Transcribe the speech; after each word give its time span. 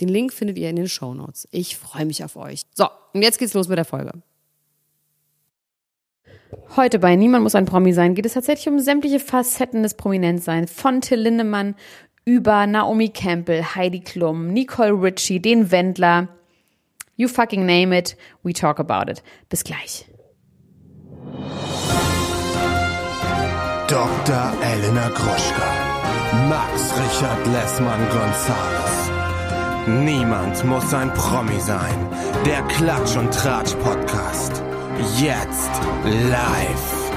Den 0.00 0.08
Link 0.08 0.32
findet 0.32 0.58
ihr 0.58 0.70
in 0.70 0.76
den 0.76 0.88
Show 0.88 1.14
Notes. 1.14 1.46
Ich 1.50 1.76
freue 1.76 2.06
mich 2.06 2.24
auf 2.24 2.36
euch. 2.36 2.62
So, 2.74 2.88
und 3.12 3.22
jetzt 3.22 3.38
geht's 3.38 3.54
los 3.54 3.68
mit 3.68 3.78
der 3.78 3.84
Folge. 3.84 4.12
Heute 6.76 6.98
bei 6.98 7.16
Niemand 7.16 7.42
muss 7.42 7.54
ein 7.54 7.66
Promi 7.66 7.92
sein 7.92 8.14
geht 8.14 8.26
es 8.26 8.34
tatsächlich 8.34 8.68
um 8.68 8.78
sämtliche 8.80 9.20
Facetten 9.20 9.82
des 9.82 9.94
Prominentseins. 9.94 10.72
Von 10.72 11.00
Till 11.00 11.20
Lindemann 11.20 11.74
über 12.24 12.66
Naomi 12.66 13.08
Campbell, 13.08 13.62
Heidi 13.62 14.00
Klum, 14.00 14.48
Nicole 14.48 14.92
Ritchie, 14.92 15.40
den 15.40 15.70
Wendler. 15.70 16.28
You 17.16 17.28
fucking 17.28 17.66
name 17.66 17.96
it, 17.96 18.16
we 18.42 18.52
talk 18.52 18.78
about 18.78 19.10
it. 19.10 19.22
Bis 19.48 19.64
gleich. 19.64 20.06
Dr. 23.88 24.52
Elena 24.62 25.08
Gruschka. 25.08 25.90
Max 26.48 26.92
Richard 26.96 27.46
Lessmann 27.48 28.08
Gonzales. 28.10 29.09
Niemand 29.90 30.64
muss 30.66 30.94
ein 30.94 31.12
Promi 31.14 31.58
sein. 31.58 32.08
Der 32.46 32.62
Klatsch 32.68 33.16
und 33.16 33.34
Tratsch 33.34 33.74
Podcast. 33.74 34.62
Jetzt 35.20 35.68
live. 36.04 37.12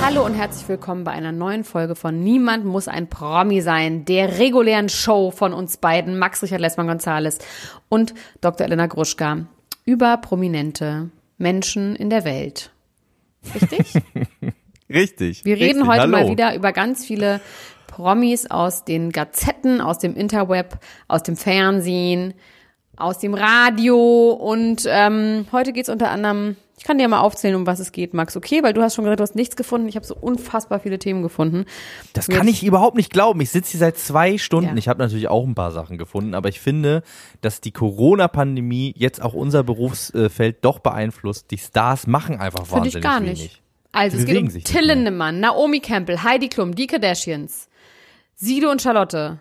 Hallo 0.00 0.24
und 0.24 0.32
herzlich 0.32 0.66
willkommen 0.70 1.04
bei 1.04 1.10
einer 1.10 1.32
neuen 1.32 1.64
Folge 1.64 1.96
von 1.96 2.18
Niemand 2.24 2.64
muss 2.64 2.88
ein 2.88 3.10
Promi 3.10 3.60
sein, 3.60 4.06
der 4.06 4.38
regulären 4.38 4.88
Show 4.88 5.30
von 5.30 5.52
uns 5.52 5.76
beiden, 5.76 6.18
Max 6.18 6.42
Richard 6.42 6.62
Lessmann 6.62 6.86
Gonzales 6.86 7.36
und 7.90 8.14
Dr. 8.40 8.66
Elena 8.66 8.86
Gruschka, 8.86 9.44
über 9.84 10.16
prominente 10.16 11.10
Menschen 11.36 11.94
in 11.94 12.08
der 12.08 12.24
Welt. 12.24 12.70
Richtig? 13.54 13.92
Richtig. 14.88 15.44
Wir 15.44 15.56
reden 15.56 15.82
richtig. 15.82 15.88
heute 15.88 16.00
Hallo. 16.00 16.10
mal 16.10 16.28
wieder 16.30 16.54
über 16.54 16.72
ganz 16.72 17.04
viele 17.04 17.42
Promis 17.98 18.46
aus 18.46 18.84
den 18.84 19.10
Gazetten, 19.10 19.80
aus 19.80 19.98
dem 19.98 20.14
Interweb, 20.14 20.78
aus 21.08 21.24
dem 21.24 21.36
Fernsehen, 21.36 22.34
aus 22.96 23.18
dem 23.18 23.34
Radio 23.34 24.30
und 24.30 24.84
ähm, 24.86 25.46
heute 25.50 25.72
geht's 25.72 25.88
unter 25.88 26.12
anderem, 26.12 26.54
ich 26.78 26.84
kann 26.84 26.96
dir 26.98 27.08
mal 27.08 27.18
aufzählen, 27.18 27.56
um 27.56 27.66
was 27.66 27.80
es 27.80 27.90
geht, 27.90 28.14
Max, 28.14 28.36
okay? 28.36 28.62
Weil 28.62 28.72
du 28.72 28.82
hast 28.82 28.94
schon 28.94 29.02
gesagt, 29.04 29.18
du 29.18 29.24
hast 29.24 29.34
nichts 29.34 29.56
gefunden. 29.56 29.88
Ich 29.88 29.96
habe 29.96 30.06
so 30.06 30.14
unfassbar 30.14 30.78
viele 30.78 31.00
Themen 31.00 31.24
gefunden. 31.24 31.64
Das 32.12 32.28
kann 32.28 32.46
ich 32.46 32.62
überhaupt 32.62 32.96
nicht 32.96 33.12
glauben. 33.12 33.40
Ich 33.40 33.50
sitze 33.50 33.72
hier 33.72 33.80
seit 33.80 33.98
zwei 33.98 34.38
Stunden. 34.38 34.70
Ja. 34.70 34.76
Ich 34.76 34.86
habe 34.86 35.02
natürlich 35.02 35.26
auch 35.26 35.44
ein 35.44 35.56
paar 35.56 35.72
Sachen 35.72 35.98
gefunden, 35.98 36.34
aber 36.34 36.48
ich 36.48 36.60
finde, 36.60 37.02
dass 37.40 37.60
die 37.60 37.72
Corona-Pandemie 37.72 38.94
jetzt 38.96 39.20
auch 39.20 39.34
unser 39.34 39.64
Berufsfeld 39.64 40.58
doch 40.64 40.78
beeinflusst. 40.78 41.50
Die 41.50 41.58
Stars 41.58 42.06
machen 42.06 42.38
einfach 42.38 42.64
Finde 42.64 42.74
wahnsinnig 42.74 42.94
ich 42.94 43.02
gar 43.02 43.20
wenig. 43.22 43.42
nicht. 43.42 43.62
Also 43.90 44.16
Die 44.18 44.22
es 44.22 44.28
geht 44.28 44.40
um 44.40 44.48
Till. 44.62 44.86
Lindemann, 44.86 45.40
Naomi 45.40 45.80
Campbell, 45.80 46.22
Heidi 46.22 46.48
Klum, 46.48 46.76
die 46.76 46.86
Kardashians, 46.86 47.68
Sido 48.40 48.70
und 48.70 48.80
Charlotte, 48.80 49.40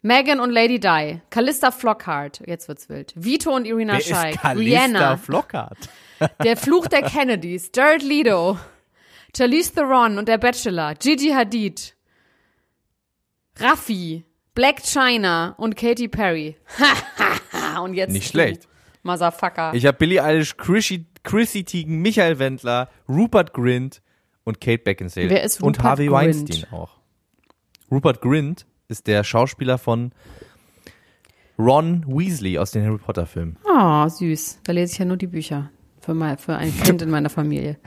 Megan 0.00 0.40
und 0.40 0.50
Lady 0.50 0.80
Di, 0.80 1.20
Callista 1.28 1.70
Flockhart, 1.70 2.40
jetzt 2.46 2.66
wird's 2.66 2.88
wild, 2.88 3.12
Vito 3.14 3.54
und 3.54 3.66
Irina 3.66 3.92
Wer 3.92 4.00
Shayk, 4.00 4.34
ist 4.36 4.40
Calista 4.40 4.80
Rihanna, 4.80 5.16
Flockhart? 5.18 5.76
Der 6.42 6.56
Fluch 6.56 6.86
der 6.88 7.02
Kennedys, 7.02 7.70
Jared 7.74 8.02
Leto, 8.02 8.58
Charlize 9.36 9.74
Theron 9.74 10.16
und 10.16 10.28
der 10.28 10.38
Bachelor, 10.38 10.94
Gigi 10.94 11.28
Hadid, 11.28 11.94
Raffi, 13.60 14.24
Black 14.54 14.82
China 14.82 15.54
und 15.58 15.76
Katy 15.76 16.08
Perry. 16.08 16.56
und 17.82 17.94
jetzt 17.94 18.12
Nicht 18.12 18.30
schlecht. 18.30 18.66
Motherfucker. 19.02 19.74
Ich 19.74 19.86
habe 19.86 19.96
Billie 19.96 20.24
Eilish, 20.24 20.56
Chrissy, 20.56 21.06
Chrissy 21.22 21.64
Teigen, 21.64 22.00
Michael 22.00 22.38
Wendler, 22.38 22.88
Rupert 23.08 23.52
Grint 23.52 24.02
und 24.44 24.60
Kate 24.60 24.82
Beckinsale. 24.82 25.30
Wer 25.30 25.44
ist 25.44 25.62
Und 25.62 25.76
Rupert 25.76 25.84
Harvey 25.84 26.06
Grint? 26.06 26.48
Weinstein 26.48 26.72
auch. 26.72 26.97
Rupert 27.90 28.20
Grint 28.20 28.66
ist 28.88 29.06
der 29.06 29.24
Schauspieler 29.24 29.78
von 29.78 30.12
Ron 31.58 32.04
Weasley 32.06 32.58
aus 32.58 32.70
den 32.70 32.84
Harry 32.84 32.98
Potter 32.98 33.26
Filmen. 33.26 33.56
Oh, 33.64 34.08
süß. 34.08 34.60
Da 34.64 34.72
lese 34.72 34.92
ich 34.92 34.98
ja 34.98 35.04
nur 35.04 35.16
die 35.16 35.26
Bücher. 35.26 35.70
Für, 36.00 36.14
mein, 36.14 36.38
für 36.38 36.56
ein 36.56 36.72
Kind 36.84 37.02
in 37.02 37.10
meiner 37.10 37.28
Familie. 37.30 37.78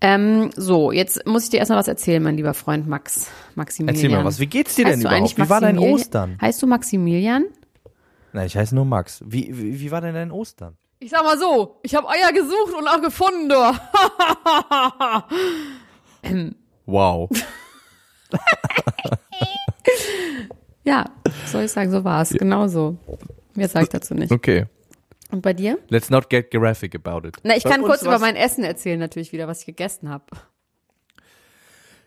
Ähm, 0.00 0.50
so, 0.56 0.90
jetzt 0.92 1.26
muss 1.26 1.44
ich 1.44 1.50
dir 1.50 1.58
erstmal 1.58 1.78
was 1.78 1.88
erzählen, 1.88 2.22
mein 2.22 2.36
lieber 2.36 2.54
Freund 2.54 2.86
Max. 2.88 3.28
Maximilian. 3.54 3.96
Erzähl 3.96 4.10
mal 4.16 4.24
was. 4.24 4.40
Wie 4.40 4.46
geht's 4.46 4.74
dir 4.74 4.84
denn 4.84 4.94
heißt 4.94 5.04
du 5.04 5.08
überhaupt? 5.08 5.18
eigentlich 5.18 5.36
Wie 5.36 5.50
war 5.50 5.60
dein? 5.60 5.78
Ostern? 5.78 6.38
Heißt 6.40 6.62
du 6.62 6.66
Maximilian? 6.66 7.44
Nein, 8.32 8.46
ich 8.46 8.56
heiße 8.56 8.74
nur 8.74 8.84
Max. 8.84 9.22
Wie, 9.24 9.56
wie, 9.56 9.80
wie 9.80 9.90
war 9.90 10.00
denn 10.00 10.14
dein 10.14 10.32
Ostern? 10.32 10.76
Ich 10.98 11.10
sag 11.10 11.22
mal 11.22 11.38
so, 11.38 11.78
ich 11.82 11.94
habe 11.94 12.08
Eier 12.08 12.32
gesucht 12.32 12.74
und 12.78 12.88
auch 12.88 13.00
gefunden, 13.00 13.48
du. 13.48 13.54
Wow. 16.86 17.30
Ja, 20.84 21.06
soll 21.46 21.62
ich 21.64 21.72
sagen, 21.72 21.90
so 21.90 22.04
war 22.04 22.22
es. 22.22 22.30
Genau 22.30 22.66
so. 22.68 22.98
Mehr 23.54 23.68
sag 23.68 23.84
ich 23.84 23.88
dazu 23.88 24.14
nicht. 24.14 24.30
Okay. 24.30 24.66
Und 25.30 25.40
bei 25.40 25.52
dir? 25.54 25.78
Let's 25.88 26.10
not 26.10 26.28
get 26.28 26.50
graphic 26.50 26.94
about 26.94 27.26
it. 27.26 27.36
Na, 27.42 27.56
ich 27.56 27.64
kann 27.64 27.82
kurz 27.82 28.02
über 28.02 28.18
mein 28.18 28.36
Essen 28.36 28.64
erzählen, 28.64 28.98
natürlich 29.00 29.32
wieder, 29.32 29.48
was 29.48 29.60
ich 29.60 29.66
gegessen 29.66 30.08
habe. 30.10 30.24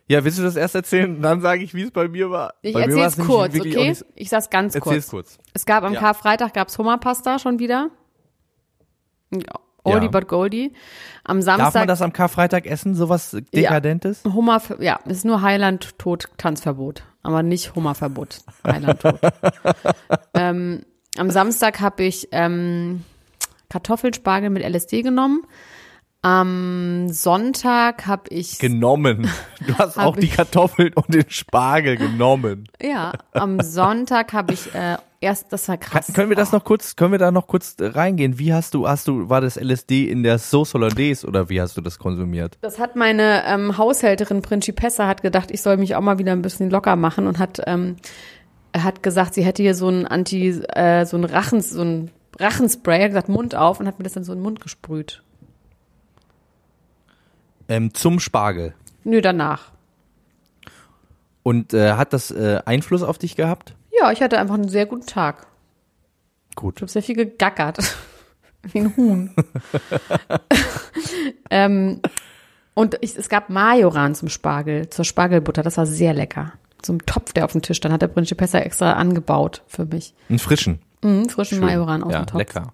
Ja, 0.07 0.23
willst 0.23 0.37
du 0.39 0.43
das 0.43 0.55
erst 0.55 0.75
erzählen? 0.75 1.21
Dann 1.21 1.41
sage 1.41 1.63
ich, 1.63 1.73
wie 1.73 1.81
es 1.81 1.91
bei 1.91 2.07
mir 2.07 2.29
war. 2.31 2.53
Ich 2.61 2.73
erzähl's 2.75 2.95
war's 2.97 3.17
nämlich 3.17 3.35
kurz, 3.35 3.59
okay? 3.59 3.89
nicht- 3.89 4.05
Ich 4.15 4.29
sag's 4.29 4.49
ganz 4.49 4.75
Erzähl's 4.75 5.09
kurz. 5.09 5.35
kurz. 5.37 5.45
Es 5.53 5.65
gab 5.65 5.83
am 5.83 5.93
Ja. 5.93 5.99
Karfreitag 5.99 6.53
gab's 6.53 6.77
Hummerpasta 6.77 7.39
schon 7.39 7.59
wieder. 7.59 7.89
Oldie 9.87 10.05
Ja. 10.05 10.11
but 10.11 10.27
Goldie. 10.27 10.73
Am 11.23 11.37
Darf 11.43 11.57
Samstag 11.57 11.81
man 11.81 11.87
das 11.87 12.01
am 12.01 12.13
Karfreitag 12.13 12.65
essen, 12.65 12.95
sowas 12.95 13.35
Dekadentes? 13.53 14.23
Hummer, 14.23 14.61
ja, 14.79 14.99
es 15.05 15.17
ist 15.17 15.25
nur 15.25 15.41
Heiland 15.41 15.97
tot 15.97 16.29
Tanzverbot, 16.37 17.03
aber 17.23 17.43
nicht 17.43 17.75
Hummerverbot. 17.75 18.39
Heiland 18.65 19.01
tot. 19.01 19.19
ähm, 20.33 20.83
am 21.17 21.31
Samstag 21.31 21.79
habe 21.81 22.03
ich 22.03 22.29
ähm, 22.31 23.03
Kartoffelspargel 23.69 24.49
mit 24.49 24.63
LSD 24.63 25.01
genommen. 25.01 25.43
Am 26.23 27.09
Sonntag 27.09 28.07
habe 28.07 28.23
ich 28.29 28.57
Genommen. 28.59 29.29
Du 29.65 29.77
hast 29.77 29.97
auch 29.97 30.15
die. 30.15 30.27
Kartoffeln 30.27 30.93
und 30.93 31.13
den 31.13 31.29
Spargel 31.29 31.95
genommen. 31.95 32.67
ja, 32.81 33.13
am 33.33 33.61
Sonntag 33.61 34.33
habe 34.33 34.53
ich 34.53 34.73
äh, 34.73 34.97
erst 35.21 35.51
das 35.51 35.67
war 35.67 35.77
Kann, 35.77 36.03
krass. 36.03 36.13
können 36.13 36.29
wir 36.29 36.35
das 36.35 36.51
noch 36.51 36.63
kurz, 36.63 36.95
können 36.95 37.11
wir 37.11 37.19
da 37.19 37.31
noch 37.31 37.47
kurz 37.47 37.75
äh, 37.79 37.85
reingehen? 37.85 38.39
Wie 38.39 38.53
hast 38.53 38.73
du, 38.73 38.87
hast 38.87 39.07
du, 39.07 39.29
war 39.29 39.41
das 39.41 39.55
LSD 39.55 40.09
in 40.09 40.23
der 40.23 40.37
Sauce 40.39 40.73
Hollandaise 40.73 41.25
oder 41.27 41.49
wie 41.49 41.61
hast 41.61 41.77
du 41.77 41.81
das 41.81 41.99
konsumiert? 41.99 42.57
Das 42.61 42.79
hat 42.79 42.95
meine 42.95 43.43
ähm, 43.45 43.77
Haushälterin 43.77 44.41
Principessa 44.41 45.07
hat 45.07 45.21
gedacht, 45.21 45.51
ich 45.51 45.61
soll 45.61 45.77
mich 45.77 45.95
auch 45.95 46.01
mal 46.01 46.17
wieder 46.17 46.31
ein 46.31 46.41
bisschen 46.41 46.69
locker 46.69 46.95
machen 46.95 47.27
und 47.27 47.39
hat 47.39 47.61
ähm, 47.65 47.97
hat 48.75 49.03
gesagt, 49.03 49.33
sie 49.33 49.43
hätte 49.43 49.63
hier 49.63 49.75
so 49.75 49.89
ein 49.89 50.05
Anti, 50.05 50.49
äh, 50.49 51.05
so 51.05 51.17
ein 51.17 51.23
Rachens, 51.23 51.71
so 51.71 51.81
ein 51.81 52.11
Rachenspray, 52.39 53.01
hat 53.01 53.09
gesagt 53.09 53.29
Mund 53.29 53.55
auf 53.55 53.79
und 53.79 53.87
hat 53.87 53.97
mir 53.97 54.03
das 54.03 54.13
dann 54.13 54.23
so 54.23 54.33
in 54.33 54.39
den 54.39 54.43
Mund 54.43 54.59
gesprüht. 54.59 55.23
Ähm, 57.67 57.93
zum 57.93 58.19
Spargel. 58.19 58.73
Nö, 59.03 59.21
danach. 59.21 59.71
Und 61.43 61.73
äh, 61.73 61.93
hat 61.93 62.13
das 62.13 62.31
äh, 62.31 62.59
Einfluss 62.65 63.03
auf 63.03 63.17
dich 63.17 63.35
gehabt? 63.35 63.75
Ja, 63.99 64.11
ich 64.11 64.21
hatte 64.21 64.39
einfach 64.39 64.55
einen 64.55 64.69
sehr 64.69 64.85
guten 64.85 65.05
Tag. 65.05 65.47
Gut. 66.55 66.75
Ich 66.77 66.81
habe 66.81 66.91
sehr 66.91 67.03
viel 67.03 67.15
gegackert. 67.15 67.79
Wie 68.63 68.79
ein 68.79 68.97
Huhn. 68.97 69.35
ähm, 71.49 72.01
und 72.73 72.97
ich, 73.01 73.15
es 73.15 73.29
gab 73.29 73.49
Majoran 73.49 74.15
zum 74.15 74.29
Spargel, 74.29 74.89
zur 74.89 75.05
Spargelbutter. 75.05 75.63
Das 75.63 75.77
war 75.77 75.85
sehr 75.85 76.13
lecker. 76.13 76.53
So 76.83 76.93
ein 76.93 76.99
Topf, 76.99 77.33
der 77.33 77.45
auf 77.45 77.53
dem 77.53 77.61
Tisch 77.61 77.77
stand, 77.77 77.93
hat 77.93 78.01
der 78.01 78.07
Principessa 78.07 78.59
extra 78.59 78.93
angebaut 78.93 79.63
für 79.67 79.85
mich. 79.85 80.13
Einen 80.29 80.39
frischen. 80.39 80.79
Mhm, 81.03 81.29
frischen 81.29 81.59
Schön. 81.59 81.65
Majoran 81.65 82.03
aus 82.03 82.11
ja, 82.11 82.19
dem 82.19 82.27
Topf. 82.27 82.37
lecker. 82.37 82.73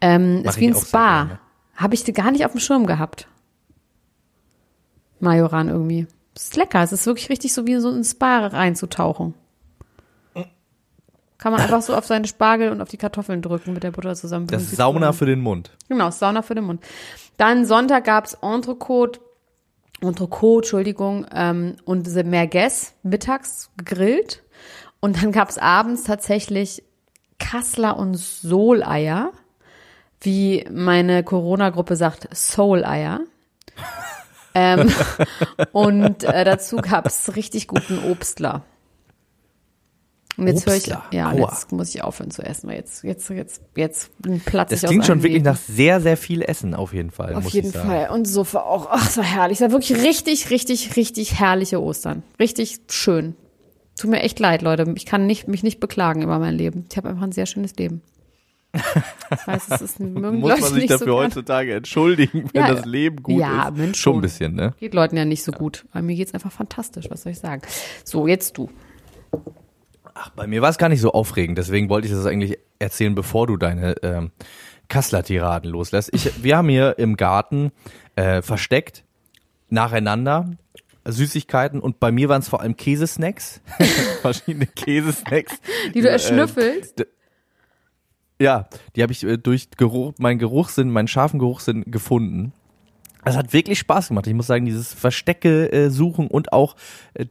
Ähm, 0.00 0.42
Mach 0.42 0.52
ist 0.52 0.60
wie 0.60 0.68
ein 0.68 0.74
Spa. 0.74 1.38
Habe 1.74 1.94
ich 1.94 2.04
gar 2.14 2.30
nicht 2.30 2.44
auf 2.44 2.52
dem 2.52 2.60
Schirm 2.60 2.86
gehabt. 2.86 3.28
Majoran 5.20 5.68
irgendwie. 5.68 6.06
Es 6.34 6.44
ist 6.44 6.56
lecker. 6.56 6.82
Es 6.82 6.92
ist 6.92 7.06
wirklich 7.06 7.28
richtig 7.28 7.52
so 7.54 7.66
wie 7.66 7.76
so 7.76 7.90
ein 7.90 8.04
Spa 8.04 8.46
reinzutauchen. 8.46 9.34
Kann 11.38 11.52
man 11.52 11.60
einfach 11.60 11.82
so 11.82 11.94
auf 11.94 12.06
seine 12.06 12.26
Spargel 12.26 12.70
und 12.70 12.80
auf 12.80 12.88
die 12.88 12.96
Kartoffeln 12.96 13.42
drücken 13.42 13.74
mit 13.74 13.82
der 13.82 13.90
Butter 13.90 14.14
zusammen. 14.14 14.46
Das 14.46 14.62
ist 14.62 14.76
Sauna 14.76 15.12
für 15.12 15.26
den 15.26 15.40
Mund. 15.40 15.70
Genau, 15.88 16.10
Sauna 16.10 16.42
für 16.42 16.54
den 16.54 16.64
Mund. 16.64 16.82
Dann 17.36 17.66
Sonntag 17.66 18.04
gab's 18.04 18.34
Entrecote, 18.40 19.20
Entrecote, 20.00 20.64
Entschuldigung, 20.64 21.26
ähm, 21.32 21.76
und 21.84 22.06
Merguez 22.24 22.94
mittags 23.02 23.70
gegrillt. 23.76 24.42
Und 25.00 25.22
dann 25.22 25.30
gab's 25.30 25.58
abends 25.58 26.04
tatsächlich 26.04 26.82
Kassler 27.38 27.98
und 27.98 28.14
Soleier, 28.14 29.32
wie 30.20 30.66
meine 30.70 31.22
Corona-Gruppe 31.22 31.96
sagt, 31.96 32.34
Soul-Eier. 32.34 33.20
ähm, 34.54 34.90
und 35.72 36.24
äh, 36.24 36.44
dazu 36.44 36.76
gab's 36.76 37.36
richtig 37.36 37.68
guten 37.68 37.98
Obstler. 38.10 38.64
Und 40.36 40.48
jetzt 40.48 40.66
höre 40.66 40.76
ich, 40.76 40.86
ja, 40.86 41.32
jetzt 41.32 41.72
muss 41.72 41.94
ich 41.94 42.02
aufhören 42.02 42.30
zu 42.30 42.42
essen, 42.42 42.68
weil 42.68 42.76
jetzt, 42.76 43.02
jetzt, 43.04 43.30
jetzt, 43.30 43.62
jetzt 43.74 44.10
platze 44.44 44.74
Das 44.74 44.82
ich 44.82 44.84
aus 44.84 44.90
klingt 44.90 45.06
schon 45.06 45.22
wirklich 45.22 45.42
nach 45.42 45.56
sehr, 45.56 46.00
sehr 46.00 46.16
viel 46.16 46.42
Essen 46.42 46.74
auf 46.74 46.92
jeden 46.92 47.10
Fall. 47.10 47.34
Auf 47.34 47.48
jeden. 47.48 47.72
Fall. 47.72 48.10
Und 48.12 48.26
Sofa 48.26 48.60
auch. 48.60 48.88
Ach, 48.90 49.08
es 49.08 49.16
war 49.16 49.24
herrlich. 49.24 49.58
Es 49.58 49.62
war 49.62 49.70
wirklich 49.70 50.02
richtig, 50.02 50.50
richtig, 50.50 50.96
richtig 50.96 51.38
herrliche 51.40 51.82
Ostern. 51.82 52.22
Richtig 52.38 52.80
schön. 52.90 53.34
Tut 53.98 54.10
mir 54.10 54.20
echt 54.20 54.38
leid, 54.38 54.60
Leute. 54.60 54.92
Ich 54.94 55.06
kann 55.06 55.26
nicht, 55.26 55.48
mich 55.48 55.62
nicht 55.62 55.80
beklagen 55.80 56.22
über 56.22 56.38
mein 56.38 56.54
Leben. 56.54 56.84
Ich 56.90 56.96
habe 56.98 57.08
einfach 57.08 57.22
ein 57.22 57.32
sehr 57.32 57.46
schönes 57.46 57.76
Leben. 57.76 58.02
Ich 58.74 59.46
weiß, 59.46 59.70
es 59.70 59.80
ist 59.80 60.00
mögen 60.00 60.40
Muss 60.40 60.50
Leute 60.50 60.60
man 60.60 60.72
sich 60.72 60.82
nicht 60.82 60.90
dafür 60.90 61.06
so 61.06 61.16
heutzutage 61.16 61.74
entschuldigen, 61.74 62.50
wenn 62.52 62.62
Ja, 62.62 62.74
das 62.74 62.84
Leben 62.84 63.22
gut 63.22 63.40
ja, 63.40 63.68
ist? 63.68 63.76
Mensch, 63.76 63.98
schon 63.98 64.16
ein 64.16 64.20
bisschen, 64.20 64.54
ne? 64.54 64.74
Geht 64.78 64.92
Leuten 64.92 65.16
ja 65.16 65.24
nicht 65.24 65.42
so 65.42 65.52
gut. 65.52 65.86
Aber 65.92 66.02
mir 66.02 66.14
geht's 66.14 66.34
einfach 66.34 66.52
fantastisch. 66.52 67.06
Was 67.08 67.22
soll 67.22 67.32
ich 67.32 67.38
sagen? 67.38 67.62
So, 68.04 68.26
jetzt 68.26 68.58
du. 68.58 68.68
Ach, 70.18 70.30
bei 70.30 70.46
mir 70.46 70.62
war 70.62 70.70
es 70.70 70.78
gar 70.78 70.88
nicht 70.88 71.02
so 71.02 71.12
aufregend, 71.12 71.58
deswegen 71.58 71.90
wollte 71.90 72.08
ich 72.08 72.14
das 72.14 72.24
eigentlich 72.24 72.58
erzählen, 72.78 73.14
bevor 73.14 73.46
du 73.46 73.58
deine 73.58 73.96
ähm, 74.02 74.30
Kassler-Tiraden 74.88 75.70
loslässt. 75.70 76.08
Ich, 76.14 76.42
wir 76.42 76.56
haben 76.56 76.70
hier 76.70 76.98
im 76.98 77.18
Garten 77.18 77.70
äh, 78.14 78.40
versteckt, 78.40 79.04
nacheinander, 79.68 80.52
Süßigkeiten 81.04 81.80
und 81.80 82.00
bei 82.00 82.12
mir 82.12 82.30
waren 82.30 82.40
es 82.40 82.48
vor 82.48 82.62
allem 82.62 82.76
Käsesnacks, 82.78 83.60
verschiedene 84.22 84.66
Käsesnacks. 84.66 85.60
Die 85.94 86.00
du 86.00 86.08
äh, 86.08 86.12
erschnüffelst. 86.12 87.06
Ja, 88.40 88.68
die 88.94 89.02
habe 89.02 89.12
ich 89.12 89.22
äh, 89.22 89.36
durch 89.36 89.68
Geruch, 89.76 90.14
meinen 90.16 90.38
Geruchssinn, 90.38 90.90
meinen 90.90 91.08
scharfen 91.08 91.38
Geruchssinn 91.38 91.84
gefunden. 91.90 92.54
Es 93.26 93.36
hat 93.36 93.52
wirklich 93.52 93.80
Spaß 93.80 94.08
gemacht. 94.08 94.26
Ich 94.28 94.34
muss 94.34 94.46
sagen, 94.46 94.64
dieses 94.64 94.94
Verstecke 94.94 95.70
äh, 95.72 95.90
suchen 95.90 96.28
und 96.28 96.54
auch 96.54 96.74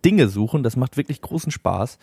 Dinge 0.04 0.28
suchen, 0.28 0.62
das 0.62 0.76
macht 0.76 0.98
wirklich 0.98 1.22
großen 1.22 1.52
Spaß. 1.52 1.98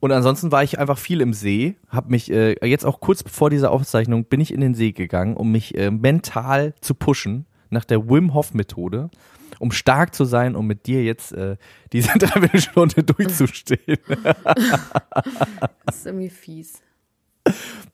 Und 0.00 0.12
ansonsten 0.12 0.50
war 0.50 0.64
ich 0.64 0.78
einfach 0.78 0.98
viel 0.98 1.20
im 1.20 1.34
See, 1.34 1.76
habe 1.88 2.10
mich 2.10 2.32
äh, 2.32 2.56
jetzt 2.66 2.86
auch 2.86 3.00
kurz 3.00 3.22
vor 3.30 3.50
dieser 3.50 3.70
Aufzeichnung 3.70 4.24
bin 4.24 4.40
ich 4.40 4.52
in 4.52 4.60
den 4.60 4.74
See 4.74 4.92
gegangen, 4.92 5.36
um 5.36 5.52
mich 5.52 5.76
äh, 5.76 5.90
mental 5.90 6.74
zu 6.80 6.94
pushen 6.94 7.46
nach 7.68 7.84
der 7.84 8.08
Wim 8.08 8.32
Hof 8.32 8.54
Methode, 8.54 9.10
um 9.58 9.70
stark 9.70 10.14
zu 10.14 10.24
sein, 10.24 10.56
um 10.56 10.66
mit 10.66 10.86
dir 10.86 11.04
jetzt 11.04 11.32
äh, 11.32 11.56
diese 11.92 12.10
Dreiviertelstunde 12.18 13.04
durchzustehen. 13.04 13.98
Das 15.84 15.96
ist 15.96 16.06
irgendwie 16.06 16.30
fies. 16.30 16.80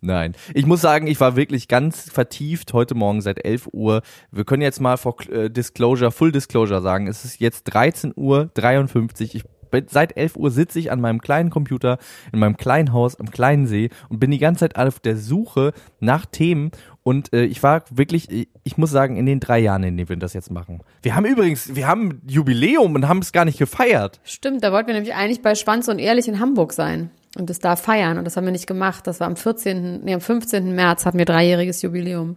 Nein, 0.01 0.35
ich 0.55 0.67
muss 0.67 0.81
sagen, 0.81 1.07
ich 1.07 1.19
war 1.21 1.35
wirklich 1.35 1.67
ganz 1.67 2.11
vertieft 2.11 2.73
heute 2.73 2.95
Morgen 2.95 3.23
seit 3.23 3.45
11 3.45 3.69
Uhr. 3.73 4.03
Wir 4.31 4.45
können 4.45 4.63
jetzt 4.63 4.81
mal 4.81 4.97
vor 4.97 5.17
äh, 5.31 5.51
Disclosure, 5.51 6.11
Full 6.13 6.33
Disclosure 6.33 6.83
sagen, 6.83 7.07
es 7.07 7.25
ist 7.25 7.41
jetzt 7.41 7.65
13 7.65 8.13
Uhr 8.15 8.51
53. 8.55 9.35
Ich 9.35 9.45
seit 9.89 10.17
11 10.17 10.37
Uhr 10.37 10.51
sitze 10.51 10.79
ich 10.79 10.91
an 10.91 11.01
meinem 11.01 11.21
kleinen 11.21 11.51
Computer 11.51 11.99
in 12.33 12.39
meinem 12.39 12.57
kleinen 12.57 12.93
Haus 12.93 13.19
am 13.19 13.31
kleinen 13.31 13.67
See 13.67 13.91
und 14.09 14.19
bin 14.19 14.31
die 14.31 14.39
ganze 14.39 14.61
Zeit 14.61 14.77
auf 14.77 15.01
der 15.01 15.17
Suche 15.17 15.73
nach 16.01 16.27
Themen 16.27 16.71
und 17.03 17.33
äh, 17.33 17.45
ich 17.45 17.63
war 17.63 17.85
wirklich, 17.91 18.31
ich, 18.31 18.49
ich 18.65 18.79
muss 18.79 18.91
sagen, 18.91 19.17
in 19.17 19.27
den 19.27 19.41
drei 19.41 19.59
Jahren, 19.59 19.85
in 19.85 19.97
denen 19.97 20.09
wir 20.09 20.17
das 20.17 20.33
jetzt 20.33 20.51
machen. 20.51 20.83
Wir 21.03 21.15
haben 21.15 21.25
übrigens, 21.25 21.75
wir 21.75 21.87
haben 21.87 22.21
Jubiläum 22.27 22.95
und 22.95 23.09
haben 23.09 23.21
es 23.21 23.33
gar 23.33 23.45
nicht 23.45 23.59
gefeiert. 23.59 24.21
Stimmt, 24.25 24.65
da 24.65 24.73
wollten 24.73 24.89
wir 24.89 24.95
nämlich 24.95 25.15
eigentlich 25.15 25.43
bei 25.43 25.55
Schwanz 25.55 25.89
und 25.89 25.99
Ehrlich 25.99 26.29
in 26.29 26.41
Hamburg 26.41 26.73
sein 26.73 27.11
und 27.39 27.51
das 27.51 27.59
da 27.59 27.77
feiern 27.77 28.19
und 28.19 28.25
das 28.25 28.37
haben 28.37 28.45
wir 28.45 28.53
nicht 28.53 28.67
gemacht. 28.67 29.07
Das 29.07 29.21
war 29.21 29.27
am 29.27 29.37
14., 29.37 30.05
nee, 30.05 30.15
am 30.15 30.21
15. 30.21 30.75
März 30.75 31.07
hatten 31.07 31.19
wir 31.19 31.25
dreijähriges 31.27 31.83
Jubiläum. 31.83 32.37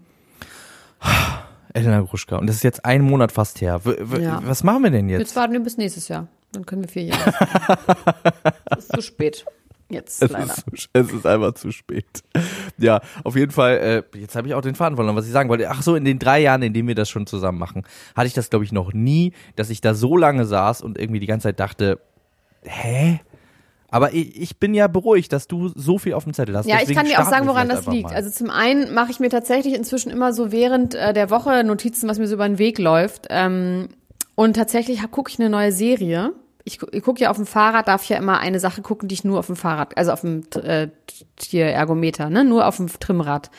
Elena 1.74 2.02
Gruschka. 2.02 2.38
Und 2.38 2.48
das 2.48 2.58
ist 2.58 2.64
jetzt 2.64 2.86
ein 2.86 3.02
Monat 3.02 3.32
fast 3.32 3.62
her. 3.62 3.86
W 3.86 3.96
w 4.00 4.22
Ja. 4.22 4.42
Was 4.44 4.64
machen 4.64 4.84
wir 4.84 4.92
denn 4.92 5.10
jetzt? 5.10 5.20
Jetzt 5.20 5.36
warten 5.36 5.54
wir 5.54 5.60
bis 5.60 5.78
nächstes 5.78 6.08
Jahr. 6.08 6.28
Dann 6.52 6.66
können 6.66 6.84
wir 6.84 6.90
vier 6.90 7.04
Jahre. 7.04 7.34
das 8.66 8.80
ist 8.86 8.96
zu 8.96 9.02
spät. 9.02 9.46
Jetzt 9.92 10.22
Es 10.22 10.30
leider. 10.30 10.54
ist, 10.72 10.90
es 10.94 11.12
ist 11.12 11.26
einfach 11.26 11.54
zu 11.56 11.72
spät. 11.72 12.06
Ja, 12.78 13.02
auf 13.24 13.36
jeden 13.36 13.52
Fall, 13.52 14.04
äh, 14.14 14.18
jetzt 14.20 14.36
habe 14.36 14.48
ich 14.48 14.54
auch 14.54 14.62
den 14.62 14.76
Faden 14.76 14.96
verloren, 14.96 15.16
was 15.16 15.26
ich 15.26 15.32
sagen 15.32 15.50
wollte. 15.50 15.68
Ach 15.70 15.82
so, 15.82 15.96
in 15.96 16.06
den 16.06 16.20
drei 16.20 16.40
Jahren, 16.42 16.62
in 16.62 16.74
denen 16.74 16.88
wir 16.88 16.94
das 16.96 17.10
schon 17.10 17.26
zusammen 17.26 17.58
machen, 17.58 17.84
hatte 18.16 18.28
ich 18.28 18.34
das, 18.36 18.52
glaube 18.52 18.66
ich, 18.66 18.72
noch 18.72 18.94
nie, 18.94 19.34
dass 19.56 19.72
ich 19.72 19.82
da 19.82 19.96
so 19.96 20.16
lange 20.16 20.46
saß 20.46 20.84
und 20.84 21.00
irgendwie 21.00 21.20
die 21.20 21.26
ganze 21.26 21.48
Zeit 21.48 21.60
dachte, 21.60 22.00
hä? 22.64 23.20
Aber 23.92 24.14
ich, 24.14 24.40
ich 24.40 24.58
bin 24.60 24.76
ja 24.76 24.88
beruhigt, 24.88 25.34
dass 25.34 25.48
du 25.48 25.70
so 25.70 25.98
viel 25.98 26.14
auf 26.14 26.24
dem 26.24 26.36
Zettel 26.36 26.56
hast. 26.56 26.68
Ja, 26.68 26.76
ich 26.76 26.82
Deswegen 26.82 27.00
kann 27.00 27.08
dir 27.08 27.20
auch 27.20 27.30
sagen, 27.30 27.48
woran 27.48 27.68
das 27.68 27.88
liegt. 27.88 28.10
mal. 28.10 28.14
Also 28.16 28.30
zum 28.30 28.52
einen 28.52 28.94
mache 28.94 29.10
ich 29.10 29.20
mir 29.20 29.30
tatsächlich 29.32 29.74
inzwischen 29.74 30.12
immer 30.12 30.32
so 30.34 30.52
während 30.52 30.94
äh, 30.94 31.14
der 31.14 31.32
Woche 31.32 31.64
Notizen, 31.64 32.08
was 32.08 32.20
mir 32.20 32.28
so 32.28 32.36
über 32.36 32.48
den 32.48 32.60
Weg 32.60 32.78
läuft. 32.78 33.26
Ähm, 33.32 33.90
und 34.40 34.54
tatsächlich 34.54 35.02
gucke 35.12 35.30
ich 35.30 35.38
eine 35.38 35.50
neue 35.50 35.74
Serie. 35.74 36.32
Ich, 36.64 36.80
ich 36.94 37.04
gucke 37.04 37.20
ja 37.20 37.30
auf 37.30 37.36
dem 37.36 37.46
Fahrrad, 37.46 37.90
darf 37.90 38.06
ja 38.06 38.16
immer 38.16 38.40
eine 38.40 38.62
Sache 38.62 38.82
gucken, 38.82 39.10
die 39.10 39.16
ich 39.16 39.26
nur 39.26 39.38
auf 39.38 39.48
dem 39.48 39.58
Fahrrad, 39.58 39.98
also 39.98 40.14
auf 40.14 40.22
dem 40.22 40.44
äh, 40.64 40.88
Tierergometer, 41.36 42.30
ne, 42.30 42.46
nur 42.46 42.66
auf 42.66 42.78
dem 42.78 42.88
Trimrad 42.88 43.52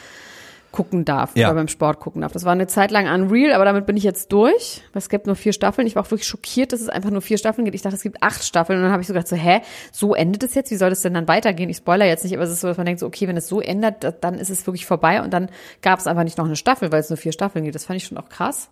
gucken 0.72 1.04
darf 1.04 1.36
Ja. 1.36 1.48
oder 1.48 1.56
beim 1.56 1.68
Sport 1.68 1.98
gucken 1.98 2.22
darf. 2.22 2.30
Das 2.32 2.44
war 2.44 2.52
eine 2.52 2.68
Zeit 2.68 2.90
lang 2.92 3.08
unreal, 3.12 3.52
aber 3.52 3.64
damit 3.64 3.86
bin 3.86 3.96
ich 3.96 4.04
jetzt 4.04 4.30
durch. 4.32 4.82
Es 4.94 5.08
gibt 5.08 5.26
nur 5.26 5.34
vier 5.34 5.52
Staffeln. 5.52 5.86
Ich 5.86 5.96
war 5.96 6.04
auch 6.04 6.10
wirklich 6.12 6.28
schockiert, 6.28 6.72
dass 6.72 6.80
es 6.80 6.88
einfach 6.88 7.10
nur 7.10 7.22
vier 7.22 7.38
Staffeln 7.38 7.64
gibt. 7.64 7.74
Ich 7.74 7.82
dachte, 7.82 7.96
es 7.96 8.02
gibt 8.02 8.22
acht 8.22 8.44
Staffeln 8.44 8.78
und 8.78 8.84
dann 8.84 8.92
habe 8.92 9.00
ich 9.02 9.08
so 9.08 9.12
gedacht, 9.12 9.26
so, 9.26 9.34
hä, 9.36 9.62
so 9.90 10.14
endet 10.14 10.42
es 10.44 10.54
jetzt? 10.54 10.70
Wie 10.70 10.76
soll 10.76 10.90
das 10.90 11.02
denn 11.02 11.12
dann 11.14 11.26
weitergehen? 11.26 11.68
Ich 11.70 11.78
spoiler 11.78 12.06
jetzt 12.06 12.22
nicht, 12.22 12.34
aber 12.34 12.44
es 12.44 12.50
ist 12.50 12.60
so, 12.60 12.68
dass 12.68 12.76
man 12.76 12.86
denkt, 12.86 13.00
so, 13.00 13.06
okay, 13.06 13.26
wenn 13.26 13.36
es 13.36 13.48
so 13.48 13.60
ändert, 13.60 14.04
da- 14.04 14.12
dann 14.12 14.34
ist 14.38 14.48
es 14.50 14.64
wirklich 14.66 14.86
vorbei 14.86 15.22
und 15.22 15.32
dann 15.32 15.50
gab 15.82 15.98
es 15.98 16.06
einfach 16.06 16.22
nicht 16.24 16.38
noch 16.38 16.44
eine 16.46 16.54
Staffel, 16.56 16.92
weil 16.92 17.00
es 17.00 17.10
nur 17.10 17.16
vier 17.16 17.32
Staffeln 17.32 17.64
gibt. 17.64 17.74
Das 17.74 17.86
fand 17.86 17.96
ich 17.96 18.04
schon 18.06 18.18
auch 18.18 18.28
krass. 18.28 18.70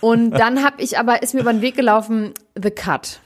Und 0.00 0.30
dann 0.38 0.62
habe 0.64 0.80
ich 0.82 0.98
aber, 1.00 1.22
ist 1.22 1.34
mir 1.34 1.40
über 1.40 1.52
den 1.52 1.62
Weg 1.62 1.74
gelaufen, 1.74 2.32
The 2.54 2.70
Cut 2.70 3.20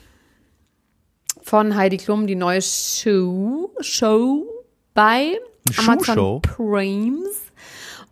von 1.43 1.75
Heidi 1.75 1.97
Klum, 1.97 2.27
die 2.27 2.35
neue 2.35 2.61
Show, 2.61 3.71
Show 3.81 4.45
bei 4.93 5.37
Amazon? 5.77 6.41
Primes. 6.41 7.37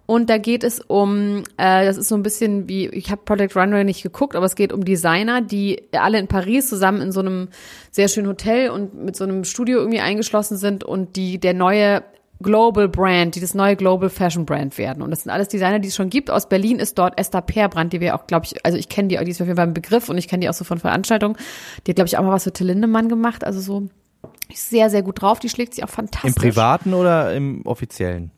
Und 0.09 0.27
da 0.31 0.39
geht 0.39 0.63
es 0.63 0.79
um, 0.79 1.43
äh, 1.57 1.85
das 1.85 1.95
ist 1.95 2.07
so 2.07 2.15
ein 2.15 2.23
bisschen 2.23 2.67
wie, 2.67 2.87
ich 2.87 3.11
habe 3.11 3.21
Project 3.23 3.55
Runway 3.55 3.83
nicht 3.83 4.01
geguckt, 4.01 4.35
aber 4.35 4.47
es 4.47 4.55
geht 4.55 4.73
um 4.73 4.83
Designer, 4.83 5.39
die 5.39 5.83
alle 5.91 6.17
in 6.17 6.27
Paris 6.27 6.67
zusammen 6.67 6.99
in 6.99 7.11
so 7.11 7.19
einem 7.19 7.49
sehr 7.91 8.07
schönen 8.07 8.25
Hotel 8.25 8.71
und 8.71 8.95
mit 8.95 9.15
so 9.15 9.23
einem 9.23 9.43
Studio 9.43 9.77
irgendwie 9.77 9.99
eingeschlossen 9.99 10.57
sind 10.57 10.83
und 10.83 11.15
die 11.15 11.37
der 11.37 11.53
neue 11.53 12.01
Global 12.41 12.89
Brand, 12.89 13.35
die 13.35 13.39
das 13.39 13.53
neue 13.53 13.75
Global 13.75 14.09
Fashion 14.09 14.47
Brand 14.47 14.79
werden. 14.79 15.03
Und 15.03 15.11
das 15.11 15.21
sind 15.21 15.31
alles 15.31 15.47
Designer, 15.47 15.77
die 15.77 15.89
es 15.89 15.95
schon 15.95 16.09
gibt. 16.09 16.31
Aus 16.31 16.49
Berlin 16.49 16.79
ist 16.79 16.97
dort 16.97 17.15
Esther 17.19 17.43
Perbrand, 17.43 17.93
die 17.93 18.01
wir 18.01 18.15
auch, 18.15 18.25
glaube 18.25 18.47
ich, 18.47 18.65
also 18.65 18.79
ich 18.79 18.89
kenne 18.89 19.09
die, 19.09 19.23
die 19.23 19.29
ist 19.29 19.39
auf 19.39 19.45
jeden 19.45 19.57
Fall 19.57 19.67
ein 19.67 19.75
Begriff 19.75 20.09
und 20.09 20.17
ich 20.17 20.27
kenne 20.27 20.41
die 20.41 20.49
auch 20.49 20.55
so 20.55 20.63
von 20.63 20.79
Veranstaltungen. 20.79 21.37
Die 21.85 21.91
hat, 21.91 21.97
glaube 21.97 22.07
ich, 22.07 22.17
auch 22.17 22.23
mal 22.23 22.31
was 22.31 22.45
für 22.45 22.51
Till 22.51 22.65
Lindemann 22.65 23.09
gemacht. 23.09 23.43
Also 23.43 23.59
so 23.59 23.89
sehr, 24.51 24.89
sehr 24.89 25.03
gut 25.03 25.21
drauf. 25.21 25.37
Die 25.37 25.49
schlägt 25.49 25.75
sich 25.75 25.83
auch 25.83 25.89
fantastisch. 25.89 26.29
Im 26.29 26.33
Privaten 26.33 26.95
oder 26.95 27.31
im 27.35 27.63
Offiziellen? 27.67 28.31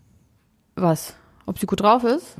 Was? 0.75 1.15
Ob 1.45 1.59
sie 1.59 1.65
gut 1.65 1.81
drauf 1.81 2.03
ist? 2.03 2.35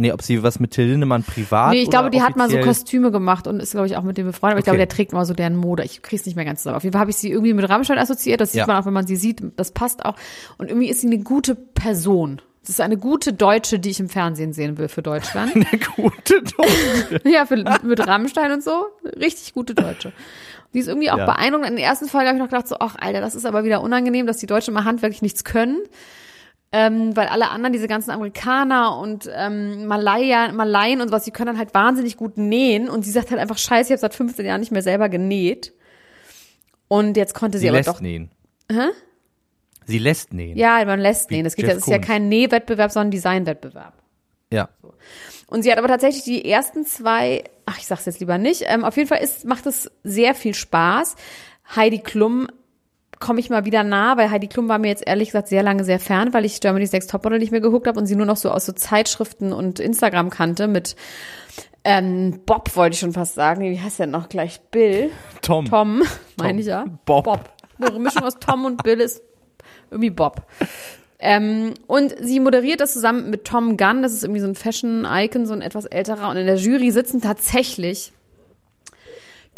Nee, 0.00 0.12
ob 0.12 0.22
sie 0.22 0.42
was 0.44 0.60
mit 0.60 0.70
Till 0.70 0.86
Lindemann 0.86 1.24
privat 1.24 1.72
Nee, 1.72 1.82
ich 1.82 1.90
glaube, 1.90 2.10
die 2.10 2.22
hat 2.22 2.36
mal 2.36 2.48
so 2.48 2.58
Kostüme 2.60 3.10
gemacht 3.10 3.48
und 3.48 3.58
ist, 3.60 3.72
glaube 3.72 3.88
ich, 3.88 3.96
auch 3.96 4.04
mit 4.04 4.16
dem 4.16 4.26
befreundet. 4.26 4.52
Aber 4.54 4.58
ich 4.60 4.62
Okay. 4.62 4.70
glaube, 4.76 4.78
der 4.78 4.88
trägt 4.88 5.12
mal 5.12 5.24
so 5.24 5.34
deren 5.34 5.56
Mode. 5.56 5.82
Ich 5.84 6.02
krieg's 6.02 6.24
nicht 6.24 6.36
mehr 6.36 6.44
ganz 6.44 6.60
zusammen. 6.62 6.76
Auf 6.76 6.84
jeden 6.84 6.92
Fall 6.92 7.00
habe 7.00 7.10
ich 7.10 7.16
sie 7.16 7.30
irgendwie 7.32 7.52
mit 7.52 7.68
Rammstein 7.68 7.98
assoziiert. 7.98 8.40
Das 8.40 8.52
sieht 8.52 8.60
Ja. 8.60 8.66
man 8.66 8.76
auch, 8.76 8.86
wenn 8.86 8.92
man 8.92 9.08
sie 9.08 9.16
sieht. 9.16 9.42
Das 9.56 9.72
passt 9.72 10.04
auch. 10.04 10.14
Und 10.56 10.68
irgendwie 10.70 10.88
ist 10.88 11.00
sie 11.00 11.08
eine 11.08 11.18
gute 11.18 11.56
Person. 11.56 12.40
Das 12.60 12.70
ist 12.70 12.80
eine 12.80 12.96
gute 12.96 13.32
Deutsche, 13.32 13.80
die 13.80 13.90
ich 13.90 13.98
im 13.98 14.08
Fernsehen 14.08 14.52
sehen 14.52 14.78
will 14.78 14.88
für 14.88 15.02
Deutschland. 15.02 15.52
Eine 15.56 15.66
gute 15.96 16.42
Deutsche. 16.42 17.20
ja, 17.28 17.46
für, 17.46 17.56
mit 17.82 18.06
Rammstein 18.06 18.52
und 18.52 18.62
so. 18.62 18.84
Richtig 19.16 19.54
gute 19.54 19.74
Deutsche. 19.74 20.12
Die 20.74 20.78
ist 20.80 20.86
irgendwie 20.86 21.10
auch 21.10 21.16
Ja. 21.18 21.24
beeindruckend. 21.24 21.70
In 21.70 21.76
der 21.76 21.86
ersten 21.86 22.06
Folge 22.08 22.28
habe 22.28 22.36
ich 22.36 22.42
noch 22.42 22.50
gedacht 22.50 22.68
so, 22.68 22.76
ach, 22.78 22.94
Alter, 23.00 23.20
das 23.22 23.34
ist 23.34 23.46
aber 23.46 23.64
wieder 23.64 23.80
unangenehm, 23.80 24.26
dass 24.26 24.36
die 24.36 24.46
Deutschen 24.46 24.74
mal 24.74 24.84
handwerklich 24.84 25.22
nichts 25.22 25.42
können. 25.44 25.78
Ähm, 26.70 27.16
weil 27.16 27.28
alle 27.28 27.48
anderen, 27.50 27.72
diese 27.72 27.88
ganzen 27.88 28.10
Amerikaner 28.10 28.98
und 28.98 29.28
ähm, 29.34 29.86
Malaya, 29.86 30.52
Malaien 30.52 31.00
und 31.00 31.10
was, 31.10 31.24
die 31.24 31.30
können 31.30 31.46
dann 31.46 31.58
halt 31.58 31.72
wahnsinnig 31.72 32.18
gut 32.18 32.36
nähen. 32.36 32.90
Und 32.90 33.04
sie 33.04 33.10
sagt 33.10 33.30
halt 33.30 33.40
einfach, 33.40 33.56
scheiße, 33.56 33.88
ich 33.88 33.92
habe 33.92 34.00
seit 34.00 34.14
15 34.14 34.44
Jahren 34.44 34.60
nicht 34.60 34.72
mehr 34.72 34.82
selber 34.82 35.08
genäht. 35.08 35.72
Und 36.88 37.16
jetzt 37.16 37.34
konnte 37.34 37.58
sie, 37.58 37.62
Sie 37.62 37.68
aber 37.68 37.78
lässt 37.78 37.88
doch. 37.88 38.00
nähen. 38.00 38.30
Sie 39.86 39.98
lässt 39.98 40.34
nähen. 40.34 40.58
Ja, 40.58 40.84
man 40.84 41.00
lässt 41.00 41.30
nähen. 41.30 41.44
Das 41.44 41.56
geht 41.56 41.66
das 41.66 41.78
ist 41.78 41.86
ja 41.88 41.98
kein 41.98 42.28
Nähwettbewerb, 42.28 42.90
sondern 42.90 43.10
Designwettbewerb. 43.10 43.94
Ja. 44.52 44.68
Und 45.46 45.62
sie 45.62 45.72
hat 45.72 45.78
aber 45.78 45.88
tatsächlich 45.88 46.24
die 46.24 46.44
ersten 46.44 46.84
zwei, 46.84 47.44
ach, 47.64 47.78
ich 47.78 47.86
sag's 47.86 48.04
jetzt 48.04 48.20
lieber 48.20 48.36
nicht. 48.36 48.64
Ähm, 48.66 48.84
auf 48.84 48.96
jeden 48.98 49.08
Fall 49.08 49.22
ist, 49.22 49.46
macht 49.46 49.64
es 49.66 49.90
sehr 50.04 50.34
viel 50.34 50.52
Spaß. 50.52 51.16
Heidi 51.74 52.00
Klum 52.00 52.48
komme 53.20 53.40
ich 53.40 53.50
mal 53.50 53.64
wieder 53.64 53.82
nah, 53.82 54.16
weil 54.16 54.30
Heidi 54.30 54.48
Klum 54.48 54.68
war 54.68 54.78
mir 54.78 54.88
jetzt 54.88 55.06
ehrlich 55.06 55.28
gesagt 55.28 55.48
sehr 55.48 55.62
lange 55.62 55.84
sehr 55.84 56.00
fern, 56.00 56.32
weil 56.32 56.44
ich 56.44 56.60
Germany's 56.60 56.92
Next 56.92 57.10
Topmodel 57.10 57.38
nicht 57.38 57.52
mehr 57.52 57.60
geguckt 57.60 57.86
habe 57.86 57.98
und 57.98 58.06
sie 58.06 58.16
nur 58.16 58.26
noch 58.26 58.36
so 58.36 58.50
aus 58.50 58.66
so 58.66 58.72
Zeitschriften 58.72 59.52
und 59.52 59.80
Instagram 59.80 60.30
kannte 60.30 60.68
mit 60.68 60.96
ähm, 61.84 62.40
Bob 62.44 62.76
wollte 62.76 62.94
ich 62.94 63.00
schon 63.00 63.12
fast 63.12 63.34
sagen. 63.34 63.62
Wie 63.62 63.80
heißt 63.80 63.98
der 63.98 64.08
noch 64.08 64.28
gleich? 64.28 64.60
Bill. 64.70 65.10
Tom. 65.42 65.64
Tom, 65.70 66.02
meine 66.36 66.60
ich 66.60 66.66
ja. 66.66 66.84
Bob. 67.06 67.24
Bob. 67.24 67.50
Eine 67.80 67.98
Mischung 67.98 68.24
aus 68.24 68.38
Tom 68.38 68.64
und 68.64 68.82
Bill 68.82 69.00
ist 69.00 69.22
irgendwie 69.90 70.10
Bob. 70.10 70.42
Ähm, 71.20 71.74
und 71.86 72.14
sie 72.20 72.40
moderiert 72.40 72.80
das 72.80 72.92
zusammen 72.92 73.30
mit 73.30 73.44
Tom 73.44 73.76
Gunn, 73.76 74.02
das 74.02 74.12
ist 74.12 74.22
irgendwie 74.22 74.40
so 74.40 74.46
ein 74.46 74.54
Fashion-Icon, 74.54 75.46
so 75.46 75.52
ein 75.52 75.62
etwas 75.62 75.84
älterer. 75.84 76.28
Und 76.28 76.36
in 76.36 76.46
der 76.46 76.56
Jury 76.56 76.90
sitzen 76.90 77.20
tatsächlich 77.20 78.12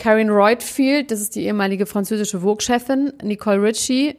Karen 0.00 0.30
Reutfield, 0.30 1.10
das 1.10 1.20
ist 1.20 1.36
die 1.36 1.44
ehemalige 1.44 1.84
französische 1.84 2.40
Vogue-Chefin, 2.40 3.12
Nicole 3.22 3.62
Ritchie, 3.62 4.16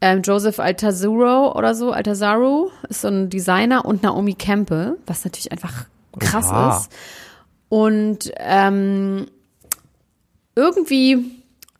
ähm, 0.00 0.22
Joseph 0.22 0.58
Altazuro 0.60 1.52
oder 1.56 1.74
so, 1.74 1.90
Altazaro 1.90 2.70
ist 2.88 3.02
so 3.02 3.08
ein 3.08 3.28
Designer 3.28 3.84
und 3.84 4.02
Naomi 4.02 4.34
Campbell, 4.34 4.98
was 5.06 5.24
natürlich 5.24 5.52
einfach 5.52 5.86
krass 6.18 6.46
Oha. 6.46 6.76
ist. 6.78 6.92
Und 7.68 8.32
ähm, 8.36 9.26
irgendwie 10.54 11.24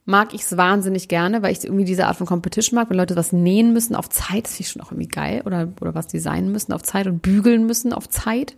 mag 0.04 0.34
ich 0.34 0.42
es 0.42 0.56
wahnsinnig 0.56 1.06
gerne, 1.06 1.42
weil 1.42 1.52
ich 1.52 1.64
irgendwie 1.64 1.84
diese 1.84 2.08
Art 2.08 2.16
von 2.16 2.26
Competition 2.26 2.74
mag, 2.74 2.90
wenn 2.90 2.96
Leute 2.96 3.14
was 3.14 3.32
nähen 3.32 3.72
müssen 3.72 3.94
auf 3.94 4.08
Zeit, 4.08 4.44
das 4.44 4.56
finde 4.56 4.62
ich 4.62 4.68
schon 4.70 4.82
auch 4.82 4.90
irgendwie 4.90 5.08
geil, 5.08 5.42
oder, 5.44 5.68
oder 5.80 5.94
was 5.94 6.08
designen 6.08 6.50
müssen 6.50 6.72
auf 6.72 6.82
Zeit 6.82 7.06
und 7.06 7.22
bügeln 7.22 7.64
müssen 7.64 7.92
auf 7.92 8.08
Zeit. 8.08 8.56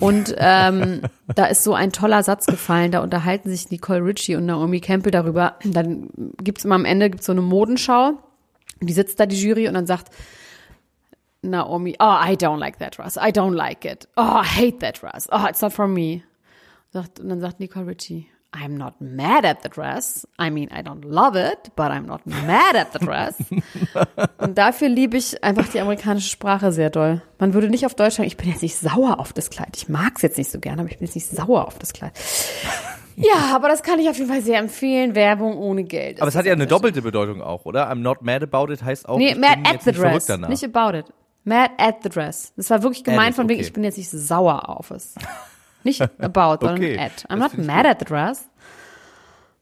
Und 0.00 0.34
ähm, 0.38 1.02
da 1.34 1.46
ist 1.46 1.64
so 1.64 1.74
ein 1.74 1.90
toller 1.90 2.22
Satz 2.22 2.46
gefallen, 2.46 2.92
da 2.92 3.00
unterhalten 3.00 3.50
sich 3.50 3.70
Nicole 3.70 4.04
Ritchie 4.04 4.36
und 4.36 4.46
Naomi 4.46 4.80
Campbell 4.80 5.10
darüber. 5.10 5.56
Dann 5.64 6.10
gibt's 6.42 6.64
immer 6.64 6.76
am 6.76 6.84
Ende 6.84 7.10
gibt's 7.10 7.26
so 7.26 7.32
eine 7.32 7.42
Modenschau, 7.42 8.18
die 8.80 8.92
sitzt 8.92 9.18
da 9.18 9.26
die 9.26 9.40
Jury 9.40 9.66
und 9.66 9.74
dann 9.74 9.86
sagt 9.86 10.14
Naomi, 11.42 11.96
oh, 11.98 12.04
I 12.04 12.34
don't 12.34 12.58
like 12.58 12.78
that 12.78 12.96
dress, 12.96 13.16
I 13.16 13.30
don't 13.30 13.54
like 13.54 13.84
it, 13.84 14.08
oh, 14.16 14.40
I 14.42 14.44
hate 14.44 14.78
that 14.80 15.02
dress, 15.02 15.28
oh, 15.32 15.46
it's 15.48 15.62
not 15.62 15.72
for 15.72 15.88
me. 15.88 16.22
Und 16.92 17.10
dann 17.18 17.40
sagt 17.40 17.60
Nicole 17.60 17.86
Ritchie, 17.86 18.28
I'm 18.50 18.78
not 18.78 18.94
mad 19.00 19.44
at 19.44 19.62
the 19.62 19.68
dress. 19.68 20.26
I 20.38 20.50
mean, 20.50 20.70
I 20.72 20.82
don't 20.82 21.04
love 21.04 21.36
it, 21.36 21.70
but 21.76 21.90
I'm 21.90 22.06
not 22.06 22.26
mad 22.26 22.76
at 22.76 22.92
the 22.92 22.98
dress. 22.98 23.36
Und 24.38 24.56
dafür 24.56 24.88
liebe 24.88 25.18
ich 25.18 25.44
einfach 25.44 25.68
die 25.68 25.80
amerikanische 25.80 26.30
Sprache 26.30 26.72
sehr 26.72 26.88
doll. 26.88 27.20
Man 27.38 27.52
würde 27.52 27.68
nicht 27.68 27.84
auf 27.84 27.94
Deutsch 27.94 28.14
sagen, 28.14 28.26
ich 28.26 28.38
bin 28.38 28.48
jetzt 28.48 28.62
nicht 28.62 28.76
sauer 28.76 29.20
auf 29.20 29.34
das 29.34 29.50
Kleid. 29.50 29.76
Ich 29.76 29.90
mag 29.90 30.14
es 30.16 30.22
jetzt 30.22 30.38
nicht 30.38 30.50
so 30.50 30.60
gerne, 30.60 30.80
aber 30.80 30.90
ich 30.90 30.98
bin 30.98 31.06
jetzt 31.06 31.14
nicht 31.14 31.28
sauer 31.28 31.66
auf 31.66 31.78
das 31.78 31.92
Kleid. 31.92 32.12
Ja, 33.16 33.54
aber 33.54 33.68
das 33.68 33.82
kann 33.82 33.98
ich 33.98 34.08
auf 34.08 34.16
jeden 34.16 34.30
Fall 34.30 34.42
sehr 34.42 34.58
empfehlen. 34.58 35.14
Werbung 35.14 35.58
ohne 35.58 35.84
Geld. 35.84 36.20
Aber 36.20 36.28
es 36.28 36.34
hat 36.34 36.46
ja 36.46 36.52
eine 36.52 36.66
doppelte 36.66 37.02
Bedeutung 37.02 37.42
auch, 37.42 37.66
oder? 37.66 37.90
I'm 37.90 37.96
not 37.96 38.22
mad 38.22 38.42
about 38.42 38.72
it 38.72 38.82
heißt 38.82 39.08
auch, 39.08 39.18
Nee, 39.18 39.34
mad 39.34 39.58
at 39.64 39.82
the 39.82 39.92
dress. 39.92 40.26
danach. 40.26 40.48
Nicht 40.48 40.64
about 40.64 40.96
it. 40.96 41.06
Mad 41.44 41.72
at 41.78 41.96
the 42.02 42.08
dress. 42.08 42.52
Das 42.56 42.70
war 42.70 42.82
wirklich 42.82 43.04
gemeint 43.04 43.34
von 43.34 43.48
wegen, 43.48 43.58
okay. 43.58 43.66
ich 43.66 43.72
bin 43.72 43.84
jetzt 43.84 43.98
nicht 43.98 44.10
sauer 44.10 44.68
auf 44.68 44.90
es. 44.90 45.14
Nicht 45.84 46.00
about, 46.20 46.64
sondern 46.64 46.76
Okay, 46.76 46.98
at. 46.98 47.24
I'm 47.30 47.38
das 47.40 47.54
not 47.56 47.66
mad 47.66 47.86
at 47.86 47.98
the 48.00 48.04
dress. 48.04 48.48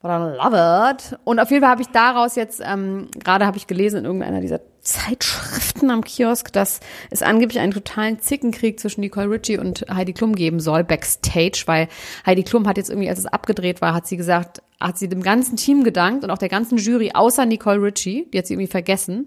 But 0.02 0.10
I 0.10 0.36
love 0.36 0.54
it. 0.92 1.18
Und 1.24 1.40
auf 1.40 1.50
jeden 1.50 1.62
Fall 1.62 1.70
habe 1.70 1.82
ich 1.82 1.88
daraus 1.88 2.36
jetzt, 2.36 2.60
ähm, 2.64 3.08
gerade 3.24 3.46
habe 3.46 3.56
ich 3.56 3.66
gelesen 3.66 4.00
in 4.00 4.04
irgendeiner 4.04 4.40
dieser 4.40 4.60
Zeitschriften 4.82 5.90
am 5.90 6.04
Kiosk, 6.04 6.52
dass 6.52 6.80
es 7.10 7.22
angeblich 7.22 7.58
einen 7.58 7.72
totalen 7.72 8.20
Zickenkrieg 8.20 8.78
zwischen 8.78 9.00
Nicole 9.00 9.28
Ritchie 9.30 9.58
und 9.58 9.84
Heidi 9.92 10.12
Klum 10.12 10.34
geben 10.36 10.60
soll, 10.60 10.84
backstage, 10.84 11.62
weil 11.66 11.88
Heidi 12.24 12.44
Klum 12.44 12.68
hat 12.68 12.76
jetzt 12.76 12.90
irgendwie, 12.90 13.08
als 13.08 13.18
es 13.18 13.26
abgedreht 13.26 13.80
war, 13.80 13.94
hat 13.94 14.06
sie 14.06 14.16
gesagt, 14.16 14.62
hat 14.80 14.98
sie 14.98 15.08
dem 15.08 15.22
ganzen 15.22 15.56
Team 15.56 15.82
gedankt 15.82 16.22
und 16.22 16.30
auch 16.30 16.38
der 16.38 16.50
ganzen 16.50 16.78
Jury, 16.78 17.12
außer 17.14 17.46
Nicole 17.46 17.82
Ritchie, 17.82 18.28
die 18.32 18.38
hat 18.38 18.46
sie 18.46 18.54
irgendwie 18.54 18.70
vergessen 18.70 19.26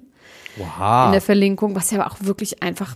in 0.56 0.64
Wow. 0.64 1.12
der 1.12 1.22
Verlinkung, 1.22 1.76
was 1.76 1.92
ja 1.92 2.06
auch 2.08 2.18
wirklich 2.22 2.62
einfach 2.64 2.96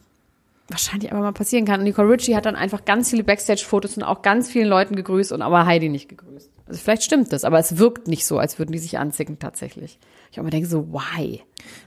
wahrscheinlich 0.74 1.12
einfach 1.12 1.24
mal 1.24 1.32
passieren 1.32 1.65
kann. 1.65 1.80
Und 1.80 1.86
Nicole 1.86 2.10
Ritchie 2.10 2.36
hat 2.36 2.46
dann 2.46 2.56
einfach 2.56 2.84
ganz 2.84 3.10
viele 3.10 3.24
Backstage-Fotos 3.24 3.96
und 3.96 4.03
auch 4.03 4.22
ganz 4.22 4.50
vielen 4.50 4.68
Leuten 4.68 4.96
gegrüßt 4.96 5.32
und 5.32 5.42
aber 5.42 5.65
Heidi 5.65 5.88
nicht 5.88 6.10
gegrüßt. 6.10 6.50
Also 6.65 6.80
vielleicht 6.80 7.03
stimmt 7.03 7.32
das, 7.32 7.44
aber 7.44 7.60
es 7.60 7.77
wirkt 7.77 8.08
nicht 8.08 8.25
so, 8.25 8.38
als 8.38 8.60
würden 8.60 8.72
die 8.72 8.80
sich 8.80 8.98
anzicken 8.98 9.39
tatsächlich. 9.39 10.00
Ich 10.32 10.39
auch 10.39 10.44
mal 10.44 10.50
denke 10.50 10.68
so, 10.68 10.92
why? 10.92 11.42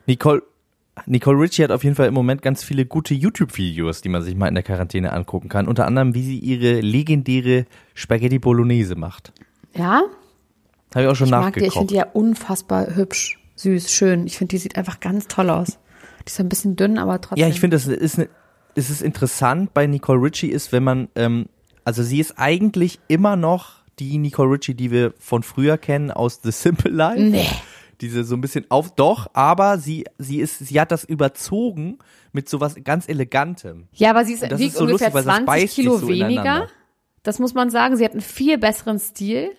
Nicole, 0.06 0.42
Nicole 1.06 1.38
Ritchie 1.38 1.64
hat 1.64 1.70
auf 1.70 1.84
jeden 1.84 1.96
Fall 1.96 2.08
im 2.08 2.14
Moment 2.14 2.40
ganz 2.42 2.62
viele 2.62 2.86
gute 2.86 3.12
YouTube-Videos, 3.12 4.00
die 4.00 4.08
man 4.08 4.22
sich 4.22 4.34
mal 4.34 4.48
in 4.48 4.54
der 4.54 4.64
Quarantäne 4.64 5.12
angucken 5.12 5.48
kann. 5.48 5.68
Unter 5.68 5.86
anderem, 5.86 6.14
wie 6.14 6.22
sie 6.22 6.38
ihre 6.38 6.80
legendäre 6.80 7.66
Spaghetti 7.94 8.38
Bolognese 8.38 8.94
macht. 8.94 9.32
Ja? 9.74 10.02
Habe 10.94 11.04
ich 11.04 11.10
auch 11.10 11.16
schon 11.16 11.26
Ich 11.26 11.30
mag 11.32 11.52
die, 11.54 11.60
ich 11.60 11.66
nachgekocht. 11.66 11.78
finde 11.78 11.88
die 11.88 11.96
ja 11.96 12.06
unfassbar 12.12 12.94
hübsch, 12.96 13.38
süß, 13.56 13.90
schön. 13.92 14.26
Ich 14.26 14.38
finde, 14.38 14.52
die 14.52 14.58
sieht 14.58 14.76
einfach 14.76 15.00
ganz 15.00 15.26
toll 15.26 15.50
aus. 15.50 15.78
Die 16.20 16.30
ist 16.30 16.40
ein 16.40 16.48
bisschen 16.48 16.76
dünn, 16.76 16.98
aber 16.98 17.20
trotzdem. 17.20 17.38
Ja, 17.42 17.48
ich 17.48 17.60
finde, 17.60 17.76
das 17.76 17.86
ist 17.86 18.18
eine, 18.18 18.28
es 18.76 18.90
ist 18.90 19.02
interessant 19.02 19.74
bei 19.74 19.86
Nicole 19.86 20.22
Ritchie 20.22 20.50
ist, 20.50 20.70
wenn 20.70 20.84
man, 20.84 21.08
ähm, 21.16 21.46
also 21.84 22.02
sie 22.02 22.20
ist 22.20 22.38
eigentlich 22.38 23.00
immer 23.08 23.34
noch 23.34 23.76
die 23.98 24.18
Nicole 24.18 24.52
Ritchie, 24.52 24.74
die 24.74 24.90
wir 24.90 25.14
von 25.18 25.42
früher 25.42 25.78
kennen 25.78 26.10
aus 26.10 26.40
The 26.42 26.52
Simple 26.52 26.90
Life. 26.90 27.20
Nee. 27.20 27.48
Diese 28.02 28.24
so 28.24 28.34
ein 28.34 28.42
bisschen 28.42 28.66
auf, 28.68 28.94
doch, 28.94 29.28
aber 29.32 29.78
sie, 29.78 30.04
sie 30.18 30.40
ist, 30.40 30.58
sie 30.58 30.78
hat 30.78 30.92
das 30.92 31.02
überzogen 31.02 31.98
mit 32.32 32.46
sowas 32.46 32.76
ganz 32.84 33.08
Elegantem. 33.08 33.88
Ja, 33.94 34.10
aber 34.10 34.26
sie 34.26 34.34
ist, 34.34 34.42
wiegt 34.42 34.60
ist 34.60 34.76
so 34.76 34.84
ungefähr 34.84 35.08
lustig, 35.08 35.14
weil 35.14 35.24
das 35.24 35.34
20 35.34 35.46
beißt 35.46 35.60
sich 35.60 35.74
Kilo 35.74 35.96
so 35.96 36.08
weniger. 36.08 36.68
Das 37.22 37.38
muss 37.38 37.54
man 37.54 37.70
sagen. 37.70 37.96
Sie 37.96 38.04
hat 38.04 38.12
einen 38.12 38.20
viel 38.20 38.58
besseren 38.58 38.98
Stil. 38.98 39.50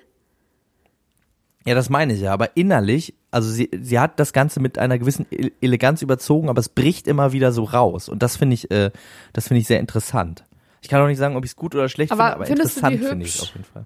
Ja, 1.68 1.76
das 1.76 1.90
meine 1.90 2.14
ich 2.14 2.22
ja, 2.22 2.32
aber 2.32 2.56
innerlich, 2.56 3.14
also 3.30 3.50
sie, 3.50 3.70
sie 3.82 4.00
hat 4.00 4.22
das 4.22 4.32
Ganze 4.32 4.62
mit 4.62 4.78
einer 4.78 4.98
gewissen 4.98 5.26
E- 5.30 5.52
Eleganz 5.60 6.02
überzogen, 6.02 6.48
aber 6.48 6.62
es 6.62 6.70
bricht 6.70 7.08
immer 7.08 7.34
wieder 7.34 7.52
so 7.52 7.66
raus. 7.66 8.08
Und 8.08 8.24
das 8.24 8.38
finde 8.38 8.54
ich, 8.54 8.72
äh, 8.72 8.90
das 9.34 9.50
finde 9.50 9.60
ich 9.60 9.68
sehr 9.68 9.82
interessant. 9.82 10.46
Ich 10.82 10.88
kann 10.88 11.02
auch 11.02 11.08
nicht 11.08 11.18
sagen, 11.18 11.36
ob 11.36 11.44
ich 11.44 11.52
es 11.52 11.56
gut 11.58 11.76
oder 11.76 11.90
schlecht 11.90 12.14
Aber 12.14 12.24
finde, 12.24 12.36
aber 12.36 12.48
interessant 12.48 13.04
finde 13.04 13.26
ich 13.26 13.36
es 13.36 13.42
auf 13.42 13.50
jeden 13.54 13.66
Fall. 13.66 13.86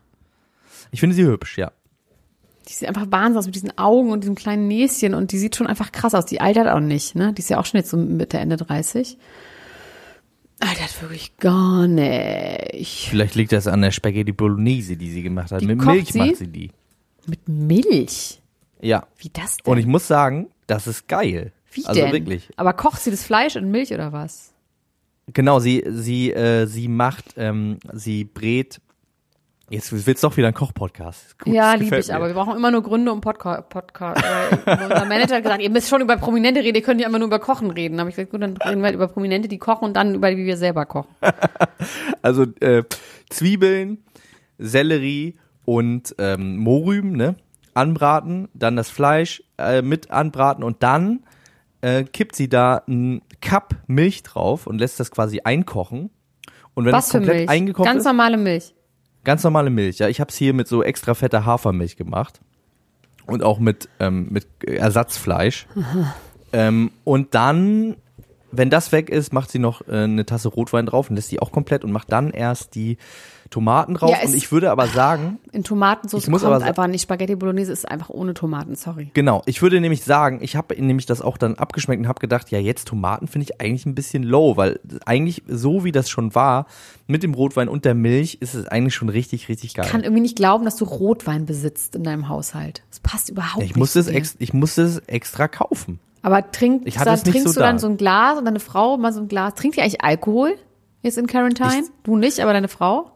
Ich 0.91 0.99
finde 0.99 1.15
sie 1.15 1.23
hübsch, 1.25 1.57
ja. 1.57 1.71
Die 2.69 2.73
sieht 2.73 2.87
einfach 2.87 3.07
Wahnsinn 3.09 3.39
aus 3.39 3.47
mit 3.47 3.55
diesen 3.55 3.75
Augen 3.79 4.11
und 4.11 4.21
diesem 4.23 4.35
kleinen 4.35 4.67
Näschen 4.67 5.15
und 5.15 5.31
die 5.31 5.39
sieht 5.39 5.55
schon 5.55 5.65
einfach 5.65 5.91
krass 5.91 6.13
aus. 6.13 6.25
Die 6.27 6.39
altert 6.39 6.67
auch 6.67 6.79
nicht, 6.81 7.15
ne? 7.15 7.33
Die 7.33 7.41
ist 7.41 7.49
ja 7.49 7.57
auch 7.59 7.65
schon 7.65 7.79
jetzt 7.79 7.89
so 7.89 7.97
Mitte, 7.97 8.37
Ende 8.37 8.57
30. 8.57 9.17
Altert 10.59 11.01
wirklich 11.01 11.35
gar 11.37 11.87
nicht. 11.87 13.07
Vielleicht 13.09 13.33
liegt 13.33 13.51
das 13.53 13.65
an 13.65 13.81
der 13.81 13.89
Spaghetti 13.89 14.31
Bolognese, 14.33 14.95
die 14.97 15.09
sie 15.09 15.23
gemacht 15.23 15.51
hat. 15.51 15.61
Die 15.61 15.65
Mit 15.65 15.83
Milch 15.83 16.11
sie? 16.11 16.19
macht 16.19 16.35
sie 16.35 16.47
die. 16.47 16.69
Mit 17.27 17.47
Milch? 17.47 18.41
Ja. 18.81 19.07
Wie 19.17 19.29
das 19.29 19.57
denn? 19.57 19.71
Und 19.71 19.77
ich 19.77 19.85
muss 19.85 20.07
sagen, 20.07 20.49
das 20.67 20.87
ist 20.87 21.07
geil. 21.07 21.51
Wie 21.71 21.85
also 21.85 22.01
denn? 22.01 22.11
wirklich. 22.11 22.49
Aber 22.57 22.73
kocht 22.73 23.01
sie 23.01 23.11
das 23.11 23.23
Fleisch 23.23 23.55
in 23.55 23.71
Milch 23.71 23.93
oder 23.93 24.11
was? 24.11 24.53
Genau, 25.27 25.59
sie, 25.59 25.83
sie, 25.87 26.31
äh, 26.31 26.65
sie 26.65 26.87
macht, 26.87 27.35
ähm, 27.37 27.77
sie 27.93 28.25
brät. 28.25 28.81
Jetzt 29.69 30.05
wird's 30.05 30.19
doch 30.19 30.35
wieder 30.35 30.49
ein 30.49 30.53
Koch-Podcast. 30.53 31.39
Gut, 31.39 31.53
ja, 31.53 31.75
liebe 31.75 31.97
ich, 31.97 32.09
mir. 32.09 32.15
aber 32.15 32.27
wir 32.27 32.33
brauchen 32.33 32.57
immer 32.57 32.71
nur 32.71 32.83
Gründe 32.83 33.09
um 33.13 33.21
Podcast. 33.21 33.69
Podcast. 33.69 34.21
Äh, 34.21 34.83
unser 34.83 35.05
Manager 35.05 35.35
hat 35.35 35.43
gesagt, 35.43 35.61
ihr 35.61 35.69
müsst 35.69 35.87
schon 35.87 36.01
über 36.01 36.17
Prominente 36.17 36.59
reden, 36.59 36.75
ihr 36.75 36.81
könnt 36.81 36.99
ja 36.99 37.07
immer 37.07 37.19
nur 37.19 37.27
über 37.27 37.39
Kochen 37.39 37.71
reden. 37.71 37.97
Aber 38.01 38.09
ich 38.09 38.15
gesagt, 38.15 38.31
gut, 38.31 38.41
dann 38.41 38.57
reden 38.57 38.81
wir 38.81 38.87
halt 38.87 38.95
über 38.95 39.07
Prominente, 39.07 39.47
die 39.47 39.59
kochen 39.59 39.85
und 39.85 39.93
dann 39.93 40.15
über 40.15 40.29
wie 40.31 40.45
wir 40.45 40.57
selber 40.57 40.85
kochen. 40.85 41.15
Also 42.21 42.43
äh, 42.59 42.83
Zwiebeln, 43.29 44.03
Sellerie 44.59 45.39
und 45.71 46.15
ähm, 46.17 46.57
Mohrrüben, 46.57 47.13
ne? 47.13 47.35
Anbraten, 47.73 48.49
dann 48.53 48.75
das 48.75 48.89
Fleisch 48.89 49.41
äh, 49.57 49.81
mit 49.81 50.11
anbraten 50.11 50.65
und 50.65 50.83
dann 50.83 51.21
äh, 51.79 52.03
kippt 52.03 52.35
sie 52.35 52.49
da 52.49 52.83
einen 52.85 53.21
Cup 53.39 53.75
Milch 53.87 54.21
drauf 54.23 54.67
und 54.67 54.79
lässt 54.79 54.99
das 54.99 55.11
quasi 55.11 55.39
einkochen. 55.45 56.09
Und 56.73 56.83
wenn 56.83 56.91
Was 56.91 57.11
für 57.11 57.19
komplett 57.19 57.37
Milch? 57.37 57.49
eingekocht 57.49 57.85
Ganz 57.85 57.99
ist, 57.99 58.05
normale 58.05 58.35
Milch. 58.35 58.75
ganz 59.23 59.45
normale 59.45 59.69
Milch. 59.69 59.99
Ja, 59.99 60.09
ich 60.09 60.19
habe 60.19 60.29
es 60.29 60.35
hier 60.35 60.53
mit 60.53 60.67
so 60.67 60.83
extra 60.83 61.13
fetter 61.13 61.45
Hafermilch 61.45 61.95
gemacht 61.95 62.41
und 63.25 63.41
auch 63.41 63.59
mit 63.59 63.87
ähm, 64.01 64.27
mit 64.29 64.47
Ersatzfleisch. 64.65 65.67
Ähm, 66.53 66.91
und 67.05 67.33
dann, 67.33 67.95
wenn 68.51 68.69
das 68.69 68.91
weg 68.91 69.09
ist, 69.09 69.31
macht 69.31 69.49
sie 69.49 69.59
noch 69.59 69.87
äh, 69.87 70.03
eine 70.03 70.25
Tasse 70.25 70.49
Rotwein 70.49 70.85
drauf 70.85 71.09
und 71.09 71.15
lässt 71.15 71.31
die 71.31 71.39
auch 71.41 71.53
komplett 71.53 71.85
und 71.85 71.93
macht 71.93 72.11
dann 72.11 72.31
erst 72.31 72.75
die 72.75 72.97
Tomaten 73.51 73.93
drauf. 73.93 74.09
Ja, 74.09 74.25
und 74.27 74.33
ich 74.33 74.51
würde 74.51 74.71
aber 74.71 74.87
sagen, 74.87 75.37
In 75.51 75.63
Tomatensauce 75.63 76.23
Ich 76.23 76.29
muss 76.29 76.41
kommt 76.41 76.55
aber 76.55 76.65
einfach 76.65 76.87
nicht. 76.87 77.03
Spaghetti 77.03 77.35
Bolognese 77.35 77.71
ist 77.71 77.87
einfach 77.87 78.09
ohne 78.09 78.33
Tomaten, 78.33 78.75
sorry. 78.75 79.11
genau, 79.13 79.43
ich 79.45 79.61
würde 79.61 79.79
nämlich 79.79 80.03
sagen, 80.03 80.39
ich 80.41 80.55
habe 80.55 80.81
nämlich 80.81 81.05
das 81.05 81.21
auch 81.21 81.37
dann 81.37 81.55
abgeschmeckt 81.55 81.99
und 82.01 82.07
habe 82.07 82.19
gedacht, 82.19 82.49
ja, 82.49 82.57
jetzt 82.59 82.87
Tomaten 82.87 83.27
finde 83.27 83.43
ich 83.51 83.61
eigentlich 83.61 83.85
ein 83.85 83.93
bisschen 83.93 84.23
low, 84.23 84.57
weil 84.57 84.79
eigentlich 85.05 85.43
so 85.47 85.83
wie 85.83 85.91
das 85.91 86.09
schon 86.09 86.33
war, 86.33 86.65
mit 87.07 87.21
dem 87.23 87.33
Rotwein 87.33 87.67
und 87.69 87.85
der 87.85 87.93
Milch, 87.93 88.37
ist 88.39 88.53
es 88.55 88.65
eigentlich 88.67 88.95
schon 88.95 89.09
richtig, 89.09 89.49
richtig 89.49 89.73
geil. 89.75 89.85
Ich 89.85 89.91
kann 89.91 90.01
irgendwie 90.03 90.21
nicht 90.21 90.37
glauben, 90.37 90.65
dass 90.65 90.77
du 90.77 90.85
Rotwein 90.85 91.45
besitzt 91.45 91.95
in 91.95 92.03
deinem 92.03 92.29
Haushalt. 92.29 92.81
Das 92.89 93.01
passt 93.01 93.29
überhaupt 93.29 93.57
Ja, 93.57 93.63
ich 93.63 93.71
nicht. 93.71 93.77
musste 93.77 93.99
es 93.99 94.07
ex, 94.07 94.35
ich 94.39 94.53
musste 94.53 94.83
es 94.83 94.99
extra 95.07 95.47
kaufen. 95.47 95.99
Aber 96.21 96.51
trink, 96.51 96.85
dann 96.85 97.21
trinkst 97.21 97.47
so 97.47 97.53
du 97.55 97.59
dann 97.59 97.75
da. 97.75 97.79
so 97.79 97.87
ein 97.87 97.97
Glas 97.97 98.37
und 98.37 98.45
deine 98.45 98.59
Frau 98.61 98.95
mal 98.97 99.11
so 99.11 99.19
ein 99.19 99.27
Glas. 99.27 99.55
Trinkt 99.55 99.75
ihr 99.75 99.83
eigentlich 99.83 100.01
Alkohol 100.03 100.53
jetzt 101.01 101.17
in 101.17 101.27
Quarantine? 101.27 101.81
Ich- 101.81 101.89
du 102.03 102.15
nicht, 102.15 102.39
aber 102.39 102.53
deine 102.53 102.67
Frau? 102.69 103.11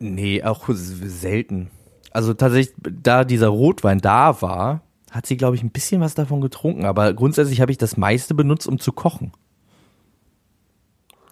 Nee, 0.00 0.42
auch 0.42 0.68
selten. 0.68 1.70
Also 2.10 2.34
tatsächlich, 2.34 2.74
da 2.78 3.24
dieser 3.24 3.48
Rotwein 3.48 3.98
da 3.98 4.40
war, 4.42 4.82
hat 5.10 5.26
sie, 5.26 5.36
glaube 5.36 5.56
ich, 5.56 5.62
ein 5.62 5.70
bisschen 5.70 6.00
was 6.00 6.14
davon 6.14 6.40
getrunken. 6.40 6.84
Aber 6.84 7.12
grundsätzlich 7.14 7.60
habe 7.60 7.72
ich 7.72 7.78
das 7.78 7.96
meiste 7.96 8.34
benutzt, 8.34 8.66
um 8.66 8.78
zu 8.78 8.92
kochen. 8.92 9.32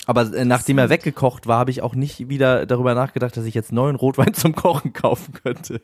Aber 0.07 0.33
äh, 0.33 0.45
nachdem 0.45 0.79
er 0.79 0.89
weggekocht 0.89 1.47
war, 1.47 1.59
habe 1.59 1.71
ich 1.71 1.83
auch 1.83 1.95
nicht 1.95 2.29
wieder 2.29 2.65
darüber 2.65 2.95
nachgedacht, 2.95 3.37
dass 3.37 3.45
ich 3.45 3.55
jetzt 3.55 3.73
neuen 3.73 3.97
Rotwein 3.97 4.35
zum 4.35 4.55
Kochen 4.55 4.93
kaufen 4.93 5.35
könnte. 5.35 5.83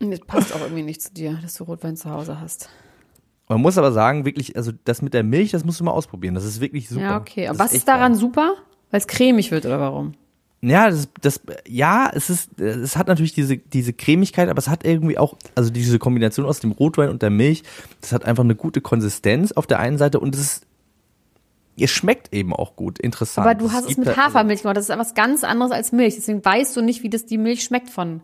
Das 0.00 0.20
passt 0.20 0.54
auch 0.54 0.60
irgendwie 0.60 0.82
nicht 0.82 1.02
zu 1.02 1.12
dir, 1.12 1.38
dass 1.42 1.54
du 1.54 1.64
Rotwein 1.64 1.96
zu 1.96 2.10
Hause 2.10 2.40
hast. 2.40 2.68
Man 3.48 3.60
muss 3.60 3.76
aber 3.76 3.92
sagen, 3.92 4.24
wirklich, 4.24 4.56
also 4.56 4.72
das 4.84 5.02
mit 5.02 5.14
der 5.14 5.22
Milch, 5.22 5.50
das 5.50 5.64
musst 5.64 5.78
du 5.78 5.84
mal 5.84 5.90
ausprobieren. 5.92 6.34
Das 6.34 6.44
ist 6.44 6.60
wirklich 6.60 6.88
super. 6.88 7.02
Ja, 7.02 7.20
okay. 7.20 7.42
Das 7.42 7.50
Aber 7.50 7.58
was 7.60 7.72
echt 7.72 7.80
ist 7.80 7.88
daran 7.88 8.12
geil. 8.12 8.20
super? 8.20 8.54
Weil 8.90 8.98
es 8.98 9.06
cremig 9.06 9.50
wird 9.50 9.66
oder 9.66 9.78
warum? 9.78 10.14
Ja, 10.64 10.88
das, 10.88 11.08
das, 11.20 11.40
ja, 11.66 12.08
es 12.14 12.30
ist, 12.30 12.60
es 12.60 12.96
hat 12.96 13.08
natürlich 13.08 13.34
diese, 13.34 13.56
diese 13.56 13.92
Cremigkeit, 13.92 14.48
aber 14.48 14.58
es 14.58 14.68
hat 14.68 14.84
irgendwie 14.84 15.18
auch, 15.18 15.36
also 15.56 15.70
diese 15.70 15.98
Kombination 15.98 16.46
aus 16.46 16.60
dem 16.60 16.70
Rotwein 16.70 17.08
und 17.08 17.20
der 17.20 17.30
Milch, 17.30 17.64
das 18.00 18.12
hat 18.12 18.24
einfach 18.24 18.44
eine 18.44 18.54
gute 18.54 18.80
Konsistenz 18.80 19.50
auf 19.50 19.66
der 19.66 19.80
einen 19.80 19.98
Seite 19.98 20.20
und 20.20 20.36
es 20.36 20.40
ist, 20.40 20.66
ihr 21.74 21.88
schmeckt 21.88 22.32
eben 22.32 22.54
auch 22.54 22.76
gut, 22.76 23.00
interessant. 23.00 23.44
Aber 23.44 23.56
du 23.56 23.72
hast 23.72 23.82
es 23.82 23.96
gibt 23.96 24.06
mit 24.06 24.16
Hafermilch 24.16 24.62
gemacht. 24.62 24.76
Das 24.76 24.84
ist 24.84 24.90
etwas 24.90 25.14
ganz 25.14 25.42
anderes 25.42 25.72
als 25.72 25.90
Milch. 25.90 26.14
Deswegen 26.14 26.44
weißt 26.44 26.76
du 26.76 26.82
nicht, 26.82 27.02
wie 27.02 27.10
das 27.10 27.26
die 27.26 27.38
Milch 27.38 27.64
schmeckt 27.64 27.90
von, 27.90 28.20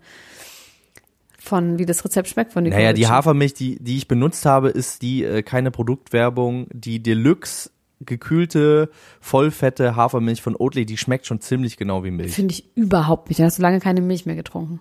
von 1.41 1.79
wie 1.79 1.87
das 1.87 2.05
Rezept 2.05 2.29
schmeckt 2.29 2.53
von 2.53 2.63
Naja, 2.63 2.93
die 2.93 3.09
Hafermilch, 3.09 3.55
die, 3.55 3.83
die 3.83 3.97
ich 3.97 4.07
benutzt 4.07 4.47
habe, 4.47 4.69
ist 4.69 5.03
die, 5.03 5.25
äh, 5.25 5.43
keine 5.43 5.73
Produktwerbung, 5.73 6.69
die 6.73 7.03
Deluxe 7.03 7.71
gekühlte, 8.01 8.91
vollfette 9.21 9.97
Hafermilch 9.97 10.41
von 10.43 10.55
Oatly, 10.57 10.87
die 10.87 10.97
schmeckt 10.97 11.27
schon 11.27 11.41
ziemlich 11.41 11.77
genau 11.77 12.05
wie 12.05 12.11
Milch. 12.11 12.33
Finde 12.33 12.53
ich 12.55 12.65
überhaupt 12.77 13.29
nicht. 13.29 13.41
Da 13.41 13.45
hast 13.45 13.59
du 13.59 13.63
lange 13.63 13.81
keine 13.81 14.01
Milch 14.01 14.25
mehr 14.27 14.37
getrunken. 14.37 14.81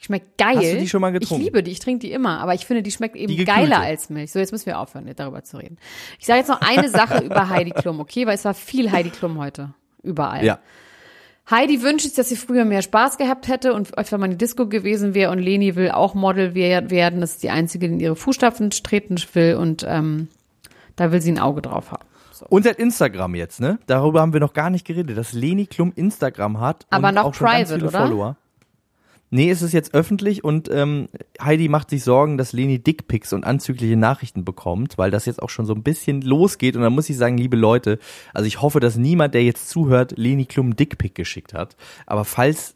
Schmeckt 0.00 0.38
geil. 0.38 0.56
Hast 0.56 0.72
du 0.72 0.78
die 0.78 0.88
schon 0.88 1.00
mal 1.00 1.10
getrunken? 1.10 1.40
Ich 1.42 1.46
liebe 1.46 1.62
die, 1.62 1.72
ich 1.72 1.80
trinke 1.80 2.06
die 2.06 2.12
immer, 2.12 2.38
aber 2.38 2.54
ich 2.54 2.66
finde, 2.66 2.82
die 2.84 2.92
schmeckt 2.92 3.16
eben 3.16 3.34
Die 3.34 3.44
geiler 3.44 3.80
als 3.80 4.10
Milch. 4.10 4.30
So, 4.30 4.38
jetzt 4.38 4.52
müssen 4.52 4.66
wir 4.66 4.78
aufhören, 4.78 5.10
darüber 5.16 5.42
zu 5.42 5.56
reden. 5.56 5.76
Ich 6.20 6.26
sage 6.26 6.38
jetzt 6.38 6.48
noch 6.48 6.60
eine 6.60 6.88
Sache 6.90 7.24
über 7.24 7.48
Heidi 7.48 7.72
Klum, 7.72 7.98
okay? 7.98 8.24
Weil 8.26 8.36
es 8.36 8.44
war 8.44 8.54
viel 8.54 8.92
Heidi 8.92 9.10
Klum 9.10 9.38
heute. 9.38 9.74
Überall. 10.04 10.44
Ja. 10.44 10.60
Heidi 11.50 11.82
wünscht 11.82 12.04
sich, 12.04 12.14
dass 12.14 12.28
sie 12.28 12.36
früher 12.36 12.64
mehr 12.64 12.82
Spaß 12.82 13.16
gehabt 13.18 13.48
hätte 13.48 13.72
und 13.74 13.96
öfter 13.98 14.18
mal 14.18 14.26
in 14.26 14.32
die 14.32 14.38
Disco 14.38 14.68
gewesen 14.68 15.14
wäre 15.14 15.32
und 15.32 15.40
Leni 15.40 15.74
will 15.74 15.90
auch 15.90 16.14
Model 16.14 16.54
wer- 16.54 16.90
werden. 16.90 17.20
Das 17.20 17.32
ist 17.32 17.42
die 17.42 17.50
einzige, 17.50 17.88
die 17.88 17.94
in 17.94 18.00
ihre 18.00 18.16
Fußstapfen 18.16 18.70
treten 18.70 19.16
will 19.32 19.56
und 19.56 19.84
ähm, 19.88 20.28
da 21.00 21.12
will 21.12 21.20
sie 21.20 21.32
ein 21.32 21.38
Auge 21.38 21.62
drauf 21.62 21.92
haben. 21.92 22.04
Und 22.48 22.62
seit 22.62 22.78
Instagram 22.78 23.34
jetzt, 23.34 23.60
ne? 23.60 23.78
Darüber 23.86 24.20
haben 24.20 24.32
wir 24.32 24.40
noch 24.40 24.52
gar 24.52 24.70
nicht 24.70 24.86
geredet, 24.86 25.16
dass 25.16 25.32
Leni 25.32 25.66
Klum 25.66 25.92
Instagram 25.96 26.60
hat. 26.60 26.86
Aber 26.90 27.08
und 27.08 27.14
noch 27.14 27.24
auch 27.24 27.34
schon 27.34 27.46
ganz 27.46 27.68
private, 27.68 27.74
viele 27.74 27.88
oder? 27.88 28.06
Follower. 28.06 28.36
Nee, 29.30 29.50
es 29.50 29.60
ist 29.60 29.72
jetzt 29.72 29.92
öffentlich 29.92 30.42
und 30.42 30.70
ähm, 30.72 31.08
Heidi 31.40 31.68
macht 31.68 31.90
sich 31.90 32.02
Sorgen, 32.02 32.38
dass 32.38 32.54
Leni 32.54 32.78
Dickpics 32.78 33.34
und 33.34 33.44
anzügliche 33.44 33.96
Nachrichten 33.96 34.42
bekommt, 34.44 34.96
weil 34.96 35.10
das 35.10 35.26
jetzt 35.26 35.42
auch 35.42 35.50
schon 35.50 35.66
so 35.66 35.74
ein 35.74 35.82
bisschen 35.82 36.22
losgeht. 36.22 36.76
Und 36.76 36.82
da 36.82 36.88
muss 36.88 37.10
ich 37.10 37.18
sagen, 37.18 37.36
liebe 37.36 37.56
Leute, 37.56 37.98
also 38.32 38.46
ich 38.46 38.62
hoffe, 38.62 38.80
dass 38.80 38.96
niemand, 38.96 39.34
der 39.34 39.44
jetzt 39.44 39.68
zuhört, 39.68 40.14
Leni 40.16 40.46
Klum 40.46 40.76
Dickpic 40.76 41.12
geschickt 41.14 41.52
hat. 41.52 41.76
Aber 42.06 42.24
falls 42.24 42.74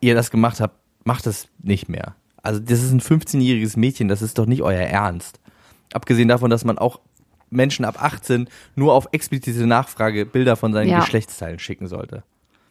ihr 0.00 0.14
das 0.14 0.30
gemacht 0.30 0.60
habt, 0.60 0.76
macht 1.04 1.26
es 1.26 1.48
nicht 1.62 1.90
mehr. 1.90 2.14
Also 2.42 2.58
das 2.58 2.82
ist 2.82 2.92
ein 2.92 3.02
15-jähriges 3.02 3.78
Mädchen, 3.78 4.08
das 4.08 4.22
ist 4.22 4.38
doch 4.38 4.46
nicht 4.46 4.62
euer 4.62 4.80
Ernst. 4.80 5.40
Abgesehen 5.92 6.28
davon, 6.28 6.50
dass 6.50 6.64
man 6.64 6.78
auch 6.78 7.00
Menschen 7.50 7.84
ab 7.84 8.02
18 8.02 8.48
nur 8.74 8.94
auf 8.94 9.08
explizite 9.12 9.66
Nachfrage 9.66 10.24
Bilder 10.26 10.56
von 10.56 10.72
seinen 10.72 10.88
Ja. 10.88 11.00
Geschlechtsteilen 11.00 11.58
schicken 11.58 11.86
sollte. 11.88 12.22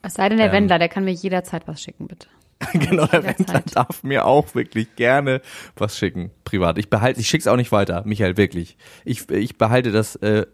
Es 0.02 0.14
sei 0.14 0.30
denn, 0.30 0.38
der 0.38 0.48
Ähm. 0.48 0.54
Wendler, 0.54 0.80
der 0.80 0.90
kann 0.90 1.04
mir 1.04 1.12
jederzeit 1.12 1.68
was 1.68 1.82
schicken, 1.82 2.08
bitte. 2.08 2.28
genau, 2.74 3.06
der. 3.06 3.24
Wendler 3.24 3.62
darf 3.74 4.04
mir 4.04 4.26
auch 4.26 4.54
wirklich 4.56 4.96
gerne 4.96 5.42
was 5.76 5.98
schicken, 5.98 6.32
privat. 6.44 6.78
Ich 6.78 6.90
behalte, 6.90 7.20
ich 7.20 7.28
schick's 7.28 7.48
auch 7.48 7.56
nicht 7.56 7.72
weiter, 7.72 8.04
Michael, 8.06 8.38
wirklich. 8.38 8.78
Ich, 9.06 9.30
ich 9.30 9.58
behalte 9.58 9.92
das 9.92 10.16
äh, 10.18 10.46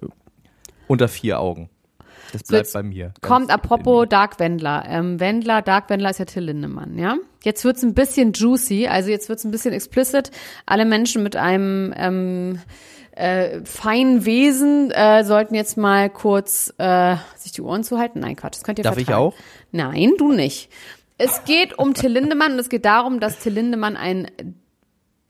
unter 0.87 1.07
vier 1.07 1.39
Augen. 1.39 1.69
Das 2.31 2.43
bleibt 2.43 2.65
jetzt 2.65 2.73
bei 2.73 2.83
mir. 2.83 3.13
Kommt 3.21 3.49
apropos 3.49 4.07
Dark 4.09 4.39
Wendler. 4.39 4.83
Ähm, 4.87 5.19
Wendler, 5.19 5.61
Dark 5.61 5.89
Wendler 5.89 6.09
ist 6.09 6.19
ja 6.19 6.25
Till 6.25 6.43
Lindemann, 6.43 6.97
ja? 6.97 7.15
Jetzt 7.43 7.63
wird's 7.63 7.83
ein 7.83 7.93
bisschen 7.93 8.33
juicy, 8.33 8.87
also 8.87 9.09
jetzt 9.09 9.29
wird's 9.29 9.43
ein 9.45 9.51
bisschen 9.51 9.73
explicit. 9.73 10.31
Alle 10.65 10.85
Menschen 10.85 11.23
mit 11.23 11.35
einem 11.35 11.93
ähm, 11.95 12.59
äh, 13.15 13.61
feinen 13.63 14.25
Wesen 14.25 14.91
äh, 14.91 15.23
sollten 15.23 15.55
jetzt 15.55 15.77
mal 15.77 16.09
kurz 16.09 16.73
äh, 16.77 17.15
sich 17.37 17.51
die 17.53 17.61
Ohren 17.61 17.83
zuhalten. 17.83 18.19
Nein, 18.19 18.35
Quatsch, 18.35 18.55
das 18.55 18.63
könnt 18.63 18.77
ihr 18.79 18.83
Darf 18.83 18.97
ich 18.97 19.05
vertragen. 19.05 19.27
auch? 19.29 19.33
Nein, 19.71 20.13
du 20.17 20.31
nicht. 20.31 20.69
Es 21.17 21.45
geht 21.45 21.79
um 21.79 21.93
Till 21.93 22.11
Lindemann 22.11 22.53
und 22.53 22.59
es 22.59 22.69
geht 22.69 22.85
darum, 22.85 23.19
dass 23.19 23.39
Till 23.39 23.53
Lindemann 23.53 23.95
ein 23.95 24.29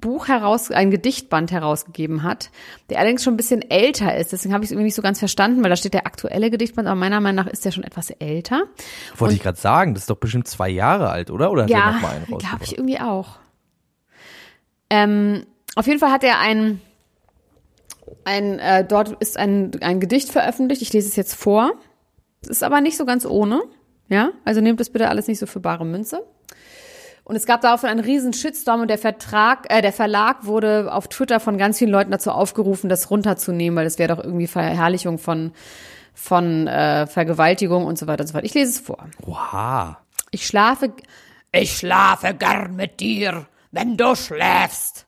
Buch 0.02 0.28
heraus, 0.28 0.70
ein 0.72 0.92
Gedichtband 0.92 1.52
herausgegeben 1.52 2.22
hat, 2.24 2.52
der 2.90 3.00
allerdings 3.00 3.24
schon 3.24 3.34
ein 3.36 3.38
bisschen 3.38 3.62
älter 3.70 4.16
ist. 4.16 4.32
Deswegen 4.34 4.54
habe 4.54 4.64
ich 4.64 4.68
es 4.68 4.72
irgendwie 4.72 4.86
nicht 4.86 4.96
so 4.96 5.02
ganz 5.02 5.20
verstanden, 5.20 5.64
weil 5.64 5.70
da 5.70 5.76
steht 5.76 5.94
der 5.94 6.06
aktuelle 6.06 6.52
Gedichtband, 6.52 6.88
aber 6.88 6.96
meiner 6.96 7.22
Meinung 7.22 7.46
nach 7.46 7.52
ist 7.52 7.66
der 7.66 7.72
schon 7.72 7.84
etwas 7.84 8.10
älter. 8.12 8.64
Wollte 9.18 9.36
ich 9.36 9.42
gerade 9.42 9.58
sagen, 9.58 9.94
das 9.94 10.04
ist 10.04 10.10
doch 10.10 10.18
bestimmt 10.18 10.48
zwei 10.48 10.70
Jahre 10.70 11.10
alt, 11.10 11.32
oder? 11.32 11.50
Oder 11.52 11.64
er 11.64 11.70
Ja, 11.70 11.88
einen 12.04 12.38
glaube 12.38 12.64
ich 12.64 12.78
irgendwie 12.78 13.00
auch. 13.00 13.40
Ähm, 14.90 15.46
auf 15.76 15.88
jeden 15.88 16.00
Fall 16.00 16.12
hat 16.12 16.24
er 16.24 16.40
ein, 16.40 16.82
ein 18.24 18.60
äh, 18.60 18.86
dort 18.86 19.12
ist 19.22 19.38
ein, 19.38 19.72
ein 19.82 20.00
Gedicht 20.00 20.32
veröffentlicht. 20.32 20.82
Ich 20.82 20.94
lese 20.94 21.08
es 21.08 21.16
jetzt 21.16 21.36
vor. 21.36 21.74
Es 22.42 22.50
ist 22.50 22.64
aber 22.64 22.82
nicht 22.82 22.98
so 22.98 23.06
ganz 23.06 23.26
ohne. 23.26 23.62
Ja, 24.08 24.32
also 24.44 24.62
nehmt 24.62 24.80
das 24.80 24.92
bitte 24.92 25.10
alles 25.10 25.28
nicht 25.28 25.40
so 25.40 25.48
für 25.48 25.60
bare 25.60 25.86
Münze. 25.86 26.24
Und 27.24 27.36
es 27.36 27.48
gab 27.48 27.62
daraufhin 27.62 27.90
einen 27.90 28.02
riesen 28.02 28.34
Shitstorm 28.34 28.82
und 28.82 28.88
der 28.88 29.00
Vertrag, 29.00 29.66
äh, 29.74 29.82
der 29.82 29.94
Verlag 29.94 30.46
wurde 30.46 30.94
auf 30.94 31.08
Twitter 31.08 31.40
von 31.40 31.58
ganz 31.58 31.80
vielen 31.80 31.90
Leuten 31.90 32.12
dazu 32.12 32.30
aufgerufen, 32.30 32.88
das 32.88 33.10
runterzunehmen, 33.10 33.76
weil 33.76 33.86
das 33.86 33.98
wäre 33.98 34.16
doch 34.16 34.24
irgendwie 34.24 34.48
Verherrlichung 34.48 35.18
von 35.18 35.52
von 36.16 36.66
äh, 36.68 37.08
Vergewaltigung 37.08 37.86
und 37.86 38.00
so 38.00 38.08
weiter 38.08 38.22
und 38.22 38.28
so 38.28 38.32
fort. 38.32 38.46
Ich 38.46 38.54
lese 38.54 38.72
es 38.72 38.80
vor. 38.80 39.06
Wow. 39.20 39.98
Ich 40.32 40.48
schlafe, 40.48 40.94
ich 41.52 41.78
schlafe 41.78 42.34
gern 42.34 42.76
mit 42.76 43.00
dir, 43.00 43.46
wenn 43.72 43.98
du 43.98 44.16
schläfst. 44.16 45.05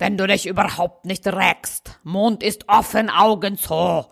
Wenn 0.00 0.16
du 0.16 0.26
dich 0.26 0.48
überhaupt 0.48 1.04
nicht 1.04 1.26
regst. 1.26 2.00
Mund 2.04 2.42
ist 2.42 2.70
offen, 2.70 3.10
Augen 3.10 3.58
zu. 3.58 4.06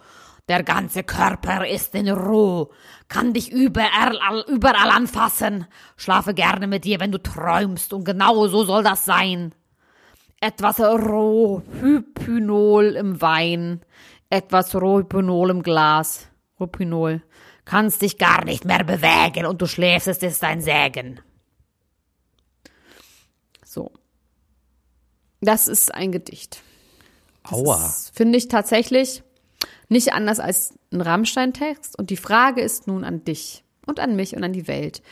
Der 0.47 0.63
ganze 0.63 1.03
Körper 1.03 1.67
ist 1.67 1.95
in 1.95 2.11
Ruhe. 2.11 2.69
Kann 3.09 3.33
dich 3.33 3.51
überall, 3.51 4.19
überall 4.49 4.91
anfassen. 4.91 5.67
Schlafe 5.97 6.35
gerne 6.35 6.67
mit 6.67 6.85
dir, 6.85 7.01
wenn 7.01 7.11
du 7.11 7.23
träumst. 7.23 7.95
Und 7.95 8.05
genau 8.05 8.47
so 8.49 8.65
soll 8.65 8.83
das 8.83 9.07
sein. 9.07 9.55
Etwas 10.41 10.79
Rohypnol 10.79 11.25
im 12.95 13.23
Wein. 13.23 13.81
Etwas 14.29 14.75
Rohypnol 14.75 15.49
im 15.49 15.63
Glas. 15.63 16.29
Rohypnol. 16.61 17.23
Kannst 17.65 18.03
dich 18.03 18.19
gar 18.19 18.45
nicht 18.45 18.67
mehr 18.67 18.85
bewegen 18.85 19.47
und 19.47 19.63
du 19.63 19.67
schläfst, 19.67 20.09
es 20.09 20.19
ist 20.19 20.45
ein 20.45 20.61
Sägen. 20.61 21.21
So. 23.65 23.91
Das 25.41 25.69
ist 25.69 25.95
ein 25.95 26.13
Gedicht. 26.13 26.63
Aua. 27.45 27.77
Das 27.77 28.11
finde 28.15 28.39
ich 28.39 28.49
tatsächlich 28.49 29.23
nicht 29.89 30.13
anders 30.13 30.41
als 30.41 30.75
ein 30.93 31.01
Rammstein-Text. 31.01 31.99
Und 31.99 32.11
die 32.11 32.17
Frage 32.17 32.61
ist 32.61 32.87
nun 32.87 33.05
an 33.05 33.25
dich 33.25 33.65
und 33.87 34.01
an 34.01 34.17
mich 34.17 34.37
und 34.37 34.45
an 34.45 34.53
die 34.53 34.69
Welt. 34.69 35.03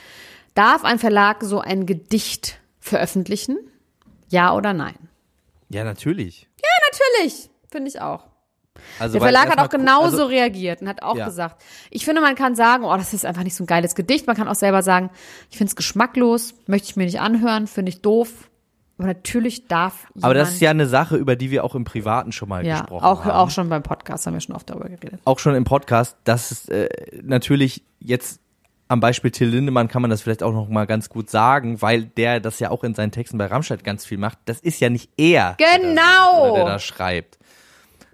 Darf 0.55 0.85
ein 0.85 0.99
Verlag 0.99 1.43
so 1.43 1.61
ein 1.61 1.87
Gedicht 1.87 2.59
veröffentlichen? 2.81 3.59
Ja 4.29 4.55
oder 4.55 4.73
nein? 4.73 4.97
Ja, 5.69 5.85
natürlich. 5.85 6.49
Natürlich, 6.93 7.51
finde 7.71 7.89
ich 7.89 8.01
auch. 8.01 8.25
Also, 8.99 9.15
Der 9.15 9.23
Verlag 9.23 9.49
hat 9.51 9.59
auch 9.59 9.69
genauso 9.71 10.05
Also, 10.05 10.25
reagiert 10.27 10.83
und 10.83 10.89
hat 10.89 11.03
auch 11.03 11.17
Ja. 11.17 11.25
gesagt, 11.25 11.63
ich 11.91 12.05
finde, 12.05 12.21
man 12.21 12.35
kann 12.35 12.55
sagen, 12.55 12.85
oh, 12.85 12.97
das 12.97 13.13
ist 13.15 13.25
einfach 13.25 13.43
nicht 13.43 13.57
so 13.57 13.65
ein 13.65 13.67
geiles 13.67 13.95
Gedicht. 13.95 14.27
Man 14.27 14.37
kann 14.37 14.49
auch 14.49 14.55
selber 14.55 14.83
sagen, 14.83 15.11
ich 15.51 15.57
finde 15.59 15.71
es 15.71 15.77
geschmacklos, 15.77 16.55
möchte 16.67 16.89
ich 16.91 16.97
mir 16.97 17.05
nicht 17.05 17.21
anhören, 17.21 17.67
finde 17.67 17.91
ich 17.91 18.03
doof. 18.03 18.51
Aber 18.99 19.09
natürlich 19.09 19.69
darf 19.69 20.07
aber 20.23 20.33
das 20.33 20.53
ist 20.55 20.61
ja 20.61 20.71
eine 20.71 20.87
Sache, 20.87 21.17
über 21.17 21.37
die 21.37 21.51
wir 21.51 21.65
auch 21.65 21.75
im 21.75 21.85
Privaten 21.85 22.33
schon 22.33 22.49
mal 22.49 22.65
ja, 22.65 22.81
gesprochen 22.81 23.05
auch, 23.05 23.25
haben. 23.25 23.33
auch 23.33 23.51
schon 23.51 23.69
beim 23.69 23.83
Podcast 23.83 24.27
haben 24.27 24.35
wir 24.35 24.41
schon 24.41 24.55
oft 24.55 24.71
darüber 24.71 24.89
geredet. 24.89 25.21
auch 25.25 25.39
schon 25.39 25.55
im 25.55 25.65
Podcast, 25.65 26.17
dass 26.25 26.51
es 26.51 26.69
äh, 26.69 26.89
natürlich 27.23 27.83
jetzt 28.01 28.41
am 28.89 29.01
Beispiel 29.01 29.31
Till 29.33 29.49
Lindemann 29.49 29.89
kann 29.89 30.01
man 30.01 30.11
das 30.11 30.23
vielleicht 30.23 30.43
auch 30.43 30.53
noch 30.53 30.69
mal 30.69 30.87
ganz 30.87 31.09
gut 31.09 31.29
sagen, 31.29 31.83
weil 31.83 32.05
der 32.05 32.41
das 32.41 32.59
ja 32.61 32.71
auch 32.71 32.85
in 32.85 32.95
seinen 32.95 33.11
Texten 33.11 33.37
bei 33.37 33.47
Rammstein 33.47 33.81
ganz 33.83 34.07
viel 34.07 34.17
macht. 34.17 34.39
Das 34.45 34.61
ist 34.61 34.81
ja 34.81 34.89
nicht 34.91 35.11
er, 35.17 35.57
der 35.59 35.67
da, 35.67 35.77
Genau! 35.79 36.53
oder 36.53 36.55
der 36.55 36.65
da 36.65 36.79
schreibt, 36.79 37.39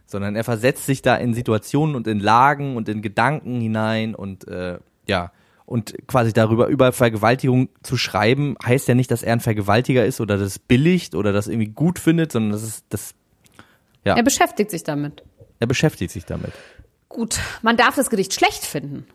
sondern 0.06 0.34
er 0.34 0.44
versetzt 0.44 0.86
sich 0.86 1.02
da 1.02 1.14
in 1.16 1.34
Situationen 1.34 1.94
und 1.94 2.06
in 2.06 2.20
Lagen 2.20 2.76
und 2.76 2.88
in 2.88 3.02
Gedanken 3.02 3.60
hinein 3.60 4.14
und 4.14 4.48
äh, 4.48 4.78
ja 5.06 5.30
und 5.72 5.94
quasi 6.06 6.34
darüber 6.34 6.66
über 6.66 6.92
Vergewaltigung 6.92 7.70
zu 7.82 7.96
schreiben 7.96 8.56
heißt 8.62 8.88
ja 8.88 8.94
nicht, 8.94 9.10
dass 9.10 9.22
er 9.22 9.32
ein 9.32 9.40
Vergewaltiger 9.40 10.04
ist 10.04 10.20
oder 10.20 10.36
das 10.36 10.58
billigt 10.58 11.14
oder 11.14 11.32
das 11.32 11.48
irgendwie 11.48 11.70
gut 11.70 11.98
findet, 11.98 12.30
sondern 12.30 12.52
das 12.52 12.62
ist 12.62 12.84
das 12.90 13.14
Ja. 14.04 14.14
Er 14.14 14.22
beschäftigt 14.22 14.70
sich 14.70 14.84
damit. 14.84 15.24
er 15.60 15.66
beschäftigt 15.66 16.12
sich 16.12 16.26
damit. 16.26 16.52
Gut, 17.08 17.40
man 17.62 17.78
darf 17.78 17.94
das 17.94 18.10
Gedicht 18.10 18.34
schlecht 18.34 18.64
finden. 18.66 19.06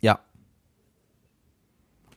Ja. 0.00 0.20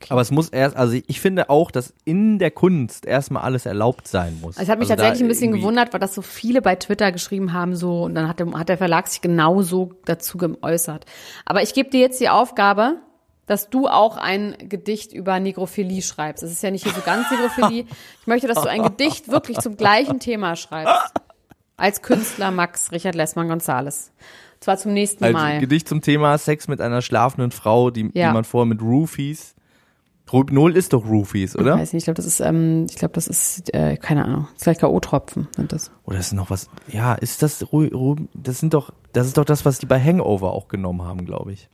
Aber 0.07 0.21
es 0.21 0.31
muss 0.31 0.47
erst, 0.47 0.77
also 0.77 0.97
ich 1.05 1.19
finde 1.19 1.49
auch, 1.49 1.69
dass 1.69 1.93
in 2.05 2.39
der 2.39 2.51
Kunst 2.51 3.05
erstmal 3.05 3.43
alles 3.43 3.65
erlaubt 3.65 4.07
sein 4.07 4.39
muss. 4.41 4.57
Es 4.57 4.69
hat 4.69 4.79
mich 4.79 4.89
also 4.89 5.01
tatsächlich 5.01 5.21
ein 5.25 5.27
bisschen 5.27 5.51
gewundert, 5.51 5.91
weil 5.91 5.99
das 5.99 6.13
so 6.13 6.21
viele 6.21 6.61
bei 6.61 6.75
Twitter 6.75 7.11
geschrieben 7.11 7.51
haben, 7.51 7.75
so, 7.75 8.03
und 8.03 8.15
dann 8.15 8.29
hat 8.29 8.39
der, 8.39 8.51
hat 8.53 8.69
der 8.69 8.77
Verlag 8.77 9.07
sich 9.07 9.19
genauso 9.19 9.93
dazu 10.05 10.37
geäußert. 10.37 11.05
Aber 11.45 11.61
ich 11.61 11.73
gebe 11.73 11.89
dir 11.89 11.99
jetzt 11.99 12.21
die 12.21 12.29
Aufgabe, 12.29 13.01
dass 13.45 13.69
du 13.69 13.87
auch 13.87 14.17
ein 14.17 14.55
Gedicht 14.69 15.13
über 15.13 15.39
Negrophilie 15.39 16.01
schreibst. 16.01 16.43
Es 16.43 16.51
ist 16.51 16.63
ja 16.63 16.71
nicht 16.71 16.83
hier 16.83 16.93
so 16.93 17.01
ganz 17.01 17.29
Negrophilie. 17.29 17.85
Ich 18.21 18.27
möchte, 18.27 18.47
dass 18.47 18.61
du 18.61 18.69
ein 18.69 18.83
Gedicht 18.83 19.29
wirklich 19.29 19.59
zum 19.59 19.75
gleichen 19.77 20.19
Thema 20.19 20.55
schreibst. 20.55 21.13
Als 21.75 22.01
Künstler 22.01 22.51
Max 22.51 22.91
Richard 22.91 23.15
Lessmann 23.15 23.47
Gonzales. 23.49 24.11
Zwar 24.59 24.77
zum 24.77 24.93
nächsten 24.93 25.29
Mal. 25.31 25.59
Gedicht 25.59 25.89
zum 25.89 26.01
Thema 26.01 26.37
Sex 26.37 26.67
mit 26.69 26.79
einer 26.79 27.01
schlafenden 27.01 27.51
Frau, 27.51 27.89
die, 27.89 28.09
Ja. 28.13 28.29
die 28.29 28.33
man 28.33 28.43
vorher 28.45 28.65
mit 28.67 28.81
Roofies. 28.81 29.55
Rohypnol 30.31 30.75
ist 30.77 30.93
doch 30.93 31.05
Roofies, 31.05 31.53
Ich 31.53 31.61
oder? 31.61 31.77
weiß 31.77 31.93
nicht, 31.93 32.01
ich 32.01 32.05
glaube, 32.05 32.15
das 32.15 32.25
ist, 32.25 32.39
ähm, 32.39 32.87
ich 32.89 32.95
glaube, 32.95 33.13
das 33.13 33.27
ist, 33.27 33.73
äh, 33.73 33.97
keine 33.97 34.25
Ahnung, 34.25 34.47
vielleicht 34.57 34.79
K.O.-Tropfen 34.79 35.47
sind 35.55 35.71
das. 35.73 35.91
Oder 36.05 36.17
ist 36.17 36.31
noch 36.33 36.49
was? 36.49 36.69
Ja, 36.87 37.13
ist 37.13 37.43
das 37.43 37.59
das 38.33 38.59
sind 38.59 38.73
doch, 38.73 38.91
das 39.11 39.27
ist 39.27 39.37
doch 39.37 39.45
das, 39.45 39.65
was 39.65 39.77
die 39.79 39.85
bei 39.85 39.99
Hangover 40.01 40.53
auch 40.53 40.69
genommen 40.69 41.03
haben, 41.03 41.25
glaube 41.25 41.51
ich. 41.53 41.69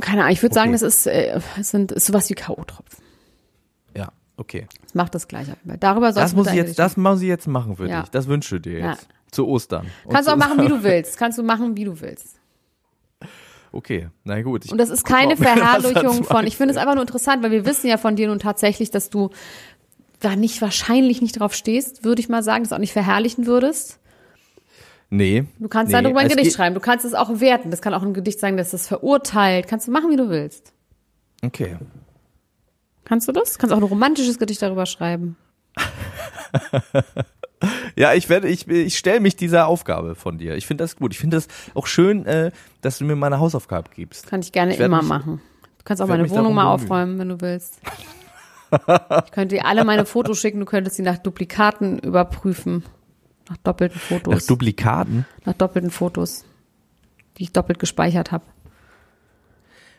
Keine 0.00 0.22
Ahnung, 0.22 0.32
ich 0.32 0.42
würde 0.42 0.54
sagen, 0.54 0.70
Okay. 0.74 0.80
das 0.80 0.82
ist, 0.82 1.06
äh, 1.06 1.40
sind, 1.60 1.92
ist 1.92 2.06
sowas 2.06 2.28
wie 2.28 2.34
K.O.-Tropfen. 2.34 2.98
Ja, 3.96 4.08
okay. 4.36 4.66
Das 4.82 4.94
macht 4.94 5.14
das 5.14 5.26
gleich. 5.28 5.46
Darüber 5.80 6.12
sollst 6.12 6.18
Das 6.18 6.34
muss 6.36 6.48
ich 6.48 6.54
jetzt, 6.54 6.78
das 6.78 6.96
muss 6.96 7.22
ich 7.22 7.28
jetzt 7.28 7.46
machen 7.48 7.76
für 7.76 7.88
Ja. 7.88 8.02
dich. 8.02 8.10
Das 8.10 8.26
wünschst 8.28 8.52
du 8.52 8.58
dir 8.58 8.78
Ja. 8.78 8.90
jetzt. 8.92 9.08
Zu 9.30 9.46
Ostern. 9.48 9.86
Kannst 10.08 10.28
du 10.28 10.32
auch 10.32 10.36
machen, 10.36 10.62
wie 10.62 10.68
du 10.68 10.82
willst. 10.82 11.18
Kannst 11.18 11.36
du 11.38 11.42
machen, 11.42 11.76
wie 11.76 11.84
du 11.84 12.00
willst. 12.00 12.36
Okay, 13.72 14.08
na 14.24 14.40
gut. 14.42 14.70
Und 14.70 14.78
das 14.78 14.88
ist 14.90 15.04
keine 15.04 15.36
Verherrlichung 15.36 16.24
von, 16.24 16.46
ich 16.46 16.56
finde 16.56 16.72
es 16.72 16.78
einfach 16.78 16.94
nur 16.94 17.02
interessant, 17.02 17.42
weil 17.42 17.50
wir 17.50 17.66
wissen 17.66 17.88
ja 17.88 17.98
von 17.98 18.16
dir 18.16 18.28
nun 18.28 18.38
tatsächlich, 18.38 18.90
dass 18.90 19.10
du 19.10 19.30
da 20.20 20.36
nicht 20.36 20.62
wahrscheinlich 20.62 21.20
nicht 21.20 21.40
drauf 21.40 21.52
stehst, 21.54 22.04
würde 22.04 22.20
ich 22.20 22.28
mal 22.28 22.42
sagen, 22.42 22.64
das 22.64 22.72
auch 22.72 22.78
nicht 22.78 22.92
verherrlichen 22.92 23.46
würdest. 23.46 23.98
Nee. 25.08 25.44
Du 25.58 25.68
kannst 25.68 25.92
nee, 25.92 26.02
darüber 26.02 26.20
ein 26.20 26.26
es 26.26 26.34
Gedicht 26.36 26.56
schreiben. 26.56 26.74
Du 26.74 26.80
kannst 26.80 27.04
es 27.04 27.14
auch 27.14 27.40
werten. 27.40 27.70
Das 27.70 27.80
kann 27.80 27.94
auch 27.94 28.02
ein 28.02 28.12
Gedicht 28.14 28.40
sagen, 28.40 28.56
dass 28.56 28.72
das 28.72 28.88
verurteilt. 28.88 29.68
Kannst 29.68 29.86
du 29.86 29.92
machen, 29.92 30.10
wie 30.10 30.16
du 30.16 30.28
willst. 30.28 30.72
Okay. 31.44 31.76
Kannst 33.04 33.28
du 33.28 33.32
das? 33.32 33.58
Kannst 33.58 33.72
auch 33.72 33.78
ein 33.78 33.84
romantisches 33.84 34.38
Gedicht 34.38 34.62
darüber 34.62 34.86
schreiben. 34.86 35.36
Ja, 37.96 38.12
ich 38.12 38.28
werde, 38.28 38.48
ich, 38.48 38.68
ich 38.68 38.98
stelle 38.98 39.20
mich 39.20 39.34
dieser 39.36 39.66
Aufgabe 39.66 40.14
von 40.14 40.36
dir. 40.36 40.56
Ich 40.56 40.66
finde 40.66 40.84
das 40.84 40.96
gut. 40.96 41.14
Ich 41.14 41.18
finde 41.18 41.38
das 41.38 41.48
auch 41.74 41.86
schön, 41.86 42.26
äh, 42.26 42.50
dass 42.82 42.98
du 42.98 43.04
mir 43.04 43.16
meine 43.16 43.40
Hausaufgabe 43.40 43.90
gibst. 43.94 44.26
Kann 44.26 44.40
ich 44.40 44.52
gerne 44.52 44.74
Ich 44.74 44.80
immer 44.80 44.98
mich- 44.98 45.08
machen. 45.08 45.40
Du 45.78 45.84
kannst 45.84 46.02
auch 46.02 46.06
meine 46.06 46.28
Wohnung 46.28 46.54
mal 46.54 46.66
aufräumen, 46.66 47.18
wenn 47.18 47.28
du 47.30 47.40
willst. 47.40 47.80
Ich 49.24 49.30
könnte 49.30 49.54
dir 49.54 49.64
alle 49.64 49.84
meine 49.84 50.04
Fotos 50.04 50.40
schicken, 50.40 50.58
du 50.58 50.66
könntest 50.66 50.96
sie 50.96 51.02
nach 51.02 51.18
Duplikaten 51.18 52.00
überprüfen. 52.00 52.82
Nach 53.48 53.56
doppelten 53.58 54.00
Nach 54.00 54.08
Fotos. 54.08 54.46
Duplikaten. 54.46 55.26
nach 55.44 55.54
doppelten 55.54 55.90
Fotos, 55.90 56.44
die 57.38 57.44
ich 57.44 57.52
doppelt 57.52 57.78
gespeichert 57.78 58.32
habe. 58.32 58.44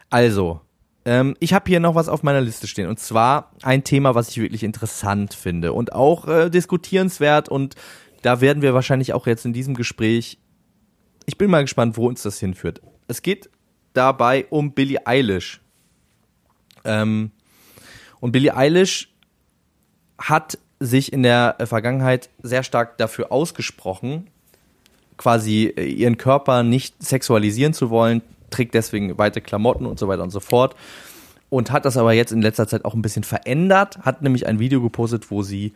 Also, 0.10 0.62
ähm, 1.06 1.36
ich 1.40 1.54
habe 1.54 1.66
hier 1.68 1.80
noch 1.80 1.96
was 1.96 2.10
auf 2.10 2.24
meiner 2.24 2.42
Liste 2.42 2.68
stehen. 2.68 2.90
Und 2.90 3.00
zwar 3.00 3.52
ein 3.62 3.84
Thema, 3.84 4.16
was 4.16 4.30
ich 4.30 4.38
wirklich 4.38 4.64
interessant 4.64 5.34
finde 5.34 5.72
und 5.74 5.94
auch 5.94 6.28
äh, 6.28 6.50
diskutierenswert. 6.50 7.48
Und 7.48 7.76
da 8.22 8.42
werden 8.42 8.62
wir 8.62 8.74
wahrscheinlich 8.74 9.14
auch 9.14 9.28
jetzt 9.28 9.46
in 9.46 9.54
diesem 9.54 9.74
Gespräch. 9.74 10.38
Ich 11.26 11.38
bin 11.38 11.50
mal 11.50 11.62
gespannt, 11.62 11.96
wo 11.96 12.08
uns 12.08 12.24
das 12.24 12.40
hinführt. 12.40 12.82
Es 13.08 13.22
geht 13.22 13.50
dabei 13.94 14.48
um 14.50 14.74
Billie 14.74 15.06
Eilish. 15.06 15.62
Ähm, 16.84 17.32
und 18.20 18.32
Billie 18.34 18.56
Eilish 18.56 19.14
hat 20.18 20.58
sich 20.80 21.12
in 21.12 21.24
der 21.24 21.56
Vergangenheit 21.66 22.30
sehr 22.42 22.64
stark 22.64 22.98
dafür 22.98 23.32
ausgesprochen, 23.32 24.28
quasi 25.18 25.74
äh, 25.76 25.86
ihren 25.86 26.18
Körper 26.18 26.64
nicht 26.64 27.02
sexualisieren 27.04 27.74
zu 27.74 27.90
wollen, 27.90 28.22
trägt 28.50 28.74
deswegen 28.74 29.18
weite 29.18 29.42
Klamotten 29.42 29.86
und 29.86 30.00
so 30.00 30.08
weiter 30.08 30.24
und 30.24 30.32
so 30.32 30.40
fort. 30.40 30.76
Und 31.50 31.72
hat 31.72 31.86
das 31.86 31.98
aber 31.98 32.14
jetzt 32.14 32.32
in 32.32 32.42
letzter 32.42 32.68
Zeit 32.68 32.84
auch 32.86 32.94
ein 32.94 33.02
bisschen 33.02 33.24
verändert, 33.24 34.00
hat 34.00 34.22
nämlich 34.22 34.48
ein 34.48 34.60
Video 34.60 34.82
gepostet, 34.82 35.32
wo 35.32 35.44
sie 35.44 35.74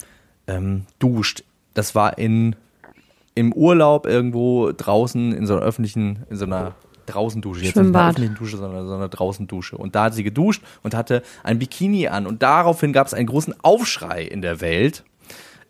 ähm, 0.47 0.85
duscht. 0.99 1.43
Das 1.73 1.95
war 1.95 2.17
in 2.17 2.55
im 3.33 3.53
Urlaub 3.53 4.05
irgendwo 4.05 4.71
draußen 4.71 5.33
in 5.33 5.47
so 5.47 5.55
einer 5.55 5.65
öffentlichen, 5.65 6.25
in 6.29 6.37
so 6.37 6.45
einer 6.45 6.75
Draußendusche, 7.11 7.61
jetzt 7.61 7.67
nicht 7.67 7.75
in 7.77 7.83
Schwimmbad. 7.83 8.11
öffentlichen 8.11 8.35
Dusche, 8.35 8.57
sondern 8.57 8.87
so 8.87 8.93
einer 8.93 9.09
Draußendusche. 9.09 9.77
Und 9.77 9.95
da 9.95 10.05
hat 10.05 10.13
sie 10.13 10.23
geduscht 10.23 10.63
und 10.83 10.93
hatte 10.93 11.23
ein 11.43 11.59
Bikini 11.59 12.07
an. 12.07 12.27
Und 12.27 12.41
daraufhin 12.41 12.93
gab 12.93 13.07
es 13.07 13.13
einen 13.13 13.27
großen 13.27 13.53
Aufschrei 13.63 14.23
in 14.23 14.41
der 14.41 14.61
Welt. 14.61 15.03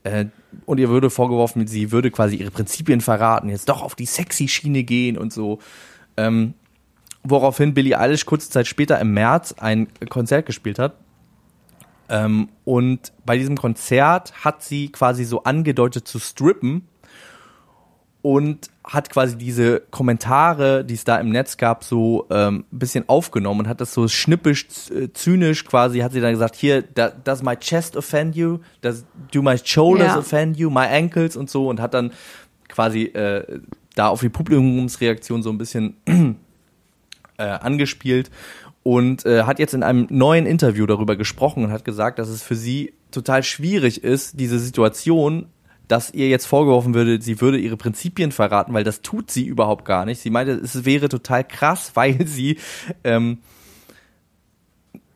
Äh, 0.03 0.25
und 0.65 0.79
ihr 0.79 0.89
würde 0.89 1.09
vorgeworfen, 1.09 1.67
sie 1.67 1.91
würde 1.91 2.11
quasi 2.11 2.35
ihre 2.35 2.51
Prinzipien 2.51 3.01
verraten, 3.01 3.49
jetzt 3.49 3.69
doch 3.69 3.81
auf 3.81 3.95
die 3.95 4.05
sexy 4.05 4.47
Schiene 4.47 4.83
gehen 4.83 5.17
und 5.17 5.31
so. 5.31 5.59
Ähm, 6.17 6.53
woraufhin 7.23 7.73
Billie 7.73 7.97
Eilish 7.97 8.25
kurze 8.25 8.49
Zeit 8.49 8.67
später 8.67 8.99
im 8.99 9.13
März 9.13 9.53
ein 9.59 9.87
Konzert 10.09 10.45
gespielt 10.45 10.79
hat. 10.79 10.95
Ähm, 12.09 12.49
und 12.65 13.13
bei 13.25 13.37
diesem 13.37 13.57
Konzert 13.57 14.43
hat 14.43 14.63
sie 14.63 14.89
quasi 14.89 15.23
so 15.23 15.43
angedeutet 15.43 16.07
zu 16.07 16.19
strippen 16.19 16.87
und 18.23 18.69
hat 18.83 19.09
quasi 19.09 19.35
diese 19.37 19.79
Kommentare, 19.91 20.83
die 20.85 20.93
es 20.93 21.03
da 21.03 21.17
im 21.17 21.29
Netz 21.29 21.57
gab, 21.57 21.83
so 21.83 22.27
ähm, 22.29 22.65
ein 22.71 22.79
bisschen 22.79 23.09
aufgenommen 23.09 23.61
und 23.61 23.67
hat 23.67 23.81
das 23.81 23.93
so 23.93 24.07
schnippisch, 24.07 24.67
z- 24.67 25.15
zynisch 25.17 25.65
quasi, 25.65 25.99
hat 25.99 26.11
sie 26.11 26.21
dann 26.21 26.31
gesagt, 26.33 26.55
hier, 26.55 26.81
does 26.83 27.41
my 27.41 27.55
chest 27.55 27.95
offend 27.97 28.35
you? 28.35 28.59
Does, 28.81 29.05
do 29.31 29.41
my 29.41 29.57
shoulders 29.63 30.07
Ja. 30.07 30.17
offend 30.19 30.57
you? 30.57 30.69
My 30.69 30.85
ankles 30.85 31.35
und 31.35 31.49
so 31.49 31.67
und 31.69 31.79
hat 31.79 31.93
dann 31.93 32.11
quasi 32.67 33.03
äh, 33.05 33.59
da 33.95 34.07
auf 34.09 34.21
die 34.21 34.29
Publikumsreaktion 34.29 35.41
so 35.43 35.49
ein 35.49 35.57
bisschen 35.57 35.95
äh, 37.37 37.43
angespielt 37.43 38.29
und 38.83 39.25
äh, 39.25 39.43
hat 39.43 39.59
jetzt 39.59 39.73
in 39.73 39.83
einem 39.83 40.07
neuen 40.09 40.45
Interview 40.45 40.85
darüber 40.85 41.15
gesprochen 41.15 41.63
und 41.63 41.71
hat 41.71 41.85
gesagt, 41.85 42.19
dass 42.19 42.29
es 42.29 42.41
für 42.43 42.55
sie 42.55 42.93
total 43.11 43.43
schwierig 43.43 44.03
ist, 44.03 44.39
diese 44.39 44.59
Situation, 44.59 45.47
dass 45.91 46.13
ihr 46.13 46.29
jetzt 46.29 46.45
vorgeworfen 46.45 46.93
würde, 46.93 47.21
sie 47.21 47.41
würde 47.41 47.57
ihre 47.57 47.75
Prinzipien 47.75 48.31
verraten, 48.31 48.73
weil 48.73 48.85
das 48.85 49.01
tut 49.01 49.29
sie 49.29 49.45
überhaupt 49.45 49.83
gar 49.83 50.05
nicht. 50.05 50.21
Sie 50.21 50.29
meinte, 50.29 50.53
es 50.53 50.85
wäre 50.85 51.09
total 51.09 51.43
krass, 51.43 51.91
weil 51.95 52.25
sie 52.25 52.57
ähm, 53.03 53.39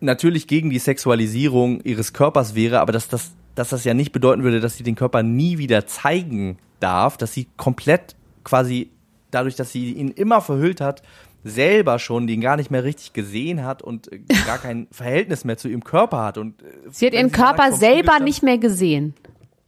natürlich 0.02 0.48
gegen 0.48 0.70
die 0.70 0.80
Sexualisierung 0.80 1.80
ihres 1.82 2.12
Körpers 2.12 2.56
wäre, 2.56 2.82
aber 2.82 2.92
dass 2.92 3.08
das, 3.08 3.32
dass 3.56 3.70
das 3.70 3.86
ja 3.86 3.94
nicht 3.94 4.12
bedeuten 4.12 4.44
würde, 4.44 4.60
dass 4.60 4.76
sie 4.76 4.84
den 4.84 4.96
Körper 4.96 5.24
nie 5.24 5.58
wieder 5.58 5.88
zeigen 5.88 6.58
darf, 6.82 7.16
dass 7.16 7.34
sie 7.34 7.48
komplett 7.56 8.18
quasi 8.44 8.92
dadurch, 9.32 9.56
dass 9.56 9.72
sie 9.72 9.94
ihn 9.94 10.10
immer 10.10 10.42
verhüllt 10.42 10.82
hat, 10.82 11.04
selber 11.46 12.00
schon 12.00 12.28
den 12.28 12.42
gar 12.42 12.58
nicht 12.58 12.70
mehr 12.70 12.84
richtig 12.84 13.14
gesehen 13.14 13.64
hat 13.64 13.82
und 13.82 14.12
äh, 14.12 14.20
gar 14.46 14.58
kein 14.58 14.88
Verhältnis 14.92 15.46
mehr 15.46 15.58
zu 15.58 15.70
ihrem 15.70 15.86
Körper 15.86 16.22
hat 16.26 16.38
und 16.38 16.62
äh, 16.62 16.66
Sie 16.92 17.06
hat 17.06 17.14
ihren 17.14 17.32
Körper 17.32 17.72
selber 17.72 18.20
nicht 18.20 18.44
mehr 18.44 18.58
gesehen. 18.58 19.14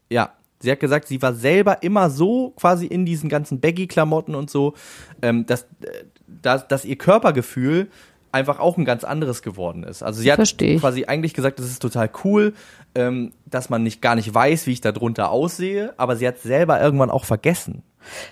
ja, 0.10 0.34
sie 0.60 0.72
hat 0.72 0.80
gesagt, 0.80 1.08
sie 1.08 1.22
war 1.22 1.34
selber 1.34 1.84
immer 1.84 2.10
so 2.10 2.52
quasi 2.52 2.86
in 2.86 3.06
diesen 3.06 3.30
ganzen 3.30 3.60
Baggy-Klamotten 3.60 4.36
und 4.36 4.50
so, 4.50 4.74
ähm, 5.22 5.46
dass, 5.46 5.64
äh, 5.82 6.06
dass, 6.28 6.68
dass 6.68 6.86
ihr 6.86 6.98
Körpergefühl 6.98 7.90
einfach 8.32 8.60
auch 8.60 8.78
ein 8.78 8.86
ganz 8.86 9.04
anderes 9.04 9.42
geworden 9.42 9.84
ist. 9.84 10.04
Also 10.04 10.22
sie 10.22 10.32
hat 10.32 10.38
Versteh 10.38 10.78
quasi 10.78 11.06
eigentlich 11.06 11.34
gesagt, 11.34 11.60
das 11.60 11.68
ist 11.68 11.82
total 11.82 12.10
cool, 12.24 12.54
ähm, 12.94 13.32
dass 13.46 13.70
man 13.70 13.84
nicht 13.84 14.02
gar 14.02 14.16
nicht 14.16 14.34
weiß, 14.34 14.68
wie 14.68 14.74
ich 14.74 14.82
da 14.82 14.92
drunter 14.92 15.32
aussehe, 15.32 15.94
aber 15.98 16.16
sie 16.16 16.28
hat 16.28 16.40
selber 16.40 16.80
irgendwann 16.82 17.10
auch 17.10 17.26
vergessen. 17.26 17.84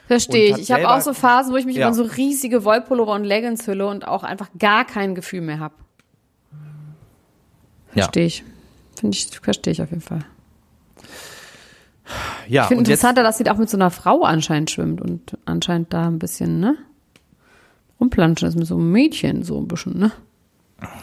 Verstehe 0.07 0.51
ich. 0.51 0.57
Ich 0.57 0.71
habe 0.71 0.89
auch 0.89 1.01
so 1.01 1.13
Phasen, 1.13 1.51
wo 1.53 1.57
ich 1.57 1.65
mich 1.65 1.77
Ja. 1.77 1.87
über 1.87 1.95
so 1.95 2.03
riesige 2.03 2.63
Wollpullover 2.63 3.13
und 3.13 3.23
Leggings 3.23 3.67
hülle 3.67 3.87
und 3.87 4.07
auch 4.07 4.23
einfach 4.23 4.49
gar 4.59 4.85
kein 4.85 5.15
Gefühl 5.15 5.41
mehr 5.41 5.59
habe. 5.59 5.75
Verstehe 7.93 8.25
ich. 8.25 8.43
Finde 8.99 9.17
ich, 9.17 9.27
verstehe 9.41 9.71
ich 9.73 9.81
auf 9.81 9.89
jeden 9.89 10.01
Fall. 10.01 10.25
Ja, 12.47 12.63
Ich 12.63 12.67
finde 12.67 12.83
interessanter, 12.83 13.23
dass 13.23 13.37
sie 13.37 13.49
auch 13.49 13.57
mit 13.57 13.69
so 13.69 13.77
einer 13.77 13.91
Frau 13.91 14.23
anscheinend 14.23 14.71
schwimmt 14.71 15.01
und 15.01 15.37
anscheinend 15.45 15.93
da 15.93 16.07
ein 16.07 16.19
bisschen, 16.19 16.59
ne? 16.59 16.75
Rumplanschen 17.99 18.47
ist 18.47 18.55
mit 18.55 18.67
so 18.67 18.75
einem 18.75 18.91
Mädchen 18.91 19.43
so 19.43 19.59
ein 19.59 19.67
bisschen, 19.67 19.97
ne? 19.97 20.11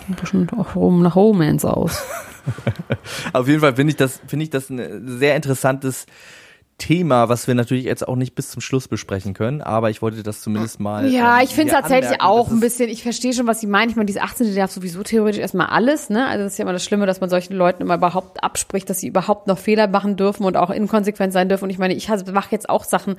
Ein 0.09 0.15
bisschen 0.15 0.49
auch 0.51 0.77
rum 0.77 1.03
nach 1.03 1.17
Romance 1.17 1.65
aus. 1.65 2.03
auf 3.33 3.49
jeden 3.49 3.61
Fall 3.61 3.75
finde 3.75 3.91
ich 3.91 3.97
das, 3.97 4.21
finde 4.27 4.45
ich 4.45 4.51
das 4.51 4.71
ein 4.71 5.03
sehr 5.07 5.37
interessantes 5.37 6.07
Thema, 6.83 7.29
was 7.29 7.47
wir 7.47 7.55
natürlich 7.55 7.85
jetzt 7.85 8.09
auch 8.09 8.17
nicht 8.17 8.35
bis 8.35 8.51
zum 8.51 8.61
Schluss 8.61 8.89
besprechen 8.89 9.35
können, 9.35 9.61
aber 9.61 9.91
ich 9.91 10.03
wollte 10.03 10.25
das 10.25 10.41
zumindest 10.41 10.81
mal. 10.81 11.09
Ja, 11.09 11.39
ähm, 11.39 11.45
ich 11.45 11.55
finde 11.55 11.73
es 11.73 11.81
tatsächlich 11.81 12.21
anmerken, 12.21 12.25
auch 12.25 12.51
ein 12.51 12.59
bisschen, 12.59 12.89
ich 12.89 13.05
verstehe 13.05 13.33
schon, 13.33 13.47
was 13.47 13.61
sie 13.61 13.69
meinen. 13.69 13.91
Ich 13.91 13.95
meine, 13.95 14.07
diese 14.07 14.23
18. 14.23 14.53
darf 14.57 14.73
sowieso 14.73 15.05
theoretisch 15.05 15.41
erstmal 15.41 15.69
alles, 15.69 16.11
ne? 16.11 16.27
Also 16.27 16.43
das 16.43 16.55
ist 16.55 16.59
ja 16.59 16.65
immer 16.65 16.73
das 16.73 16.85
Schlimme, 16.85 17.07
dass 17.07 17.21
man 17.21 17.31
solchen 17.31 17.55
Leuten 17.55 17.83
immer 17.83 17.95
überhaupt 17.95 18.43
abspricht, 18.43 18.91
dass 18.91 18.99
sie 18.99 19.07
überhaupt 19.07 19.47
noch 19.47 19.59
Fehler 19.59 19.87
machen 19.87 20.17
dürfen 20.17 20.45
und 20.45 20.57
auch 20.57 20.71
inkonsequent 20.71 21.33
sein 21.33 21.49
dürfen. 21.49 21.65
Und 21.65 21.71
ich 21.71 21.79
meine, 21.79 21.95
ich 21.95 22.09
mache 22.09 22.49
jetzt 22.51 22.69
auch 22.69 22.83
Sachen, 22.83 23.15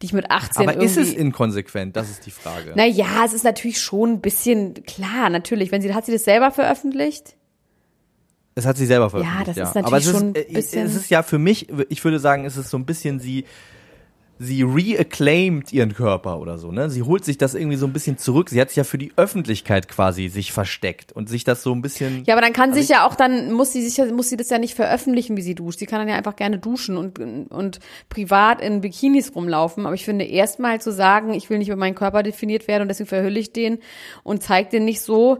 die 0.00 0.06
ich 0.06 0.12
mit 0.12 0.30
18 0.30 0.68
Aber 0.68 0.80
ist 0.80 0.96
es 0.96 1.12
inkonsequent? 1.12 1.96
Das 1.96 2.10
ist 2.10 2.24
die 2.24 2.30
Frage. 2.30 2.72
Naja, 2.76 3.24
es 3.26 3.32
ist 3.32 3.44
natürlich 3.44 3.80
schon 3.80 4.12
ein 4.12 4.20
bisschen 4.20 4.74
klar, 4.84 5.28
natürlich. 5.28 5.72
Wenn 5.72 5.82
sie, 5.82 5.92
hat 5.92 6.06
sie 6.06 6.12
das 6.12 6.22
selber 6.22 6.52
veröffentlicht? 6.52 7.34
Es 8.58 8.66
hat 8.66 8.76
sie 8.76 8.86
selber 8.86 9.08
veröffentlicht. 9.10 9.56
das 9.56 9.70
ist 9.70 9.76
Aber 9.76 9.90
natürlich 9.92 10.04
es 10.06 10.06
ist, 10.14 10.18
schon 10.18 10.28
ein 10.30 10.34
äh, 10.34 10.52
bisschen- 10.52 10.86
Es 10.86 10.96
ist 10.96 11.10
ja 11.10 11.22
für 11.22 11.38
mich, 11.38 11.68
ich 11.88 12.02
würde 12.04 12.18
sagen, 12.18 12.44
es 12.44 12.56
ist 12.56 12.70
so 12.70 12.76
ein 12.76 12.84
bisschen 12.84 13.20
sie, 13.20 13.44
sie 14.40 14.62
reacclaimed 14.62 15.72
ihren 15.72 15.94
Körper 15.94 16.38
oder 16.38 16.58
so, 16.58 16.70
ne? 16.70 16.90
Sie 16.90 17.02
holt 17.02 17.24
sich 17.24 17.38
das 17.38 17.54
irgendwie 17.54 17.76
so 17.76 17.86
ein 17.86 17.92
bisschen 17.92 18.18
zurück. 18.18 18.50
Sie 18.50 18.60
hat 18.60 18.68
sich 18.68 18.76
ja 18.76 18.84
für 18.84 18.96
die 18.98 19.12
Öffentlichkeit 19.16 19.88
quasi 19.88 20.28
sich 20.28 20.52
versteckt 20.52 21.10
und 21.12 21.28
sich 21.28 21.42
das 21.42 21.62
so 21.64 21.72
ein 21.72 21.82
bisschen. 21.82 22.22
Ja, 22.24 22.34
aber 22.34 22.40
dann 22.42 22.52
kann 22.52 22.72
sich 22.72 22.88
ja 22.88 23.04
auch 23.06 23.16
dann 23.16 23.52
muss 23.52 23.72
sie 23.72 23.82
sich 23.82 23.96
ja, 23.96 24.04
muss 24.12 24.28
sie 24.28 24.36
das 24.36 24.48
ja 24.50 24.58
nicht 24.58 24.74
veröffentlichen, 24.74 25.36
wie 25.36 25.42
sie 25.42 25.56
duscht. 25.56 25.80
Sie 25.80 25.86
kann 25.86 25.98
dann 25.98 26.08
ja 26.08 26.14
einfach 26.14 26.36
gerne 26.36 26.58
duschen 26.58 26.96
und 26.96 27.18
und 27.50 27.80
privat 28.08 28.60
in 28.60 28.80
Bikinis 28.80 29.34
rumlaufen. 29.34 29.86
Aber 29.86 29.94
ich 29.96 30.04
finde 30.04 30.24
erstmal 30.24 30.80
zu 30.80 30.92
sagen, 30.92 31.34
ich 31.34 31.50
will 31.50 31.58
nicht 31.58 31.68
über 31.68 31.76
meinen 31.76 31.96
Körper 31.96 32.22
definiert 32.22 32.68
werden 32.68 32.82
und 32.82 32.88
deswegen 32.88 33.08
verhülle 33.08 33.40
ich 33.40 33.52
den 33.52 33.78
und 34.22 34.42
zeige 34.44 34.68
den 34.70 34.84
nicht 34.84 35.00
so, 35.00 35.38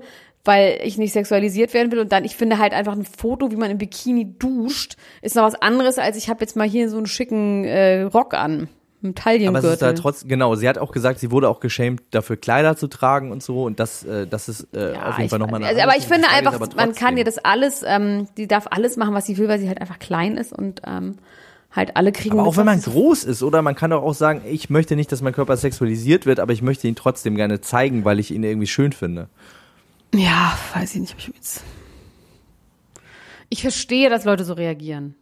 weil 0.49 0.81
ich 0.83 0.97
nicht 0.97 1.13
sexualisiert 1.13 1.75
werden 1.75 1.93
will. 1.93 1.99
Und 1.99 2.11
dann, 2.11 2.25
ich 2.25 2.35
finde 2.35 2.57
halt 2.57 2.73
einfach 2.73 2.95
ein 2.95 3.05
Foto, 3.05 3.51
wie 3.51 3.57
man 3.57 3.71
im 3.71 3.77
Bikini 3.77 4.35
duscht, 4.39 4.97
ist 5.21 5.37
noch 5.37 5.43
was 5.43 5.55
anderes 5.61 5.99
als 5.99 6.17
ich 6.17 6.31
habe 6.31 6.41
jetzt 6.41 6.57
mal 6.57 6.67
hier 6.67 6.89
so 6.89 6.97
einen 6.97 7.05
schicken 7.05 7.67
äh, 7.67 8.01
Rock 8.03 8.33
an. 8.33 8.69
Im 9.03 9.11
aber 9.11 9.11
es 9.11 9.15
ist 9.15 9.23
Taillengürtel. 9.23 9.87
halt 9.87 9.99
trotzdem, 9.99 10.29
genau, 10.31 10.55
sie 10.55 10.67
hat 10.67 10.79
auch 10.79 10.91
gesagt, 10.91 11.21
sie 11.21 11.31
wurde 11.31 11.51
auch 11.51 11.61
geschämt, 11.61 12.03
dafür 12.13 12.39
Kleider 12.39 12.77
zu 12.77 12.89
tragen 12.89 13.31
und 13.31 13.43
so 13.43 13.65
und 13.65 13.79
das, 13.79 14.05
äh, 14.05 14.27
das 14.27 14.49
ist 14.49 14.69
äh, 14.75 14.95
Ja, 14.95 15.11
auf 15.11 15.19
jeden 15.19 15.29
Fall 15.29 15.39
nochmal 15.39 15.63
eine 15.63 15.67
also, 15.67 15.83
aber 15.83 15.97
ich 15.99 16.07
finde 16.07 16.29
Frage 16.29 16.49
einfach, 16.49 16.75
man 16.75 16.95
kann 16.95 17.19
ihr 17.19 17.25
das 17.25 17.37
alles, 17.37 17.85
ähm, 17.87 18.27
die 18.39 18.49
darf 18.49 18.67
alles 18.71 18.97
machen, 18.97 19.13
was 19.13 19.27
sie 19.27 19.37
will, 19.37 19.49
weil 19.49 19.61
sie 19.61 19.69
halt 19.69 19.83
einfach 19.83 19.99
klein 19.99 20.39
ist 20.39 20.55
und 20.55 20.81
ähm, 20.87 21.19
halt 21.71 21.95
alle 21.97 22.11
kriegen. 22.11 22.33
Aber 22.33 22.43
mit, 22.43 22.53
auch 22.53 22.57
wenn 22.57 22.67
man 22.67 22.81
groß 22.81 23.25
ist, 23.25 23.43
oder 23.43 23.61
man 23.61 23.75
kann 23.75 23.91
doch 23.91 24.03
auch 24.03 24.15
sagen, 24.15 24.41
ich 24.49 24.71
möchte 24.71 24.97
nicht, 24.97 25.13
dass 25.13 25.21
mein 25.21 25.35
Körper 25.35 25.59
sexualisiert 25.59 26.25
wird, 26.25 26.41
aber 26.41 26.55
ich 26.55 26.63
möchte 26.63 26.89
ihn 26.89 26.97
trotzdem 26.97 27.37
gerne 27.37 27.61
zeigen, 27.61 28.05
weil 28.07 28.19
ich 28.19 28.31
ihn 28.31 28.43
irgendwie 28.43 28.67
schön 28.67 28.93
finde. 28.93 29.29
Ja, 30.15 30.59
weiß 30.75 30.95
ich 30.95 31.01
nicht, 31.01 31.13
ob 31.13 31.19
ich 31.21 31.29
jetzt. 31.29 31.63
Ich 33.51 33.63
verstehe, 33.63 34.11
dass 34.11 34.25
Leute 34.25 34.45
so 34.45 34.53
reagieren. 34.55 35.15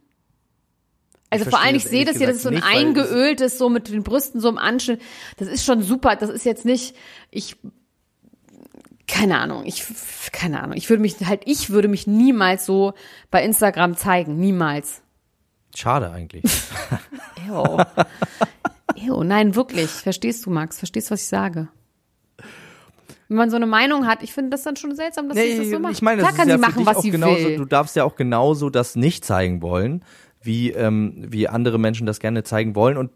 Also 1.29 1.45
Ich 1.45 1.49
vor 1.49 1.59
allem, 1.59 1.75
ich 1.75 1.83
sehe 1.83 2.05
das 2.05 2.17
hier, 2.17 2.27
das 2.27 2.37
ist 2.37 2.43
so 2.43 2.49
ein 2.49 2.55
nicht, 2.55 2.65
eingeöltes, 2.65 3.57
so 3.57 3.69
mit 3.69 3.89
den 3.89 4.03
Brüsten 4.03 4.39
so 4.39 4.47
im 4.49 4.57
Anschnitt. 4.57 5.01
Das 5.37 5.47
ist 5.47 5.65
schon 5.65 5.81
super. 5.81 6.15
Das 6.15 6.29
ist 6.29 6.45
jetzt 6.45 6.63
nicht, 6.63 6.95
ich, 7.31 7.57
keine 9.07 9.39
Ahnung, 9.39 9.65
ich, 9.65 9.83
keine 10.31 10.61
Ahnung. 10.61 10.77
Ich 10.77 10.89
würde 10.89 11.01
mich 11.01 11.15
halt, 11.25 11.41
ich 11.45 11.69
würde 11.69 11.89
mich 11.89 12.07
niemals 12.07 12.65
so 12.65 12.93
bei 13.29 13.43
Instagram 13.43 13.97
zeigen. 13.97 14.37
Niemals. 14.37 15.01
Schade 15.75 16.11
eigentlich. 16.11 16.43
Ew. 17.47 17.83
Ew, 18.95 19.23
nein, 19.23 19.55
wirklich. 19.55 19.89
Verstehst 19.89 20.45
du, 20.45 20.49
Max? 20.49 20.77
Verstehst 20.79 21.09
du, 21.09 21.11
was 21.13 21.21
ich 21.23 21.27
sage? 21.27 21.67
Wenn 23.29 23.37
man 23.37 23.49
so 23.49 23.55
eine 23.57 23.65
Meinung 23.65 24.07
hat, 24.07 24.23
ich 24.23 24.33
finde 24.33 24.51
das 24.51 24.63
dann 24.63 24.75
schon 24.77 24.95
seltsam, 24.95 25.27
dass 25.27 25.37
sie 25.37 25.57
das 25.57 25.69
so 25.69 25.79
macht. 25.79 25.93
ich 25.93 26.01
meine, 26.01 26.21
Klar 26.21 26.31
das 26.31 26.37
kann 26.37 26.47
ist 26.47 26.55
sie 26.55 26.61
ja 26.61 26.67
machen, 26.67 26.85
was 26.85 27.01
sie 27.01 27.11
genauso, 27.11 27.43
will. 27.43 27.57
Du 27.57 27.65
darfst 27.65 27.95
ja 27.95 28.03
auch 28.03 28.15
genauso 28.15 28.69
das 28.69 28.95
nicht 28.95 29.25
zeigen 29.25 29.61
wollen, 29.61 30.03
wie, 30.41 30.71
ähm, 30.71 31.25
wie 31.27 31.47
andere 31.47 31.77
Menschen 31.77 32.07
das 32.07 32.19
gerne 32.19 32.43
zeigen 32.43 32.75
wollen. 32.75 32.97
Und 32.97 33.11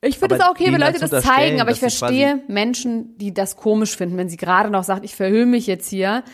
Ich 0.00 0.18
finde 0.18 0.36
es 0.36 0.40
auch 0.40 0.50
okay, 0.50 0.72
wenn 0.72 0.80
Leute 0.80 0.98
zu 0.98 1.08
das 1.08 1.24
zeigen, 1.24 1.60
aber 1.60 1.70
ich 1.70 1.78
verstehe 1.78 2.42
Menschen, 2.48 3.16
die 3.18 3.32
das 3.32 3.56
komisch 3.56 3.96
finden, 3.96 4.16
wenn 4.16 4.28
sie 4.28 4.36
gerade 4.36 4.70
noch 4.70 4.82
sagt, 4.82 5.04
ich 5.04 5.14
verhülle 5.14 5.46
mich 5.46 5.66
jetzt 5.66 5.88
hier 5.88 6.24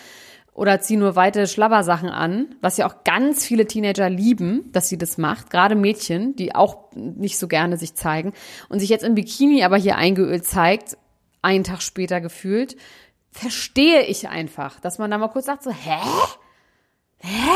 oder 0.53 0.81
ziehe 0.81 0.99
nur 0.99 1.15
weite 1.15 1.47
Schlabbersachen 1.47 2.09
an, 2.09 2.55
was 2.61 2.77
ja 2.77 2.87
auch 2.87 3.05
ganz 3.05 3.45
viele 3.47 3.67
Teenager 3.67 4.11
lieben, 4.11 4.71
dass 4.73 4.89
sie 4.89 4.99
das 4.99 5.17
macht, 5.17 5.51
gerade 5.51 5.75
Mädchen, 5.75 6.37
die 6.37 6.55
auch 6.55 6.91
nicht 6.95 7.39
so 7.39 7.49
gerne 7.49 7.77
sich 7.77 7.95
zeigen 7.95 8.33
und 8.69 8.81
sich 8.81 8.89
jetzt 8.89 9.05
im 9.05 9.15
Bikini 9.15 9.63
aber 9.63 9.77
hier 9.77 9.97
eingeölt 9.97 10.45
zeigt, 10.45 10.97
einen 11.43 11.65
Tag 11.65 11.83
später 11.83 12.21
gefühlt, 12.21 12.77
verstehe 13.31 14.03
ich 14.03 14.29
einfach, 14.29 14.81
dass 14.81 14.99
man 14.99 15.11
da 15.11 15.19
mal 15.19 15.29
kurz 15.29 15.47
sagt 15.47 15.63
so, 15.63 15.71
hä? 15.71 15.99
Hä? 17.19 17.51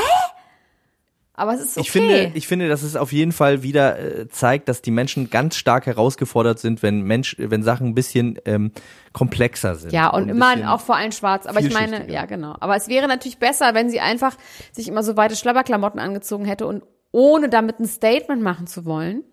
Aber 1.36 1.52
es 1.54 1.60
ist 1.60 1.76
okay. 1.76 1.80
ich 1.80 1.90
finde, 1.90 2.30
ich 2.34 2.46
finde, 2.46 2.68
dass 2.68 2.84
es 2.84 2.94
auf 2.94 3.12
jeden 3.12 3.32
Fall 3.32 3.64
wieder 3.64 3.98
äh, 3.98 4.28
zeigt, 4.28 4.68
dass 4.68 4.82
die 4.82 4.92
Menschen 4.92 5.30
ganz 5.30 5.56
stark 5.56 5.86
herausgefordert 5.86 6.60
sind, 6.60 6.80
wenn 6.84 7.02
Mensch, 7.02 7.34
wenn 7.38 7.64
Sachen 7.64 7.88
ein 7.88 7.94
bisschen 7.94 8.38
ähm, 8.44 8.70
komplexer 9.12 9.74
sind. 9.74 9.92
Ja, 9.92 10.10
und 10.10 10.24
ein 10.24 10.28
immer 10.28 10.72
auch 10.72 10.80
vor 10.80 10.94
allem 10.94 11.10
schwarz. 11.10 11.46
Aber 11.46 11.58
ich 11.58 11.72
meine, 11.72 12.10
ja, 12.10 12.26
genau. 12.26 12.54
Aber 12.60 12.76
es 12.76 12.86
wäre 12.86 13.08
natürlich 13.08 13.38
besser, 13.38 13.74
wenn 13.74 13.90
sie 13.90 13.98
einfach 13.98 14.36
sich 14.70 14.86
immer 14.86 15.02
so 15.02 15.16
weite 15.16 15.34
Schlabberklamotten 15.34 15.98
angezogen 15.98 16.44
hätte 16.44 16.68
und 16.68 16.84
ohne 17.10 17.48
damit 17.48 17.80
ein 17.80 17.86
Statement 17.86 18.40
machen 18.40 18.68
zu 18.68 18.84
wollen. 18.84 19.24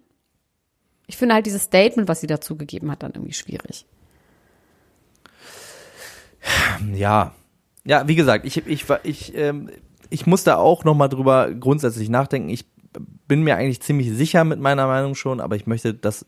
Ich 1.05 1.17
finde 1.17 1.35
halt 1.35 1.45
dieses 1.45 1.63
Statement, 1.63 2.07
was 2.07 2.21
sie 2.21 2.27
dazu 2.27 2.57
gegeben 2.57 2.89
hat, 2.89 3.03
dann 3.03 3.11
irgendwie 3.11 3.33
schwierig. 3.33 3.85
Ja, 6.93 7.33
ja, 7.83 8.07
wie 8.07 8.15
gesagt, 8.15 8.45
ich, 8.45 8.65
ich, 8.67 8.85
ich, 9.03 9.35
ähm, 9.35 9.69
ich 10.09 10.25
muss 10.25 10.43
da 10.43 10.57
auch 10.57 10.83
noch 10.83 10.95
mal 10.95 11.07
drüber 11.07 11.51
grundsätzlich 11.51 12.09
nachdenken. 12.09 12.49
Ich 12.49 12.65
bin 13.27 13.43
mir 13.43 13.55
eigentlich 13.55 13.81
ziemlich 13.81 14.11
sicher 14.11 14.43
mit 14.43 14.59
meiner 14.59 14.87
Meinung 14.87 15.15
schon, 15.15 15.39
aber 15.39 15.55
ich 15.55 15.65
möchte 15.65 15.93
das, 15.93 16.25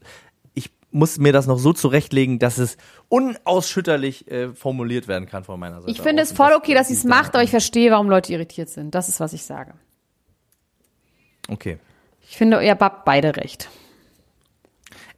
ich 0.54 0.72
muss 0.92 1.20
mir 1.20 1.34
das 1.34 1.48
noch 1.48 1.60
so 1.60 1.74
zurechtlegen, 1.74 2.40
dass 2.40 2.58
es 2.58 2.78
unausschütterlich 3.10 4.30
äh, 4.32 4.54
formuliert 4.54 5.08
werden 5.08 5.28
kann 5.28 5.44
von 5.44 5.60
meiner 5.60 5.82
Seite. 5.82 5.92
Ich 5.92 6.02
finde 6.02 6.24
es 6.24 6.32
voll 6.32 6.52
Und 6.52 6.58
okay, 6.58 6.74
dass 6.74 6.88
sie 6.88 6.96
es 6.96 7.04
macht, 7.04 7.36
aber 7.36 7.44
ich 7.44 7.52
verstehe, 7.52 7.92
warum 7.92 8.10
Leute 8.10 8.34
irritiert 8.34 8.70
sind. 8.70 8.96
Das 8.96 9.10
ist, 9.10 9.20
was 9.20 9.34
ich 9.34 9.44
sage. 9.44 9.74
Okay. 11.50 11.78
Ich 12.28 12.38
finde, 12.38 12.64
ihr 12.64 12.72
habt 12.72 13.06
beide 13.06 13.36
recht. 13.36 13.70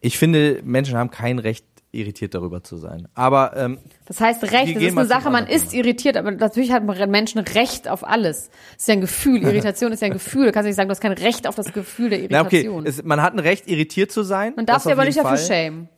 Ich 0.02 0.18
finde, 0.18 0.62
Menschen 0.64 0.98
haben 0.98 1.12
kein 1.12 1.40
Recht, 1.40 1.66
irritiert 1.96 2.34
darüber 2.36 2.64
zu 2.64 2.78
sein. 2.78 3.08
Aber 3.16 3.56
ähm, 3.56 3.80
Das 4.06 4.20
heißt, 4.22 4.44
Recht, 4.52 4.76
das 4.76 4.84
ist 4.84 4.98
eine 4.98 5.08
Sache, 5.08 5.30
man 5.30 5.48
ist 5.48 5.74
irritiert, 5.74 6.18
aber 6.18 6.32
natürlich 6.32 6.72
hat 6.72 6.84
Menschen 6.84 7.40
Recht 7.40 7.88
auf 7.88 8.06
alles. 8.08 8.50
Das 8.74 8.82
ist 8.84 8.88
ja 8.88 8.94
ein 8.94 9.02
Gefühl. 9.02 9.42
Irritation 9.44 9.92
ist 9.92 10.02
ja 10.02 10.08
ein 10.08 10.14
Gefühl. 10.22 10.46
Du 10.48 10.52
kannst 10.52 10.68
nicht 10.68 10.76
sagen, 10.76 10.88
du 10.90 10.92
hast 10.92 11.02
kein 11.02 11.14
Recht 11.14 11.48
auf 11.48 11.56
das 11.56 11.74
Gefühl 11.74 12.10
der 12.10 12.20
na 12.30 12.42
okay, 12.42 12.58
Irritation. 12.66 12.86
es, 12.86 13.04
man 13.04 13.22
hat 13.22 13.34
ein 13.34 13.40
Recht, 13.40 13.68
irritiert 13.68 14.12
zu 14.12 14.24
sein. 14.24 14.54
man 14.56 14.66
darf 14.66 14.84
sich 14.84 14.92
aber 14.92 15.06
nicht 15.06 15.18
dafür 15.18 15.38
Fall. 15.38 15.48
schämen. 15.48 15.90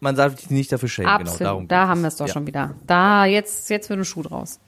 Man 0.00 0.16
darf 0.16 0.38
sich 0.38 0.50
nicht 0.50 0.70
dafür 0.70 0.88
schämen. 0.88 1.08
Absolut. 1.08 1.38
Genau, 1.38 1.50
darum 1.50 1.68
da 1.68 1.88
haben 1.88 2.00
wir 2.02 2.08
es 2.08 2.16
doch 2.16 2.26
Ja. 2.26 2.32
schon 2.34 2.46
wieder. 2.46 2.74
Da, 2.86 3.24
jetzt, 3.24 3.70
jetzt 3.70 3.88
wird 3.88 3.98
ein 4.00 4.04
Schuh 4.04 4.22
draus. 4.22 4.60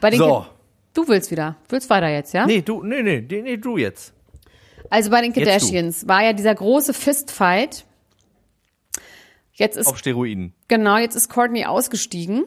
Bei 0.00 0.10
den 0.10 0.18
So. 0.18 0.40
Ki- 0.40 0.46
Du 0.94 1.06
willst 1.08 1.30
wieder. 1.30 1.56
Willst 1.68 1.90
weiter 1.90 2.08
jetzt, 2.08 2.32
ja? 2.32 2.46
Nee, 2.46 2.62
du, 2.62 2.82
nee, 2.82 3.02
nee, 3.02 3.20
nee, 3.28 3.42
nee, 3.42 3.56
du 3.58 3.76
jetzt. 3.76 4.14
Also 4.90 5.10
bei 5.10 5.20
den. 5.20 5.32
Kardashians 5.32 6.06
war 6.08 6.22
ja 6.22 6.32
dieser 6.32 6.54
große 6.54 6.94
Fistfight. 6.94 7.84
Jetzt 9.52 9.76
ist 9.76 9.86
Auf 9.86 9.98
Steroiden. 9.98 10.52
Genau, 10.68 10.98
jetzt 10.98 11.14
ist 11.16 11.28
Courtney 11.30 11.64
ausgestiegen. 11.64 12.44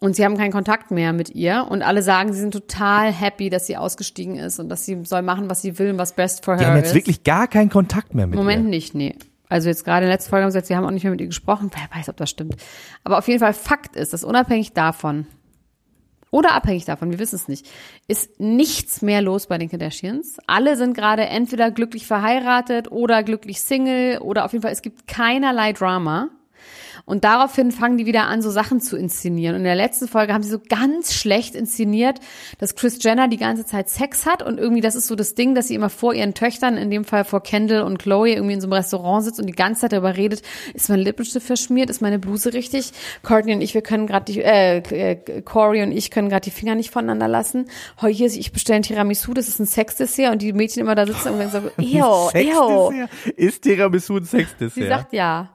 Und 0.00 0.16
sie 0.16 0.24
haben 0.24 0.36
keinen 0.36 0.52
Kontakt 0.52 0.90
mehr 0.90 1.14
mit 1.14 1.30
ihr. 1.30 1.66
Und 1.70 1.80
alle 1.82 2.02
sagen, 2.02 2.32
sie 2.34 2.40
sind 2.40 2.50
total 2.52 3.10
happy, 3.10 3.48
dass 3.48 3.66
sie 3.66 3.76
ausgestiegen 3.78 4.36
ist 4.36 4.58
und 4.58 4.68
dass 4.68 4.84
sie 4.84 5.02
soll 5.04 5.22
machen, 5.22 5.48
was 5.48 5.62
sie 5.62 5.78
will 5.78 5.90
und 5.92 5.98
was 5.98 6.12
best 6.14 6.44
for 6.44 6.56
Die 6.56 6.62
her 6.62 6.70
haben 6.72 6.76
jetzt 6.76 6.88
ist. 6.88 6.94
wirklich 6.94 7.24
gar 7.24 7.48
keinen 7.48 7.70
Kontakt 7.70 8.14
mehr 8.14 8.26
mit 8.26 8.36
Moment 8.36 8.64
ihr. 8.64 8.70
nicht, 8.70 8.94
nee. 8.94 9.14
Also 9.48 9.68
jetzt 9.68 9.84
gerade 9.84 10.04
in 10.04 10.08
der 10.08 10.16
letzten 10.16 10.30
Folge 10.30 10.44
haben 10.44 10.50
sie 10.50 10.56
gesagt, 10.56 10.66
sie 10.66 10.76
haben 10.76 10.84
auch 10.84 10.90
nicht 10.90 11.04
mehr 11.04 11.10
mit 11.12 11.20
ihr 11.20 11.26
gesprochen. 11.26 11.70
Wer 11.72 11.96
weiß, 11.98 12.10
ob 12.10 12.16
das 12.18 12.28
stimmt. 12.28 12.56
Aber 13.02 13.16
auf 13.18 13.28
jeden 13.28 13.40
Fall 13.40 13.54
Fakt 13.54 13.96
ist, 13.96 14.12
dass 14.12 14.24
unabhängig 14.24 14.72
davon 14.72 15.26
oder 16.34 16.52
abhängig 16.52 16.84
davon, 16.84 17.12
wir 17.12 17.20
wissen 17.20 17.36
es 17.36 17.46
nicht, 17.46 17.70
ist 18.08 18.40
nichts 18.40 19.02
mehr 19.02 19.22
los 19.22 19.46
bei 19.46 19.56
den 19.56 19.68
Kardashians. 19.68 20.38
Alle 20.48 20.76
sind 20.76 20.96
gerade 20.96 21.26
entweder 21.26 21.70
glücklich 21.70 22.08
verheiratet 22.08 22.90
oder 22.90 23.22
glücklich 23.22 23.60
Single 23.60 24.18
oder 24.18 24.44
auf 24.44 24.52
jeden 24.52 24.62
Fall, 24.62 24.72
es 24.72 24.82
gibt 24.82 25.06
keinerlei 25.06 25.72
Drama. 25.72 26.30
Und 27.06 27.24
daraufhin 27.24 27.70
fangen 27.70 27.98
die 27.98 28.06
wieder 28.06 28.26
an, 28.28 28.40
so 28.40 28.50
Sachen 28.50 28.80
zu 28.80 28.96
inszenieren. 28.96 29.54
Und 29.54 29.60
in 29.60 29.66
der 29.66 29.74
letzten 29.74 30.08
Folge 30.08 30.32
haben 30.32 30.42
sie 30.42 30.50
so 30.50 30.58
ganz 30.58 31.12
schlecht 31.12 31.54
inszeniert, 31.54 32.20
dass 32.58 32.74
Chris 32.74 33.02
Jenner 33.02 33.28
die 33.28 33.36
ganze 33.36 33.66
Zeit 33.66 33.90
Sex 33.90 34.24
hat 34.24 34.42
und 34.42 34.58
irgendwie 34.58 34.80
das 34.80 34.94
ist 34.94 35.06
so 35.06 35.14
das 35.14 35.34
Ding, 35.34 35.54
dass 35.54 35.68
sie 35.68 35.74
immer 35.74 35.90
vor 35.90 36.14
ihren 36.14 36.32
Töchtern, 36.34 36.76
in 36.78 36.90
dem 36.90 37.04
Fall 37.04 37.24
vor 37.24 37.42
Kendall 37.42 37.82
und 37.82 37.98
Chloe, 37.98 38.30
irgendwie 38.30 38.54
in 38.54 38.60
so 38.60 38.66
einem 38.66 38.74
Restaurant 38.74 39.24
sitzt 39.24 39.38
und 39.38 39.46
die 39.46 39.52
ganze 39.52 39.82
Zeit 39.82 39.92
darüber 39.92 40.16
redet, 40.16 40.42
ist 40.72 40.88
mein 40.88 41.00
Lippenstift 41.00 41.46
verschmiert, 41.46 41.90
ist 41.90 42.00
meine 42.00 42.18
Bluse 42.18 42.54
richtig? 42.54 42.92
Courtney 43.22 43.54
und 43.54 43.60
ich, 43.60 43.74
wir 43.74 43.82
können 43.82 44.06
gerade 44.06 44.32
die, 44.32 44.42
äh, 44.42 44.78
äh, 44.78 45.42
Corey 45.42 45.82
und 45.82 45.92
ich 45.92 46.10
können 46.10 46.30
gerade 46.30 46.44
die 46.44 46.50
Finger 46.50 46.74
nicht 46.74 46.90
voneinander 46.90 47.28
lassen. 47.28 47.66
Heu, 48.00 48.12
hier, 48.12 48.26
ich 48.26 48.52
bestelle 48.52 48.76
ein 48.76 48.82
Tiramisu, 48.82 49.34
das 49.34 49.48
ist 49.48 49.58
ein 49.58 49.66
Sexdessert 49.66 50.32
und 50.32 50.40
die 50.40 50.52
Mädchen 50.52 50.80
immer 50.80 50.94
da 50.94 51.06
sitzen 51.06 51.34
und 51.34 51.50
sagen 51.50 51.70
so, 51.76 51.82
ew, 51.82 52.30
ew. 52.34 53.06
Ist 53.36 53.62
Tiramisu 53.62 54.16
ein 54.16 54.24
Sexdessert? 54.24 54.74
Sie 54.74 54.86
sagt 54.86 55.12
ja. 55.12 55.53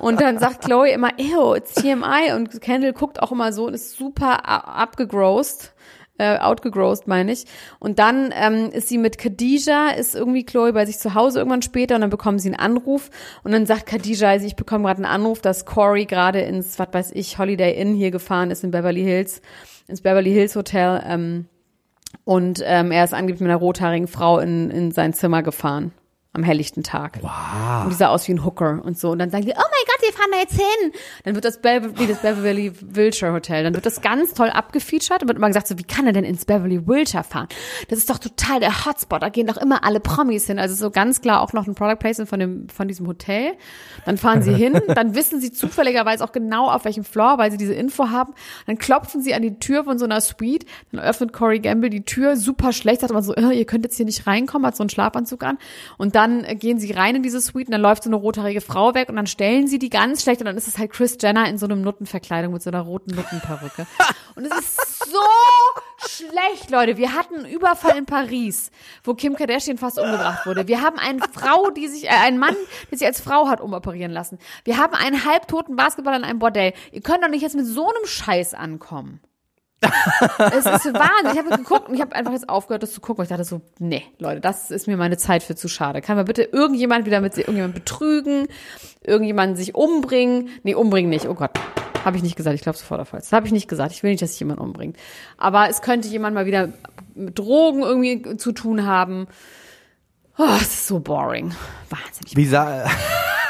Und 0.00 0.20
dann 0.20 0.38
sagt 0.38 0.64
Chloe 0.64 0.90
immer, 0.90 1.10
ew, 1.18 1.54
it's 1.54 1.74
TMI. 1.74 2.32
Und 2.34 2.60
Kendall 2.60 2.92
guckt 2.92 3.22
auch 3.22 3.32
immer 3.32 3.52
so 3.52 3.66
und 3.66 3.74
ist 3.74 3.96
super 3.96 4.48
abgegrossed. 4.48 5.72
Äh, 6.18 6.38
outgegrossed, 6.38 7.06
meine 7.08 7.30
ich. 7.30 7.44
Und 7.78 7.98
dann 7.98 8.32
ähm, 8.34 8.70
ist 8.70 8.88
sie 8.88 8.96
mit 8.96 9.18
Khadija, 9.18 9.90
ist 9.90 10.14
irgendwie 10.14 10.46
Chloe 10.46 10.72
bei 10.72 10.86
sich 10.86 10.98
zu 10.98 11.12
Hause 11.12 11.40
irgendwann 11.40 11.60
später 11.60 11.94
und 11.94 12.00
dann 12.00 12.08
bekommen 12.08 12.38
sie 12.38 12.48
einen 12.48 12.58
Anruf 12.58 13.10
und 13.44 13.52
dann 13.52 13.66
sagt 13.66 13.84
Khadija, 13.84 14.30
also 14.30 14.46
ich 14.46 14.56
bekomme 14.56 14.84
gerade 14.84 15.04
einen 15.04 15.12
Anruf, 15.12 15.42
dass 15.42 15.66
Corey 15.66 16.06
gerade 16.06 16.40
ins, 16.40 16.78
was 16.78 16.88
weiß 16.90 17.10
ich, 17.12 17.38
Holiday 17.38 17.78
Inn 17.78 17.94
hier 17.94 18.10
gefahren 18.10 18.50
ist 18.50 18.64
in 18.64 18.70
Beverly 18.70 19.02
Hills, 19.02 19.42
ins 19.88 20.00
Beverly 20.00 20.32
Hills 20.32 20.56
Hotel 20.56 21.02
ähm, 21.06 21.48
und 22.24 22.62
ähm, 22.64 22.92
er 22.92 23.04
ist 23.04 23.12
angeblich 23.12 23.42
mit 23.42 23.50
einer 23.50 23.60
rothaarigen 23.60 24.08
Frau 24.08 24.38
in, 24.38 24.70
in 24.70 24.92
sein 24.92 25.12
Zimmer 25.12 25.42
gefahren 25.42 25.92
am 26.36 26.44
helllichten 26.44 26.82
Tag. 26.82 27.18
Wow. 27.22 27.84
Und 27.84 27.90
die 27.90 27.96
sah 27.96 28.08
aus 28.08 28.28
wie 28.28 28.32
ein 28.32 28.44
Hooker 28.44 28.80
und 28.84 28.98
so. 28.98 29.10
Und 29.10 29.18
dann 29.18 29.30
sagen 29.30 29.44
die, 29.44 29.52
oh 29.52 29.56
mein 29.56 29.86
Gott, 29.86 30.02
wir 30.02 30.12
fahren 30.12 30.30
da 30.30 30.38
jetzt 30.38 30.54
hin. 30.54 30.92
Dann 31.24 31.34
wird 31.34 31.44
das 31.44 31.60
Beverly, 31.60 32.06
das 32.06 32.22
Beverly 32.22 32.72
Wilshire 32.80 33.32
Hotel, 33.32 33.64
dann 33.64 33.74
wird 33.74 33.86
das 33.86 34.00
ganz 34.00 34.34
toll 34.34 34.50
abgefeatured 34.50 35.22
und 35.22 35.28
wird 35.28 35.38
immer 35.38 35.48
gesagt 35.48 35.66
so, 35.66 35.78
wie 35.78 35.84
kann 35.84 36.06
er 36.06 36.12
denn 36.12 36.24
ins 36.24 36.44
Beverly 36.44 36.86
Wilshire 36.86 37.24
fahren? 37.24 37.48
Das 37.88 37.98
ist 37.98 38.10
doch 38.10 38.18
total 38.18 38.60
der 38.60 38.86
Hotspot, 38.86 39.22
da 39.22 39.28
gehen 39.28 39.46
doch 39.46 39.56
immer 39.56 39.84
alle 39.84 40.00
Promis 40.00 40.46
hin. 40.46 40.58
Also 40.58 40.74
so 40.74 40.90
ganz 40.90 41.20
klar 41.20 41.40
auch 41.40 41.52
noch 41.52 41.66
ein 41.66 41.74
Product 41.74 41.98
Placement 41.98 42.28
von 42.28 42.38
dem, 42.38 42.68
von 42.68 42.88
diesem 42.88 43.06
Hotel. 43.06 43.54
Dann 44.04 44.18
fahren 44.18 44.42
sie 44.42 44.52
hin, 44.52 44.80
dann 44.94 45.14
wissen 45.14 45.40
sie 45.40 45.52
zufälligerweise 45.52 46.22
auch 46.22 46.32
genau 46.32 46.68
auf 46.68 46.84
welchem 46.84 47.04
Floor, 47.04 47.38
weil 47.38 47.50
sie 47.50 47.56
diese 47.56 47.74
Info 47.74 48.10
haben. 48.10 48.34
Dann 48.66 48.78
klopfen 48.78 49.22
sie 49.22 49.34
an 49.34 49.42
die 49.42 49.58
Tür 49.58 49.84
von 49.84 49.98
so 49.98 50.04
einer 50.04 50.20
Suite, 50.20 50.66
dann 50.92 51.00
öffnet 51.00 51.32
Corey 51.32 51.60
Gamble 51.60 51.90
die 51.90 52.04
Tür, 52.04 52.36
super 52.36 52.72
schlecht, 52.72 53.00
sagt 53.00 53.10
immer 53.10 53.22
so, 53.22 53.34
äh, 53.34 53.52
ihr 53.52 53.64
könnt 53.64 53.84
jetzt 53.84 53.96
hier 53.96 54.06
nicht 54.06 54.26
reinkommen, 54.26 54.66
hat 54.66 54.76
so 54.76 54.82
einen 54.82 54.90
Schlafanzug 54.90 55.42
an. 55.42 55.58
Und 55.96 56.14
dann 56.14 56.25
äh, 56.44 56.54
gehen 56.54 56.78
sie 56.78 56.92
rein 56.92 57.16
in 57.16 57.22
diese 57.22 57.40
Suite 57.40 57.68
und 57.68 57.72
dann 57.72 57.80
läuft 57.80 58.04
so 58.04 58.10
eine 58.10 58.16
rothaarige 58.16 58.60
Frau 58.60 58.94
weg 58.94 59.08
und 59.08 59.16
dann 59.16 59.26
stellen 59.26 59.66
sie 59.66 59.78
die 59.78 59.90
ganz 59.90 60.22
schlecht 60.22 60.40
und 60.40 60.46
dann 60.46 60.56
ist 60.56 60.68
es 60.68 60.78
halt 60.78 60.92
Chris 60.92 61.16
Jenner 61.20 61.48
in 61.48 61.58
so 61.58 61.66
einem 61.66 61.82
Nuttenverkleidung 61.82 62.52
mit 62.52 62.62
so 62.62 62.70
einer 62.70 62.80
roten 62.80 63.14
Nuttenperücke. 63.14 63.86
Und 64.36 64.44
es 64.44 64.58
ist 64.58 65.06
so 65.06 65.18
schlecht, 65.96 66.70
Leute. 66.70 66.98
Wir 66.98 67.14
hatten 67.14 67.36
einen 67.36 67.46
Überfall 67.46 67.96
in 67.96 68.04
Paris, 68.04 68.70
wo 69.02 69.14
Kim 69.14 69.34
Kardashian 69.34 69.78
fast 69.78 69.98
umgebracht 69.98 70.44
wurde. 70.44 70.68
Wir 70.68 70.82
haben 70.82 70.98
eine 70.98 71.20
Frau, 71.32 71.70
die 71.70 71.88
sich, 71.88 72.04
äh, 72.04 72.08
einen 72.08 72.38
Mann, 72.38 72.54
der 72.90 72.98
sich 72.98 73.06
als 73.06 73.22
Frau 73.22 73.48
hat 73.48 73.62
umoperieren 73.62 74.12
lassen. 74.12 74.38
Wir 74.64 74.76
haben 74.76 74.94
einen 74.94 75.24
halbtoten 75.24 75.74
Basketballer 75.74 76.18
in 76.18 76.24
einem 76.24 76.38
Bordell. 76.38 76.74
Ihr 76.92 77.00
könnt 77.00 77.24
doch 77.24 77.30
nicht 77.30 77.40
jetzt 77.40 77.56
mit 77.56 77.64
so 77.64 77.88
einem 77.88 78.04
Scheiß 78.04 78.52
ankommen. 78.52 79.20
Es 79.80 80.66
ist 80.66 80.94
Wahnsinn. 80.94 81.32
Ich 81.32 81.38
habe 81.38 81.56
geguckt 81.56 81.88
und 81.88 81.94
ich 81.94 82.00
habe 82.00 82.14
einfach 82.14 82.32
jetzt 82.32 82.48
aufgehört, 82.48 82.82
das 82.82 82.92
zu 82.92 83.00
gucken. 83.00 83.18
Weil 83.18 83.24
ich 83.24 83.30
dachte 83.30 83.44
so, 83.44 83.60
nee, 83.78 84.02
Leute, 84.18 84.40
das 84.40 84.70
ist 84.70 84.86
mir 84.86 84.96
meine 84.96 85.16
Zeit 85.16 85.42
für 85.42 85.54
zu 85.54 85.68
schade. 85.68 86.00
Kann 86.00 86.16
man 86.16 86.24
bitte 86.24 86.42
irgendjemand 86.42 87.06
wieder 87.06 87.20
mit 87.20 87.36
irgendjemand 87.36 87.74
betrügen, 87.74 88.48
irgendjemanden 89.02 89.56
sich 89.56 89.74
umbringen? 89.74 90.48
Nee, 90.62 90.74
umbringen 90.74 91.10
nicht. 91.10 91.26
Oh 91.26 91.34
Gott. 91.34 91.50
Habe 92.04 92.16
ich 92.16 92.22
nicht 92.22 92.36
gesagt. 92.36 92.54
Ich 92.54 92.62
glaube 92.62 92.78
sofort 92.78 93.00
auf 93.00 93.12
Holz. 93.12 93.24
Das 93.24 93.32
habe 93.32 93.46
ich 93.46 93.52
nicht 93.52 93.68
gesagt. 93.68 93.92
Ich 93.92 94.02
will 94.02 94.10
nicht, 94.10 94.22
dass 94.22 94.30
sich 94.30 94.40
jemand 94.40 94.60
umbringt. 94.60 94.96
Aber 95.38 95.68
es 95.68 95.82
könnte 95.82 96.08
jemand 96.08 96.34
mal 96.34 96.46
wieder 96.46 96.68
mit 97.14 97.38
Drogen 97.38 97.82
irgendwie 97.82 98.36
zu 98.36 98.52
tun 98.52 98.86
haben. 98.86 99.26
Oh, 100.38 100.44
es 100.56 100.68
ist 100.68 100.86
so 100.86 101.00
boring. 101.00 101.54
Wahnsinnig. 101.90 102.36
Wie 102.36 102.46
sah, 102.46 102.88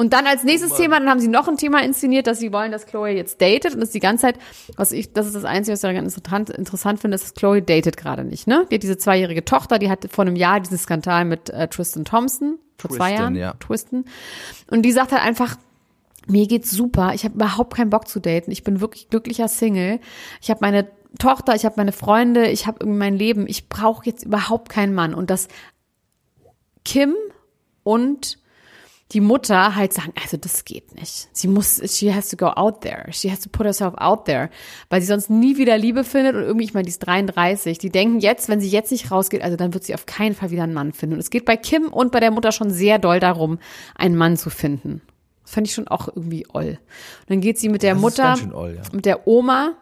Und 0.00 0.14
dann 0.14 0.26
als 0.26 0.44
nächstes 0.44 0.72
Thema, 0.72 0.98
dann 0.98 1.10
haben 1.10 1.20
sie 1.20 1.28
noch 1.28 1.46
ein 1.46 1.58
Thema 1.58 1.84
inszeniert, 1.84 2.26
dass 2.26 2.38
sie 2.38 2.54
wollen, 2.54 2.72
dass 2.72 2.86
Chloe 2.86 3.10
jetzt 3.10 3.42
datet 3.42 3.74
und 3.74 3.80
das 3.80 3.90
ist 3.90 3.94
die 3.94 4.00
ganze 4.00 4.22
Zeit, 4.22 4.38
was 4.76 4.92
ich, 4.92 5.12
das 5.12 5.26
ist 5.26 5.34
das 5.34 5.44
Einzige, 5.44 5.74
was 5.74 5.80
ich 5.80 5.90
daran 5.90 6.06
interessant, 6.06 6.48
interessant 6.48 7.00
finde, 7.00 7.16
ist, 7.16 7.24
dass 7.24 7.34
Chloe 7.34 7.60
datet 7.60 7.98
gerade 7.98 8.24
nicht, 8.24 8.46
ne? 8.46 8.66
Die 8.70 8.76
hat 8.76 8.82
diese 8.82 8.96
zweijährige 8.96 9.44
Tochter, 9.44 9.78
die 9.78 9.90
hatte 9.90 10.08
vor 10.08 10.24
einem 10.24 10.36
Jahr 10.36 10.58
diesen 10.58 10.78
Skandal 10.78 11.26
mit 11.26 11.50
äh, 11.50 11.68
Tristan 11.68 12.06
Thompson, 12.06 12.58
vor 12.78 12.88
zwei 12.88 13.10
Tristan, 13.10 13.34
Jahren, 13.34 13.36
ja. 13.36 13.54
Tristan. 13.60 14.06
Und 14.70 14.86
die 14.86 14.92
sagt 14.92 15.12
halt 15.12 15.22
einfach, 15.22 15.56
mir 16.26 16.46
geht's 16.46 16.70
super, 16.70 17.12
ich 17.12 17.26
habe 17.26 17.34
überhaupt 17.34 17.76
keinen 17.76 17.90
Bock 17.90 18.08
zu 18.08 18.20
daten, 18.20 18.50
ich 18.50 18.64
bin 18.64 18.80
wirklich 18.80 19.10
glücklicher 19.10 19.48
Single, 19.48 20.00
ich 20.40 20.48
habe 20.48 20.60
meine 20.62 20.88
Tochter, 21.18 21.54
ich 21.54 21.66
habe 21.66 21.74
meine 21.76 21.92
Freunde, 21.92 22.48
ich 22.48 22.66
habe 22.66 22.78
irgendwie 22.80 23.00
mein 23.00 23.16
Leben, 23.18 23.46
ich 23.46 23.68
brauche 23.68 24.06
jetzt 24.06 24.24
überhaupt 24.24 24.70
keinen 24.70 24.94
Mann 24.94 25.12
und 25.12 25.28
dass 25.28 25.48
Kim 26.86 27.14
und 27.82 28.38
die 29.12 29.20
Mutter 29.20 29.74
halt 29.74 29.92
sagen, 29.92 30.12
also 30.22 30.36
das 30.36 30.64
geht 30.64 30.94
nicht. 30.94 31.28
Sie 31.32 31.48
muss, 31.48 31.80
she 31.84 32.14
has 32.14 32.28
to 32.28 32.36
go 32.36 32.46
out 32.46 32.82
there. 32.82 33.12
She 33.12 33.30
has 33.30 33.40
to 33.40 33.48
put 33.50 33.66
herself 33.66 33.94
out 33.96 34.24
there. 34.24 34.50
Weil 34.88 35.00
sie 35.00 35.08
sonst 35.08 35.30
nie 35.30 35.56
wieder 35.56 35.76
Liebe 35.78 36.04
findet 36.04 36.36
und 36.36 36.42
irgendwie, 36.42 36.64
ich 36.64 36.74
meine, 36.74 36.84
die 36.84 36.90
ist 36.90 37.00
33. 37.00 37.78
Die 37.78 37.90
denken 37.90 38.20
jetzt, 38.20 38.48
wenn 38.48 38.60
sie 38.60 38.68
jetzt 38.68 38.92
nicht 38.92 39.10
rausgeht, 39.10 39.42
also 39.42 39.56
dann 39.56 39.74
wird 39.74 39.84
sie 39.84 39.94
auf 39.94 40.06
keinen 40.06 40.34
Fall 40.34 40.50
wieder 40.50 40.62
einen 40.62 40.74
Mann 40.74 40.92
finden. 40.92 41.14
Und 41.14 41.20
es 41.20 41.30
geht 41.30 41.44
bei 41.44 41.56
Kim 41.56 41.88
und 41.88 42.12
bei 42.12 42.20
der 42.20 42.30
Mutter 42.30 42.52
schon 42.52 42.70
sehr 42.70 42.98
doll 42.98 43.18
darum, 43.18 43.58
einen 43.96 44.16
Mann 44.16 44.36
zu 44.36 44.48
finden. 44.48 45.02
Das 45.42 45.54
fand 45.54 45.66
ich 45.66 45.74
schon 45.74 45.88
auch 45.88 46.08
irgendwie 46.08 46.46
oll. 46.52 46.78
Und 47.20 47.30
dann 47.30 47.40
geht 47.40 47.58
sie 47.58 47.68
mit 47.68 47.82
der 47.82 47.94
Das 47.94 48.00
Mutter, 48.00 48.36
oll, 48.54 48.76
ja. 48.76 48.82
mit 48.92 49.06
der 49.06 49.26
Oma, 49.26 49.74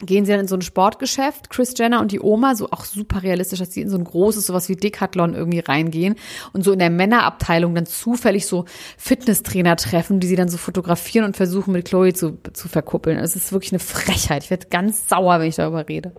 gehen 0.00 0.24
sie 0.24 0.32
dann 0.32 0.40
in 0.40 0.48
so 0.48 0.56
ein 0.56 0.62
Sportgeschäft, 0.62 1.50
Chris 1.50 1.74
Jenner 1.76 2.00
und 2.00 2.12
die 2.12 2.20
Oma, 2.20 2.54
so 2.54 2.70
auch 2.70 2.84
super 2.84 3.22
realistisch, 3.22 3.58
dass 3.58 3.72
sie 3.72 3.82
in 3.82 3.90
so 3.90 3.98
ein 3.98 4.04
großes, 4.04 4.46
sowas 4.46 4.68
wie 4.68 4.76
Decathlon 4.76 5.34
irgendwie 5.34 5.60
reingehen 5.60 6.16
und 6.52 6.62
so 6.64 6.72
in 6.72 6.78
der 6.78 6.90
Männerabteilung 6.90 7.74
dann 7.74 7.86
zufällig 7.86 8.46
so 8.46 8.64
Fitnesstrainer 8.96 9.76
treffen, 9.76 10.20
die 10.20 10.26
sie 10.26 10.36
dann 10.36 10.48
so 10.48 10.56
fotografieren 10.56 11.26
und 11.26 11.36
versuchen 11.36 11.72
mit 11.72 11.86
Chloe 11.88 12.12
zu, 12.12 12.38
zu 12.52 12.68
verkuppeln. 12.68 13.18
Es 13.18 13.36
ist 13.36 13.52
wirklich 13.52 13.72
eine 13.72 13.80
Frechheit. 13.80 14.44
Ich 14.44 14.50
werde 14.50 14.68
ganz 14.68 15.08
sauer, 15.08 15.40
wenn 15.40 15.48
ich 15.48 15.56
darüber 15.56 15.88
rede. 15.88 16.12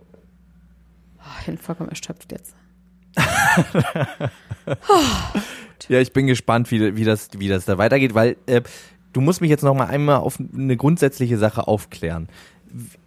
Oh, 1.20 1.38
ich 1.40 1.46
bin 1.48 1.58
vollkommen 1.58 1.90
erschöpft 1.90 2.32
jetzt. 2.32 2.56
Ja, 5.90 6.00
ich 6.00 6.14
bin 6.14 6.28
gespannt, 6.28 6.72
wie, 6.72 6.96
wie, 6.96 7.04
das, 7.04 7.30
wie 7.38 7.48
das 7.48 7.66
da 7.66 7.78
weitergeht, 7.78 8.14
weil 8.14 8.38
äh, 8.46 8.62
du 9.14 9.22
musst 9.22 9.42
mich 9.42 9.50
jetzt 9.50 9.64
noch 9.64 9.74
mal 9.74 9.88
einmal 9.88 10.18
auf 10.18 10.40
eine 10.40 10.78
grundsätzliche 10.78 11.38
Sache 11.38 11.68
aufklären. 11.68 12.28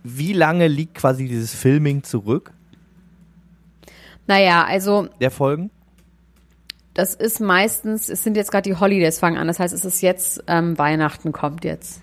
Wie 0.02 0.32
lange 0.32 0.68
liegt 0.68 0.94
quasi 0.96 1.26
dieses 1.26 1.54
Filming 1.54 2.02
zurück 2.02 2.52
Naja, 4.26 4.64
also 4.64 5.08
der 5.20 5.30
Folgen? 5.30 5.70
das 6.94 7.14
ist 7.14 7.40
meistens, 7.40 8.08
es 8.08 8.22
sind 8.22 8.36
jetzt 8.36 8.50
gerade 8.52 8.68
die 8.70 8.76
Holidays 8.76 9.18
fangen 9.18 9.36
an, 9.36 9.46
das 9.48 9.58
heißt, 9.58 9.74
es 9.74 9.84
ist 9.84 10.00
jetzt, 10.00 10.44
ähm, 10.46 10.78
Weihnachten 10.78 11.32
kommt 11.32 11.64
jetzt. 11.64 12.00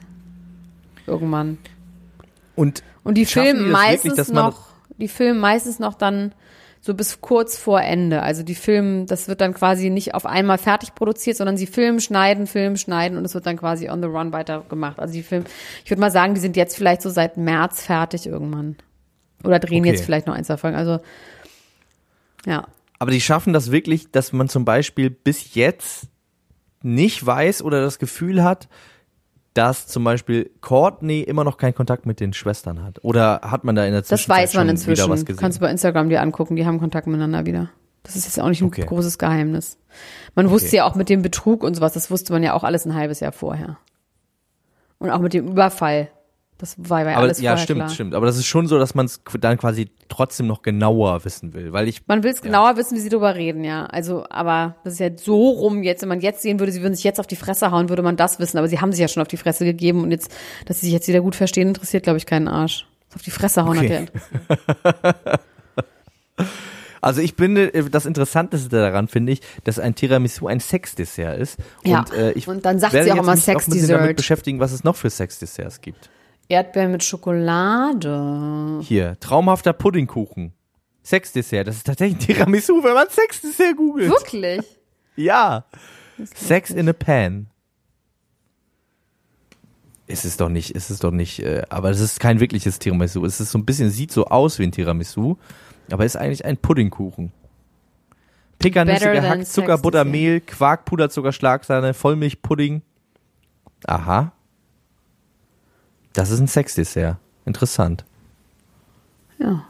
Irgendwann. 1.07 1.57
Und 2.55 2.83
Und 3.03 3.15
die 3.15 3.25
filmen 3.25 3.59
wirklich, 3.59 3.71
meistens 3.71 4.27
man- 4.33 4.45
noch, 4.45 4.67
die 4.97 5.07
filmen 5.07 5.39
meistens 5.39 5.79
noch 5.79 5.93
dann 5.93 6.33
so 6.83 6.95
bis 6.95 7.21
kurz 7.21 7.57
vor 7.57 7.81
Ende. 7.81 8.23
Also 8.23 8.41
die 8.41 8.55
filmen, 8.55 9.05
das 9.05 9.27
wird 9.27 9.39
dann 9.39 9.53
quasi 9.53 9.91
nicht 9.91 10.15
auf 10.15 10.25
einmal 10.25 10.57
fertig 10.57 10.95
produziert, 10.95 11.37
sondern 11.37 11.55
sie 11.55 11.67
filmen, 11.67 12.01
schneiden, 12.01 12.47
filmen, 12.47 12.75
schneiden 12.75 13.19
und 13.19 13.25
es 13.25 13.35
wird 13.35 13.45
dann 13.45 13.57
quasi 13.57 13.89
on 13.89 14.01
the 14.01 14.07
run 14.07 14.33
weitergemacht. 14.33 14.99
Also 14.99 15.13
die 15.13 15.21
filmen, 15.21 15.45
ich 15.85 15.91
würde 15.91 16.01
mal 16.01 16.11
sagen, 16.11 16.33
die 16.33 16.41
sind 16.41 16.57
jetzt 16.57 16.75
vielleicht 16.75 17.03
so 17.03 17.11
seit 17.11 17.37
März 17.37 17.85
fertig 17.85 18.25
irgendwann. 18.25 18.77
Oder 19.43 19.59
drehen 19.59 19.81
Okay. 19.81 19.91
jetzt 19.91 20.03
vielleicht 20.03 20.25
noch 20.25 20.33
ein, 20.33 20.43
zwei 20.43 20.57
Folgen. 20.57 20.75
Also, 20.75 20.99
ja. 22.45 22.67
Aber 22.97 23.11
die 23.11 23.21
schaffen 23.21 23.53
das 23.53 23.71
wirklich, 23.71 24.11
dass 24.11 24.33
man 24.33 24.49
zum 24.49 24.65
Beispiel 24.65 25.11
bis 25.11 25.53
jetzt 25.53 26.07
nicht 26.81 27.23
weiß 27.23 27.61
oder 27.61 27.81
das 27.81 27.99
Gefühl 27.99 28.43
hat, 28.43 28.67
dass 29.53 29.87
zum 29.87 30.03
Beispiel 30.03 30.49
Courtney 30.61 31.21
immer 31.21 31.43
noch 31.43 31.57
keinen 31.57 31.75
Kontakt 31.75 32.05
mit 32.05 32.19
den 32.19 32.31
Schwestern 32.33 32.83
hat. 32.83 33.03
Oder 33.03 33.41
hat 33.43 33.63
man 33.63 33.75
da 33.75 33.85
in 33.85 33.91
der 33.91 34.01
Das 34.01 34.07
Zwischenzeit 34.09 34.43
weiß 34.43 34.53
man 34.55 34.67
wieder 34.67 34.73
was 34.73 34.81
inzwischen. 34.87 35.25
gesehen? 35.25 35.39
Kannst 35.39 35.57
du 35.57 35.61
bei 35.61 35.69
Instagram 35.71 36.09
dir 36.09 36.21
angucken, 36.21 36.55
die 36.55 36.65
haben 36.65 36.79
Kontakt 36.79 37.07
miteinander 37.07 37.45
wieder. 37.45 37.69
Das 38.03 38.15
ist 38.15 38.25
jetzt 38.25 38.39
auch 38.39 38.47
nicht 38.49 38.61
ein 38.61 38.67
Okay. 38.67 38.85
großes 38.85 39.17
Geheimnis. 39.17 39.77
Man 40.35 40.49
wusste 40.49 40.67
Okay. 40.69 40.77
ja 40.77 40.85
auch 40.85 40.95
mit 40.95 41.09
dem 41.09 41.21
Betrug 41.21 41.63
und 41.63 41.75
sowas, 41.75 41.93
das 41.93 42.09
wusste 42.09 42.33
man 42.33 42.41
ja 42.43 42.53
auch 42.53 42.63
alles 42.63 42.85
ein 42.85 42.95
halbes 42.95 43.19
Jahr 43.19 43.31
vorher. 43.31 43.77
Und 44.99 45.09
auch 45.09 45.19
mit 45.19 45.33
dem 45.33 45.47
Überfall. 45.47 46.09
Das 46.61 46.75
war 46.77 47.01
ja 47.01 47.07
aber 47.07 47.17
alles 47.17 47.41
ja, 47.41 47.57
stimmt, 47.57 47.79
klar. 47.79 47.89
stimmt. 47.89 48.13
Aber 48.13 48.27
das 48.27 48.37
ist 48.37 48.45
schon 48.45 48.67
so, 48.67 48.77
dass 48.77 48.93
man 48.93 49.07
es 49.07 49.23
dann 49.39 49.57
quasi 49.57 49.89
trotzdem 50.09 50.45
noch 50.45 50.61
genauer 50.61 51.25
wissen 51.25 51.55
will. 51.55 51.73
Weil 51.73 51.87
ich, 51.87 52.05
Man 52.05 52.21
will 52.21 52.29
es 52.29 52.43
genauer 52.43 52.77
wissen, 52.77 52.95
wie 52.95 52.99
sie 52.99 53.09
drüber 53.09 53.33
reden, 53.33 53.63
ja. 53.63 53.87
Also, 53.87 54.25
aber 54.29 54.75
das 54.83 54.93
ist 54.93 54.99
ja 54.99 55.09
so 55.17 55.49
rum 55.49 55.81
jetzt, 55.81 56.03
wenn 56.03 56.09
man 56.09 56.21
jetzt 56.21 56.43
sehen 56.43 56.59
würde, 56.59 56.71
sie 56.71 56.83
würden 56.83 56.93
sich 56.93 57.03
jetzt 57.03 57.19
auf 57.19 57.25
die 57.25 57.35
Fresse 57.35 57.71
hauen, 57.71 57.89
würde 57.89 58.03
man 58.03 58.15
das 58.15 58.37
wissen. 58.37 58.59
Aber 58.59 58.67
sie 58.67 58.79
haben 58.79 58.91
sich 58.91 59.01
ja 59.01 59.07
schon 59.07 59.21
auf 59.21 59.27
die 59.27 59.37
Fresse 59.37 59.65
gegeben 59.65 60.03
und 60.03 60.11
jetzt, 60.11 60.31
dass 60.67 60.79
sie 60.79 60.85
sich 60.85 60.93
jetzt 60.93 61.07
wieder 61.07 61.21
gut 61.21 61.35
verstehen, 61.35 61.69
interessiert, 61.69 62.03
glaube 62.03 62.17
ich, 62.17 62.27
keinen 62.27 62.47
Arsch. 62.47 62.85
Auf 63.15 63.23
die 63.23 63.31
Fresse 63.31 63.65
hauen 63.65 63.79
Okay. 63.79 64.05
hat 64.47 65.19
ja 65.25 65.39
also 67.01 67.21
ich 67.21 67.33
finde, 67.33 67.73
äh, 67.73 67.89
das 67.89 68.05
Interessanteste 68.05 68.69
daran 68.69 69.07
finde 69.07 69.33
ich, 69.33 69.41
dass 69.63 69.79
ein 69.79 69.95
Tiramisu 69.95 70.47
ein 70.47 70.59
Sexdessert 70.59 71.39
ist. 71.39 71.57
Ja. 71.83 71.99
Und, 71.99 72.13
äh, 72.13 72.31
ich 72.33 72.47
Und 72.47 72.63
dann 72.63 72.79
sagt 72.79 72.93
sie 72.93 73.11
auch 73.11 73.17
immer 73.17 73.35
mich 73.35 73.47
ein 73.49 73.55
bisschen 73.55 73.71
damit 73.71 73.81
Sexdessert. 73.81 74.15
beschäftigen, 74.17 74.59
was 74.59 74.71
es 74.71 74.83
noch 74.83 74.95
für 74.95 75.09
Sexdesserts 75.09 75.81
gibt. 75.81 76.09
Erdbeeren 76.51 76.91
mit 76.91 77.03
Schokolade. 77.03 78.79
Hier, 78.83 79.17
traumhafter 79.19 79.73
Puddingkuchen. 79.73 80.53
Sexdessert, 81.03 81.67
das 81.67 81.77
ist 81.77 81.87
tatsächlich 81.87 82.17
ein 82.17 82.35
Tiramisu, 82.35 82.83
wenn 82.83 82.93
man 82.93 83.07
Sexdessert 83.09 83.75
googelt. 83.77 84.09
Wirklich? 84.09 84.61
Ja. 85.15 85.65
Sex 86.35 86.69
in 86.69 86.87
a 86.89 86.93
Pan. 86.93 87.47
Ist 90.07 90.25
es 90.25 90.37
doch 90.37 90.49
nicht, 90.49 90.75
ist 90.75 90.89
es 90.89 90.99
doch 90.99 91.11
nicht, 91.11 91.39
äh, 91.39 91.63
aber 91.69 91.89
es 91.89 92.01
ist 92.01 92.19
kein 92.19 92.39
wirkliches 92.41 92.79
Tiramisu. 92.79 93.25
Es 93.25 93.39
ist 93.39 93.51
so 93.51 93.57
ein 93.57 93.65
bisschen, 93.65 93.89
sieht 93.89 94.11
so 94.11 94.25
aus 94.25 94.59
wie 94.59 94.63
ein 94.63 94.71
Tiramisu, 94.73 95.37
aber 95.89 96.05
ist 96.05 96.17
eigentlich 96.17 96.43
ein 96.43 96.57
Puddingkuchen. 96.57 97.31
Than 98.59 98.87
gehackt, 98.87 99.47
Zucker, 99.47 99.77
Butter. 99.77 100.05
Mehl, 100.05 100.41
Quark, 100.41 100.85
Puderzucker, 100.85 101.31
Schlagsahne, 101.31 101.93
Vollmilchpudding. 101.93 102.81
Aha. 103.87 104.33
Das 106.13 106.29
ist 106.29 106.39
ein 106.39 106.47
Sexdessert. 106.47 107.17
Interessant. 107.45 108.05
Ja. 109.39 109.65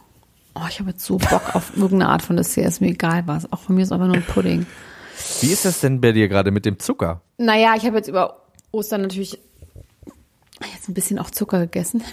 Oh, 0.55 0.65
ich 0.69 0.79
habe 0.79 0.89
jetzt 0.89 1.05
so 1.05 1.17
Bock 1.17 1.55
auf 1.55 1.71
irgendeine 1.75 2.09
Art 2.09 2.21
von 2.21 2.35
Dessert, 2.35 2.67
ist 2.67 2.81
mir 2.81 2.89
egal 2.89 3.23
was. 3.25 3.51
Auch 3.51 3.59
von 3.59 3.75
mir 3.75 3.83
ist 3.83 3.91
einfach 3.91 4.07
nur 4.07 4.15
ein 4.15 4.25
Pudding. 4.25 4.65
Wie 5.39 5.51
ist 5.51 5.65
das 5.65 5.79
denn 5.79 6.01
bei 6.01 6.11
dir 6.11 6.27
gerade 6.27 6.51
mit 6.51 6.65
dem 6.65 6.79
Zucker? 6.79 7.21
Naja, 7.37 7.73
ich 7.77 7.85
habe 7.85 7.97
jetzt 7.97 8.09
über 8.09 8.41
Ostern 8.71 9.01
natürlich 9.01 9.39
jetzt 10.73 10.89
ein 10.89 10.93
bisschen 10.93 11.19
auch 11.19 11.29
Zucker 11.29 11.59
gegessen. 11.59 12.03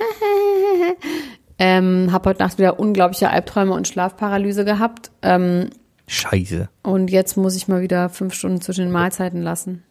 ähm, 1.59 2.12
habe 2.12 2.31
heute 2.31 2.43
Nacht 2.43 2.59
wieder 2.59 2.79
unglaubliche 2.79 3.31
Albträume 3.31 3.72
und 3.72 3.89
Schlafparalyse 3.89 4.64
gehabt. 4.64 5.11
Ähm, 5.22 5.70
Scheiße. 6.07 6.70
und 6.83 7.11
jetzt 7.11 7.37
muss 7.37 7.55
ich 7.55 7.68
mal 7.68 7.83
wieder 7.83 8.09
fünf 8.09 8.33
Stunden 8.33 8.62
zwischen 8.62 8.85
den 8.85 8.93
Mahlzeiten 8.93 9.43
lassen. 9.43 9.83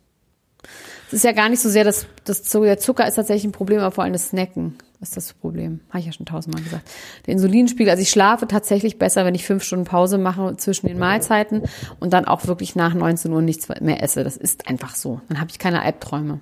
Es 1.08 1.14
ist 1.14 1.24
ja 1.24 1.32
gar 1.32 1.50
nicht 1.50 1.62
so 1.62 1.70
sehr, 1.70 1.84
dass 1.84 2.06
das 2.26 2.44
Zucker, 2.44 2.66
der 2.66 2.78
Zucker 2.78 3.08
ist 3.08 3.16
tatsächlich 3.16 3.46
ein 3.46 3.52
Problem, 3.52 3.80
aber 3.80 3.92
vor 3.92 4.04
allem 4.04 4.14
das 4.14 4.30
Snacken 4.30 4.78
ist 5.00 5.16
das 5.16 5.34
Problem. 5.34 5.80
Habe 5.90 6.00
ich 6.00 6.06
ja 6.08 6.12
schon 6.12 6.26
tausendmal 6.26 6.64
gesagt. 6.64 6.90
Der 7.26 7.34
Insulinspiegel, 7.34 7.90
also 7.90 8.02
ich 8.02 8.10
schlafe 8.10 8.48
tatsächlich 8.48 8.98
besser, 8.98 9.26
wenn 9.26 9.36
ich 9.36 9.46
fünf 9.46 9.64
Stunden 9.64 9.86
Pause 9.86 10.18
mache 10.18 10.58
zwischen 10.58 10.88
den 10.88 10.98
Mahlzeiten 10.98 11.64
und 12.00 12.14
dann 12.14 12.26
auch 12.26 12.48
wirklich 12.48 12.76
nach 12.76 12.94
19 12.94 13.32
Uhr 13.32 13.42
nichts 13.42 13.70
mehr 13.70 14.02
esse. 14.02 14.24
Das 14.24 14.38
ist 14.38 14.68
einfach 14.68 14.96
so. 14.96 15.22
Dann 15.30 15.40
habe 15.40 15.52
ich 15.52 15.60
keine 15.60 15.82
Albträume. 15.82 16.40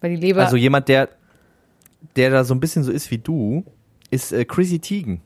Weil 0.00 0.10
die 0.10 0.16
Leber. 0.16 0.42
Also 0.42 0.56
jemand, 0.56 0.88
der, 0.88 1.08
der 2.16 2.30
da 2.30 2.44
so 2.44 2.54
ein 2.54 2.60
bisschen 2.60 2.84
so 2.84 2.90
ist 2.90 3.10
wie 3.10 3.18
du, 3.18 3.64
ist 4.10 4.32
äh, 4.32 4.44
Chrissy 4.44 4.78
Teigen. 4.78 5.20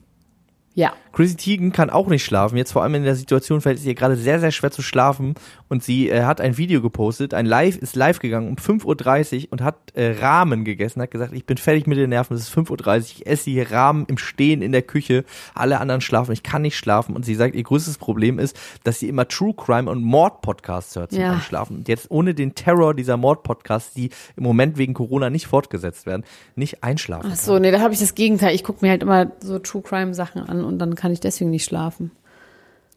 ja. 0.74 0.92
Chrissy 1.12 1.36
Teigen 1.36 1.72
kann 1.72 1.90
auch 1.90 2.08
nicht 2.08 2.24
schlafen. 2.24 2.56
Jetzt 2.56 2.72
vor 2.72 2.82
allem 2.82 2.94
in 2.96 3.04
der 3.04 3.14
Situation 3.14 3.60
fällt 3.60 3.78
es 3.78 3.84
ihr 3.84 3.94
gerade 3.94 4.16
sehr, 4.16 4.40
sehr 4.40 4.50
schwer 4.50 4.70
zu 4.70 4.82
schlafen. 4.82 5.34
Und 5.68 5.82
sie 5.82 6.08
äh, 6.08 6.22
hat 6.22 6.40
ein 6.40 6.56
Video 6.56 6.80
gepostet, 6.80 7.34
ein 7.34 7.46
Live, 7.46 7.76
ist 7.76 7.94
live 7.96 8.18
gegangen 8.18 8.48
um 8.48 8.56
5.30 8.56 9.44
Uhr 9.44 9.52
und 9.52 9.62
hat 9.62 9.76
äh, 9.94 10.12
Rahmen 10.20 10.64
gegessen, 10.64 11.02
hat 11.02 11.10
gesagt, 11.10 11.32
ich 11.34 11.44
bin 11.44 11.58
fertig 11.58 11.86
mit 11.86 11.98
den 11.98 12.10
Nerven, 12.10 12.34
es 12.34 12.48
ist 12.48 12.54
5.30 12.56 12.86
Uhr, 12.86 12.96
ich 12.96 13.26
esse 13.26 13.50
hier 13.50 13.70
Rahmen 13.70 14.06
im 14.06 14.18
Stehen 14.18 14.62
in 14.62 14.72
der 14.72 14.82
Küche, 14.82 15.24
alle 15.54 15.78
anderen 15.80 16.00
schlafen, 16.00 16.32
ich 16.32 16.42
kann 16.42 16.62
nicht 16.62 16.76
schlafen. 16.76 17.14
Und 17.14 17.24
sie 17.24 17.34
sagt, 17.34 17.54
ihr 17.54 17.62
größtes 17.62 17.98
Problem 17.98 18.38
ist, 18.38 18.58
dass 18.84 18.98
sie 18.98 19.08
immer 19.08 19.28
True 19.28 19.54
Crime 19.54 19.90
und 19.90 20.02
Mord-Podcasts 20.02 20.96
hört 20.96 21.12
zum 21.12 21.20
Ja. 21.20 21.32
Einschlafen. 21.32 21.76
Und 21.78 21.88
jetzt 21.88 22.10
ohne 22.10 22.34
den 22.34 22.54
Terror 22.54 22.94
dieser 22.94 23.16
Mord-Podcasts, 23.16 23.92
die 23.94 24.10
im 24.36 24.44
Moment 24.44 24.78
wegen 24.78 24.94
Corona 24.94 25.28
nicht 25.30 25.46
fortgesetzt 25.46 26.06
werden, 26.06 26.24
nicht 26.56 26.82
einschlafen. 26.82 27.30
Ach 27.32 27.36
so, 27.36 27.58
nee, 27.58 27.70
da 27.70 27.80
habe 27.80 27.92
ich 27.92 28.00
das 28.00 28.14
Gegenteil. 28.14 28.54
Ich 28.54 28.64
gucke 28.64 28.84
mir 28.84 28.90
halt 28.90 29.02
immer 29.02 29.32
so 29.40 29.58
True 29.58 29.82
Crime 29.82 30.14
Sachen 30.14 30.42
an 30.42 30.64
und 30.64 30.78
dann 30.78 30.94
kann 30.94 31.12
ich 31.12 31.20
deswegen 31.20 31.50
nicht 31.50 31.64
schlafen. 31.64 32.10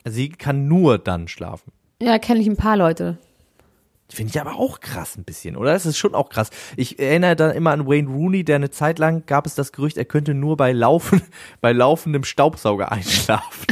Sie 0.05 0.29
kann 0.29 0.67
nur 0.67 0.97
dann 0.97 1.27
schlafen. 1.27 1.71
Ja, 2.01 2.17
kenne 2.17 2.39
ich 2.41 2.47
ein 2.47 2.57
paar 2.57 2.77
Leute. 2.77 3.17
Finde 4.09 4.31
ich 4.31 4.41
aber 4.41 4.55
auch 4.55 4.81
krass 4.81 5.15
ein 5.15 5.23
bisschen, 5.23 5.55
oder? 5.55 5.71
Das 5.71 5.85
ist 5.85 5.97
schon 5.97 6.15
auch 6.15 6.29
krass. 6.29 6.49
Ich 6.75 6.99
erinnere 6.99 7.37
dann 7.37 7.55
immer 7.55 7.71
an 7.71 7.87
Wayne 7.87 8.09
Rooney, 8.09 8.43
der 8.43 8.57
eine 8.57 8.69
Zeit 8.69 8.99
lang 8.99 9.25
gab 9.25 9.45
es 9.45 9.55
das 9.55 9.71
Gerücht, 9.71 9.95
er 9.95 10.03
könnte 10.03 10.33
nur 10.33 10.57
bei 10.57 10.73
Laufen, 10.73 11.21
bei 11.61 11.71
laufendem 11.71 12.25
Staubsauger 12.25 12.91
einschlafen. 12.91 13.67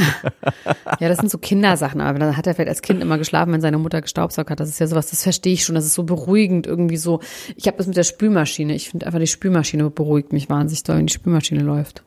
Ja, 0.98 1.08
das 1.08 1.18
sind 1.18 1.30
so 1.30 1.36
Kindersachen, 1.36 2.00
aber 2.00 2.18
dann 2.18 2.38
hat 2.38 2.46
er 2.46 2.54
vielleicht 2.54 2.70
als 2.70 2.80
Kind 2.80 3.02
immer 3.02 3.18
geschlafen, 3.18 3.52
wenn 3.52 3.60
seine 3.60 3.76
Mutter 3.76 4.00
gestaubsaugt 4.00 4.48
hat. 4.50 4.60
Das 4.60 4.70
ist 4.70 4.78
ja 4.78 4.86
sowas, 4.86 5.10
das 5.10 5.22
verstehe 5.22 5.52
ich 5.52 5.64
schon. 5.64 5.74
Das 5.74 5.84
ist 5.84 5.94
so 5.94 6.04
beruhigend 6.04 6.66
irgendwie 6.66 6.96
so. 6.96 7.20
Ich 7.56 7.66
habe 7.66 7.76
das 7.76 7.86
mit 7.86 7.98
der 7.98 8.04
Spülmaschine. 8.04 8.74
Ich 8.74 8.88
finde 8.88 9.06
einfach, 9.06 9.18
die 9.18 9.26
Spülmaschine 9.26 9.90
beruhigt 9.90 10.32
mich 10.32 10.48
wahnsinnig 10.48 10.84
doll, 10.84 10.96
wenn 10.96 11.06
die 11.06 11.12
Spülmaschine 11.12 11.62
läuft. 11.62 12.02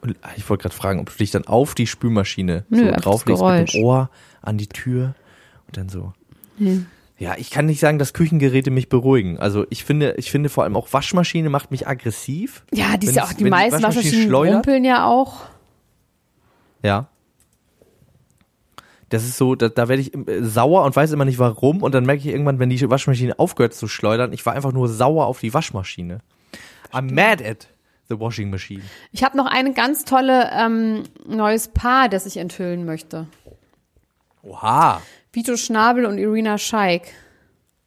Und 0.00 0.16
ich 0.36 0.48
wollte 0.48 0.62
gerade 0.62 0.74
fragen, 0.74 1.00
ob 1.00 1.10
du 1.10 1.16
dich 1.16 1.32
dann 1.32 1.46
auf 1.46 1.74
die 1.74 1.86
Spülmaschine 1.88 2.64
Nö, 2.68 2.86
so 2.86 3.00
drauflegst 3.00 3.42
mit 3.42 3.74
dem 3.74 3.84
Ohr 3.84 4.10
an 4.42 4.58
die 4.58 4.68
Tür 4.68 5.14
dann 5.76 5.88
so. 5.88 6.12
Ja, 7.18 7.34
ich 7.36 7.50
kann 7.50 7.66
nicht 7.66 7.80
sagen, 7.80 7.98
dass 7.98 8.14
Küchengeräte 8.14 8.70
mich 8.70 8.88
beruhigen. 8.88 9.38
Also 9.38 9.66
ich 9.70 9.84
finde, 9.84 10.14
ich 10.16 10.30
finde 10.30 10.48
vor 10.48 10.64
allem 10.64 10.76
auch 10.76 10.92
Waschmaschine 10.92 11.50
macht 11.50 11.70
mich 11.70 11.86
aggressiv. 11.86 12.64
Ja, 12.72 12.96
die 12.96 13.06
ist 13.06 13.16
ja 13.16 13.24
auch, 13.24 13.32
die 13.32 13.44
meisten 13.44 13.82
Waschmaschine 13.82 14.04
Waschmaschinen 14.04 14.28
schleudert. 14.28 14.54
rumpeln 14.56 14.84
ja 14.84 15.06
auch. 15.06 15.42
Ja. 16.82 17.08
Das 19.08 19.24
ist 19.24 19.36
so, 19.36 19.54
da, 19.54 19.68
da 19.68 19.88
werde 19.88 20.02
ich 20.02 20.14
äh, 20.14 20.42
sauer 20.42 20.84
und 20.84 20.96
weiß 20.96 21.12
immer 21.12 21.24
nicht 21.24 21.38
warum. 21.38 21.82
Und 21.82 21.94
dann 21.94 22.06
merke 22.06 22.20
ich 22.20 22.26
irgendwann, 22.26 22.58
wenn 22.58 22.70
die 22.70 22.90
Waschmaschine 22.90 23.38
aufgehört 23.38 23.74
zu 23.74 23.86
schleudern, 23.86 24.32
ich 24.32 24.44
war 24.46 24.54
einfach 24.54 24.72
nur 24.72 24.88
sauer 24.88 25.26
auf 25.26 25.38
die 25.40 25.52
Waschmaschine. 25.52 26.20
I'm 26.92 27.12
mad 27.12 27.44
at 27.44 27.68
the 28.08 28.18
washing 28.18 28.50
machine. 28.50 28.82
Ich 29.12 29.22
habe 29.22 29.36
noch 29.36 29.46
eine 29.46 29.74
ganz 29.74 30.04
tolle 30.04 30.50
ähm, 30.52 31.04
neues 31.26 31.68
Paar, 31.68 32.08
das 32.08 32.26
ich 32.26 32.38
enthüllen 32.38 32.84
möchte. 32.84 33.26
Oha. 34.42 35.00
Vito 35.32 35.56
Schnabel 35.56 36.04
und 36.04 36.18
Irina 36.18 36.58
Scheik. 36.58 37.14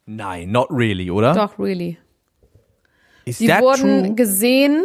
Nein, 0.06 0.50
not 0.50 0.68
really, 0.70 1.10
oder? 1.10 1.32
Doch, 1.32 1.58
really. 1.58 1.96
Ist 3.24 3.38
Sie 3.38 3.48
wurden 3.48 4.04
true? 4.04 4.14
gesehen 4.14 4.84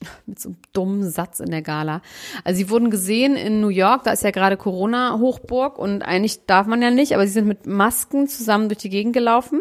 mit 0.26 0.38
so 0.38 0.50
einem 0.50 0.58
dummen 0.72 1.10
Satz 1.10 1.40
in 1.40 1.50
der 1.50 1.62
Gala. 1.62 2.02
Also 2.44 2.58
sie 2.58 2.70
wurden 2.70 2.90
gesehen 2.90 3.36
in 3.36 3.60
New 3.60 3.68
York, 3.68 4.04
da 4.04 4.12
ist 4.12 4.22
ja 4.24 4.30
gerade 4.30 4.56
Corona-Hochburg 4.56 5.78
und 5.78 6.02
eigentlich 6.02 6.46
darf 6.46 6.66
man 6.66 6.80
ja 6.82 6.90
nicht, 6.90 7.12
aber 7.14 7.26
sie 7.26 7.32
sind 7.32 7.46
mit 7.46 7.66
Masken 7.66 8.26
zusammen 8.28 8.68
durch 8.68 8.78
die 8.78 8.90
Gegend 8.90 9.12
gelaufen. 9.12 9.60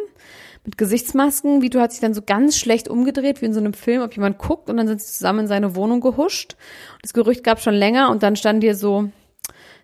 Mit 0.65 0.77
Gesichtsmasken. 0.77 1.61
Vito 1.61 1.79
hat 1.79 1.91
sich 1.91 2.01
dann 2.01 2.13
so 2.13 2.21
ganz 2.21 2.57
schlecht 2.57 2.89
umgedreht, 2.89 3.41
wie 3.41 3.45
in 3.45 3.53
so 3.53 3.59
einem 3.59 3.73
Film, 3.73 4.01
ob 4.01 4.13
jemand 4.15 4.37
guckt 4.37 4.69
und 4.69 4.77
dann 4.77 4.87
sind 4.87 5.01
sie 5.01 5.11
zusammen 5.13 5.41
in 5.41 5.47
seine 5.47 5.75
Wohnung 5.75 6.01
gehuscht. 6.01 6.57
Das 7.01 7.13
Gerücht 7.13 7.43
gab 7.43 7.61
schon 7.61 7.73
länger 7.73 8.09
und 8.09 8.23
dann 8.23 8.35
stand 8.35 8.63
hier 8.63 8.75
so, 8.75 9.09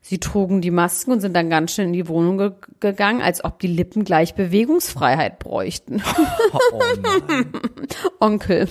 sie 0.06 0.20
trugen 0.20 0.62
die 0.62 0.72
Masken 0.72 1.12
und 1.14 1.22
sind 1.22 1.36
dann 1.36 1.50
ganz 1.50 1.74
schnell 1.74 1.88
in 1.88 1.94
die 1.94 2.08
Wohnung 2.08 2.38
ge 2.38 2.52
gegangen, 2.80 3.22
als 3.22 3.44
ob 3.44 3.60
die 3.60 3.68
Lippen 3.68 4.04
gleich 4.04 4.36
Bewegungsfreiheit 4.36 5.40
bräuchten. 5.40 6.02
Oh 6.72 6.82
nein. 7.02 7.52
Onkel. 8.20 8.68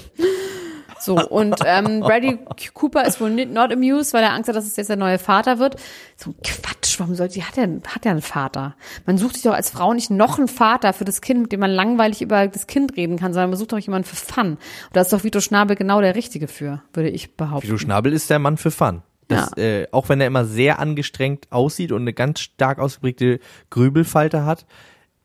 So, 1.01 1.17
und 1.17 1.57
ähm, 1.65 2.01
Bradley 2.01 2.39
Cooper 2.73 3.05
ist 3.07 3.21
wohl 3.21 3.31
nicht, 3.31 3.53
not 3.53 3.73
amused, 3.73 4.15
weil 4.15 4.23
er 4.23 4.33
Angst 4.33 4.49
hat, 4.49 4.57
dass 4.57 4.67
es 4.67 4.77
jetzt 4.77 4.89
der 4.89 4.97
neue 4.97 5.19
Vater 5.19 5.59
wird. 5.59 5.77
So 6.17 6.31
ein 6.31 6.37
Quatsch, 6.43 6.99
warum 6.99 7.15
sollte, 7.15 7.35
die 7.35 7.45
hat 7.45 7.57
ja, 7.57 7.65
hat 7.65 8.05
ja 8.05 8.11
einen 8.11 8.23
Vater. 8.23 8.75
Man 9.05 9.19
sucht 9.19 9.35
sich 9.35 9.43
doch 9.43 9.53
als 9.53 9.71
Frau 9.71 9.93
nicht 9.93 10.11
noch 10.11 10.39
einen 10.39 10.49
Vater 10.49 10.93
für 10.93 11.05
das 11.05 11.21
Kind, 11.21 11.43
mit 11.43 11.53
dem 11.53 11.61
man 11.61 11.71
langweilig 11.71 12.23
über 12.23 12.47
das 12.49 12.67
Kind 12.67 12.97
reden 12.97 13.19
kann, 13.19 13.33
sondern 13.33 13.51
man 13.51 13.59
sucht 13.59 13.73
doch 13.73 13.79
jemanden 13.79 14.09
für 14.09 14.17
Fun. 14.17 14.53
Und 14.53 14.59
da 14.93 15.03
ist 15.03 15.13
doch 15.13 15.25
Vito 15.25 15.41
Schnabel 15.41 15.77
genau 15.77 16.01
der 16.01 16.15
Richtige 16.15 16.49
für, 16.49 16.83
würde 16.93 17.11
ich 17.11 17.37
behaupten. 17.37 17.67
Vito 17.67 17.79
Schnabel 17.79 18.13
ist 18.13 18.31
der 18.31 18.39
Mann 18.39 18.57
für 18.57 18.71
Fun. 18.71 19.03
Das, 19.29 19.57
äh, 19.57 19.87
auch 19.93 20.09
wenn 20.09 20.21
er 20.21 20.27
immer 20.27 20.45
sehr 20.45 20.79
angestrengt 20.79 21.47
aussieht 21.51 21.93
und 21.93 22.03
eine 22.03 22.13
ganz 22.13 22.41
stark 22.41 22.79
ausgeprägte 22.79 23.41
Grübelfalte 23.71 24.45
hat, 24.45 24.67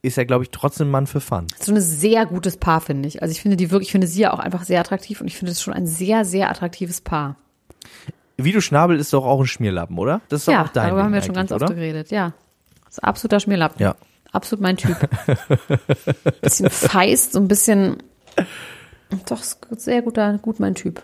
ist 0.02 0.18
er, 0.18 0.26
glaube 0.26 0.46
ich, 0.46 0.52
trotzdem 0.52 0.88
ein 0.88 0.92
Mann 0.92 1.08
für 1.08 1.20
Fun. 1.20 1.48
so 1.60 1.74
ein 1.74 1.82
sehr 1.82 2.26
gutes 2.26 2.56
Paar, 2.58 2.80
finde 2.80 3.08
ich. 3.10 3.22
Also 3.22 3.32
ich 3.34 3.42
finde 3.42 3.58
die 3.58 3.70
wirklich, 3.72 3.90
ich 3.90 3.92
finde 3.92 4.08
sie 4.08 4.22
ja 4.22 4.32
auch 4.34 4.40
einfach 4.40 4.64
sehr 4.64 4.80
attraktiv 4.80 5.20
und 5.20 5.28
ich 5.28 5.36
finde 5.38 5.52
das 5.52 5.62
schon 5.62 5.74
ein 5.74 5.88
sehr, 5.88 6.24
sehr 6.24 6.50
attraktives 6.50 7.02
Paar. 7.02 7.36
Vito 8.38 8.62
Schnabel 8.62 8.98
ist 8.98 9.12
doch 9.12 9.26
auch 9.26 9.42
ein 9.42 9.48
Schmierlappen, 9.48 9.98
oder? 9.98 10.22
Das 10.30 10.42
ist 10.42 10.48
doch 10.48 10.54
Ja, 10.54 10.64
auch 10.64 10.70
dein 10.70 10.88
darüber 10.88 11.04
haben 11.04 11.14
wir 11.14 11.22
schon 11.22 11.36
ganz 11.36 11.52
eigentlich, 11.52 11.64
oft 11.64 11.72
oder? 11.72 11.76
geredet, 11.80 12.12
ja. 12.12 12.32
Das 12.86 12.94
ist 13.00 13.04
absoluter 13.04 13.40
Schmierlappen. 13.42 13.82
Ja. 13.82 13.96
Absolut 14.32 14.62
mein 14.62 14.78
Typ. 14.78 14.96
bisschen 16.42 16.70
feist, 16.70 17.34
so 17.34 17.40
ein 17.40 17.48
bisschen. 17.50 17.98
Doch, 19.28 19.42
sehr 19.76 20.02
guter, 20.04 20.38
gut 20.38 20.60
mein 20.60 20.76
Typ. 20.76 21.02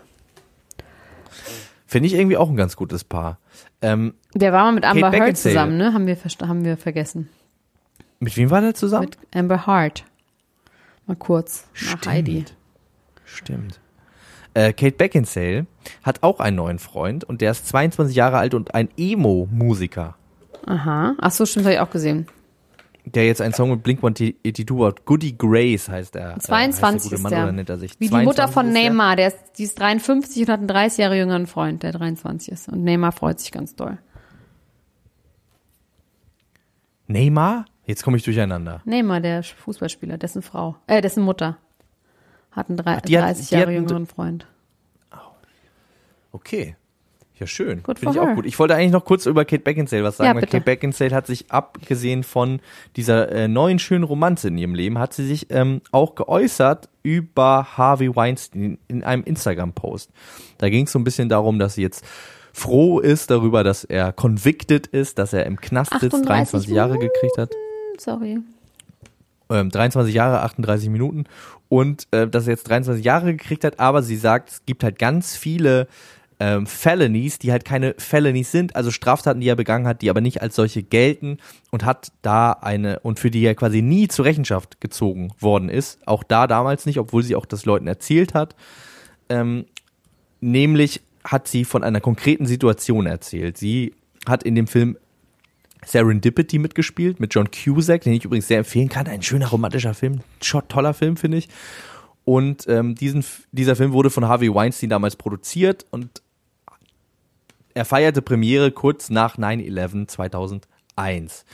Finde 1.85 2.07
ich 2.07 2.13
irgendwie 2.15 2.37
auch 2.37 2.49
ein 2.49 2.55
ganz 2.55 2.75
gutes 2.75 3.03
Paar. 3.03 3.39
Ähm, 3.81 4.15
Der 4.33 4.51
war 4.53 4.63
mal 4.65 4.71
mit 4.73 4.85
Amber 4.85 5.11
Heard 5.11 5.37
zusammen, 5.37 5.77
ne? 5.77 5.93
Haben 5.93 6.07
wir, 6.07 6.17
haben 6.41 6.65
wir 6.65 6.77
vergessen. 6.77 7.29
mit 8.19 8.35
wem 8.37 8.49
war 8.49 8.61
der 8.61 8.73
zusammen? 8.73 9.05
Mit 9.05 9.17
Amber 9.35 9.67
Heard. 9.67 10.03
Mal 11.05 11.15
kurz. 11.15 11.67
Nach 11.85 12.05
Heidi. 12.07 12.45
Stimmt. 13.23 13.79
Äh, 14.55 14.73
Kate 14.73 14.95
Beckinsale 14.95 15.67
hat 16.01 16.23
auch 16.23 16.39
einen 16.39 16.55
neuen 16.55 16.79
Freund 16.79 17.23
und 17.23 17.41
der 17.41 17.51
ist 17.51 17.67
22 17.67 18.15
Jahre 18.15 18.37
alt 18.37 18.53
und 18.53 18.73
ein 18.73 18.89
Emo-Musiker, 18.97 20.15
Aha. 20.67 21.15
Ach 21.19 21.31
so, 21.31 21.45
stimmt, 21.45 21.65
habe 21.65 21.75
ich 21.75 21.79
auch 21.81 21.91
gesehen. 21.91 22.25
Der 23.05 23.25
jetzt 23.27 23.41
einen 23.41 23.53
Song 23.53 23.69
mit 23.69 23.83
Blink-182 23.83 24.85
hat. 24.85 25.05
Goody 25.05 25.33
Grace 25.33 25.87
heißt 25.89 26.15
er. 26.15 26.31
Äh, 26.31 26.33
heißt 26.35 26.43
22 26.47 27.09
der 27.09 27.19
ist 27.19 27.29
der. 27.29 27.43
oder 27.43 27.51
nennt 27.51 27.69
er 27.69 27.77
sich? 27.77 27.91
Wie 27.99 28.05
die 28.05 28.09
22 28.09 28.25
Mutter 28.25 28.47
von? 28.51 28.71
Neymar. 28.71 29.15
Der 29.15 29.27
ist, 29.27 29.37
die 29.57 29.63
ist 29.63 29.79
53 29.79 30.41
und 30.43 30.49
hat 30.49 30.59
einen 30.59 30.67
30 30.67 30.97
Jahre 30.99 31.17
jüngeren 31.17 31.47
Freund, 31.47 31.83
der 31.83 31.91
23 31.91 32.51
ist. 32.51 32.67
Und 32.69 32.83
Neymar 32.83 33.11
freut 33.11 33.39
sich 33.39 33.51
ganz 33.51 33.75
doll. 33.75 33.97
Neymar? 37.07 37.65
Jetzt 37.85 38.03
komme 38.03 38.17
ich 38.17 38.23
durcheinander. 38.23 38.81
Neymar, 38.85 39.21
der 39.21 39.43
Fußballspieler, 39.43 40.17
dessen 40.17 40.41
Frau, 40.41 40.75
äh, 40.87 41.01
dessen 41.01 41.23
Mutter. 41.23 41.57
Hat 42.51 42.69
einen 42.69 42.77
drei- 42.77 42.99
die 43.01 43.17
hat- 43.17 43.25
30 43.25 43.49
die 43.49 43.55
Jahre 43.55 43.71
jüngeren 43.73 44.07
Freund. 44.07 44.47
Okay. 46.31 46.75
Ja, 47.37 47.47
schön. 47.47 47.83
Good 47.83 47.99
Finde 47.99 48.11
ich 48.11 48.15
for 48.17 48.23
auch 48.23 48.27
her. 48.29 48.35
gut. 48.35 48.45
Ich 48.45 48.57
wollte 48.59 48.75
eigentlich 48.75 48.91
noch 48.93 49.03
kurz 49.03 49.25
über 49.25 49.43
Kate 49.43 49.61
Beckinsale 49.61 50.03
was 50.05 50.17
sagen, 50.17 50.29
Ja, 50.29 50.35
weil. 50.35 50.47
Kate 50.49 50.63
Beckinsale 50.63 51.13
hat 51.13 51.27
sich 51.27 51.51
abgesehen 51.51 52.23
von 52.23 52.61
dieser 52.95 53.29
äh, 53.31 53.47
neuen 53.49 53.77
schönen 53.79 54.05
Romanze 54.05 54.47
in 54.47 54.57
ihrem 54.57 54.73
Leben, 54.73 54.99
hat 54.99 55.13
sie 55.13 55.25
sich 55.27 55.47
ähm, 55.51 55.81
auch 55.91 56.15
geäußert 56.15 56.87
über 57.03 57.77
Harvey 57.77 58.15
Weinstein 58.15 58.77
in 58.87 59.03
einem 59.03 59.23
Instagram-Post. 59.23 60.11
Da 60.59 60.69
ging 60.69 60.85
es 60.85 60.93
so 60.93 60.99
ein 60.99 61.03
bisschen 61.03 61.27
darum, 61.27 61.59
dass 61.59 61.75
sie 61.75 61.81
jetzt 61.81 62.05
froh 62.53 62.99
ist 62.99 63.29
darüber, 63.29 63.65
dass 63.65 63.83
er 63.83 64.13
convicted 64.13 64.87
ist, 64.87 65.19
dass 65.19 65.33
er 65.33 65.45
im 65.45 65.59
Knast 65.59 65.91
sitzt, 65.99 66.15
38 66.15 66.25
23 66.27 66.69
Jahre 66.73 66.97
gekriegt 66.97 67.37
hat. 67.37 67.51
Sorry. 67.97 68.39
ähm, 69.49 69.69
23 69.69 70.13
Jahre, 70.15 70.41
38 70.41 70.89
Minuten 70.89 71.25
und 71.67 72.07
äh, 72.11 72.27
dass 72.29 72.47
er 72.47 72.51
jetzt 72.51 72.69
23 72.69 73.03
Jahre 73.03 73.33
gekriegt 73.33 73.65
hat, 73.65 73.79
aber 73.81 74.01
sie 74.03 74.15
sagt, 74.15 74.49
es 74.49 74.65
gibt 74.65 74.85
halt 74.85 74.97
ganz 74.99 75.35
viele 75.35 75.87
ähm, 76.39 76.67
Felonies, 76.67 77.39
die 77.39 77.51
halt 77.51 77.63
keine 77.65 77.95
Felonies 77.97 78.51
sind, 78.51 78.75
also 78.75 78.91
Straftaten, 78.91 79.39
die 79.39 79.47
er 79.47 79.55
begangen 79.55 79.87
hat, 79.87 80.01
die 80.01 80.09
aber 80.09 80.21
nicht 80.21 80.41
als 80.41 80.55
solche 80.55 80.83
gelten 80.83 81.37
und 81.71 81.85
hat 81.85 82.11
da 82.21 82.51
eine 82.51 82.99
und 82.99 83.19
für 83.19 83.31
die 83.31 83.43
er 83.45 83.55
quasi 83.55 83.81
nie 83.81 84.07
zur 84.07 84.25
Rechenschaft 84.25 84.81
gezogen 84.81 85.31
worden 85.39 85.69
ist, 85.69 86.05
auch 86.05 86.23
da 86.23 86.47
damals 86.47 86.85
nicht, 86.85 86.99
obwohl 86.99 87.23
sie 87.23 87.35
auch 87.35 87.45
das 87.45 87.65
Leuten 87.65 87.87
erzählt 87.87 88.33
hat. 88.33 88.55
Ähm, 89.29 89.65
nämlich 90.41 91.01
hat 91.23 91.47
sie 91.47 91.65
von 91.65 91.83
einer 91.83 92.01
konkreten 92.01 92.45
Situation 92.45 93.05
erzählt. 93.05 93.57
Sie 93.57 93.95
hat 94.27 94.43
in 94.43 94.55
dem 94.55 94.67
Film 94.67 94.97
Serendipity 95.85 96.59
mitgespielt, 96.59 97.19
mit 97.19 97.33
John 97.33 97.49
Cusack, 97.49 98.01
den 98.01 98.13
ich 98.13 98.25
übrigens 98.25 98.47
sehr 98.47 98.59
empfehlen 98.59 98.89
kann. 98.89 99.07
Ein 99.07 99.21
schöner 99.21 99.47
romantischer 99.47 99.93
Film, 99.93 100.21
toller 100.67 100.93
Film, 100.93 101.15
finde 101.15 101.37
ich. 101.37 101.49
Und 102.25 102.67
ähm, 102.67 102.95
diesen, 102.95 103.23
dieser 103.51 103.75
Film 103.75 103.93
wurde 103.93 104.09
von 104.09 104.27
Harvey 104.27 104.53
Weinstein 104.53 104.89
damals 104.89 105.15
produziert 105.15 105.85
und 105.91 106.21
er 107.75 107.85
feierte 107.85 108.21
Premiere 108.21 108.71
kurz 108.71 109.09
nach 109.09 109.37
9-11 109.37 110.07
2001 110.07 111.45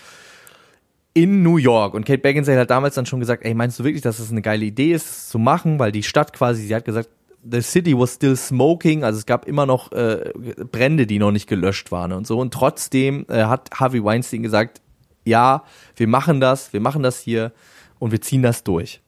in 1.13 1.43
New 1.43 1.57
York. 1.57 1.93
Und 1.93 2.05
Kate 2.05 2.19
Beckinsale 2.21 2.59
hat 2.59 2.69
damals 2.69 2.95
dann 2.95 3.05
schon 3.05 3.19
gesagt, 3.19 3.43
ey, 3.43 3.53
meinst 3.53 3.79
du 3.79 3.83
wirklich, 3.83 4.01
dass 4.01 4.17
das 4.17 4.31
eine 4.31 4.41
geile 4.41 4.65
Idee 4.65 4.93
ist, 4.93 5.07
das 5.07 5.29
zu 5.29 5.39
machen? 5.39 5.79
Weil 5.79 5.91
die 5.91 6.03
Stadt 6.03 6.31
quasi, 6.33 6.63
sie 6.63 6.75
hat 6.75 6.85
gesagt, 6.85 7.09
the 7.43 7.61
city 7.61 7.97
was 7.97 8.13
still 8.13 8.35
smoking, 8.35 9.03
also 9.03 9.17
es 9.17 9.25
gab 9.25 9.47
immer 9.47 9.65
noch 9.65 9.91
äh, 9.91 10.31
Brände, 10.71 11.07
die 11.07 11.19
noch 11.19 11.31
nicht 11.31 11.47
gelöscht 11.47 11.91
waren 11.91 12.13
und 12.13 12.27
so. 12.27 12.39
Und 12.39 12.53
trotzdem 12.53 13.25
äh, 13.29 13.45
hat 13.45 13.69
Harvey 13.73 14.03
Weinstein 14.03 14.43
gesagt, 14.43 14.81
ja, 15.25 15.63
wir 15.95 16.07
machen 16.07 16.39
das, 16.39 16.71
wir 16.73 16.79
machen 16.79 17.03
das 17.03 17.19
hier 17.19 17.51
und 17.99 18.11
wir 18.11 18.21
ziehen 18.21 18.41
das 18.41 18.63
durch. 18.63 19.01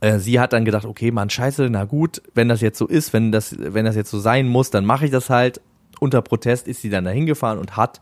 Äh, 0.00 0.18
sie 0.18 0.40
hat 0.40 0.52
dann 0.52 0.64
gedacht, 0.64 0.84
okay, 0.84 1.10
Mann, 1.10 1.30
scheiße, 1.30 1.68
na 1.70 1.84
gut, 1.84 2.22
wenn 2.34 2.48
das 2.48 2.60
jetzt 2.60 2.78
so 2.78 2.86
ist, 2.86 3.12
wenn 3.12 3.32
das, 3.32 3.56
wenn 3.58 3.84
das 3.84 3.96
jetzt 3.96 4.10
so 4.10 4.18
sein 4.18 4.46
muss, 4.48 4.70
dann 4.70 4.84
mache 4.84 5.04
ich 5.04 5.10
das 5.10 5.30
halt. 5.30 5.60
Unter 6.00 6.22
Protest 6.22 6.68
ist 6.68 6.80
sie 6.80 6.90
dann 6.90 7.04
dahin 7.04 7.26
gefahren 7.26 7.58
und 7.58 7.76
hat 7.76 8.00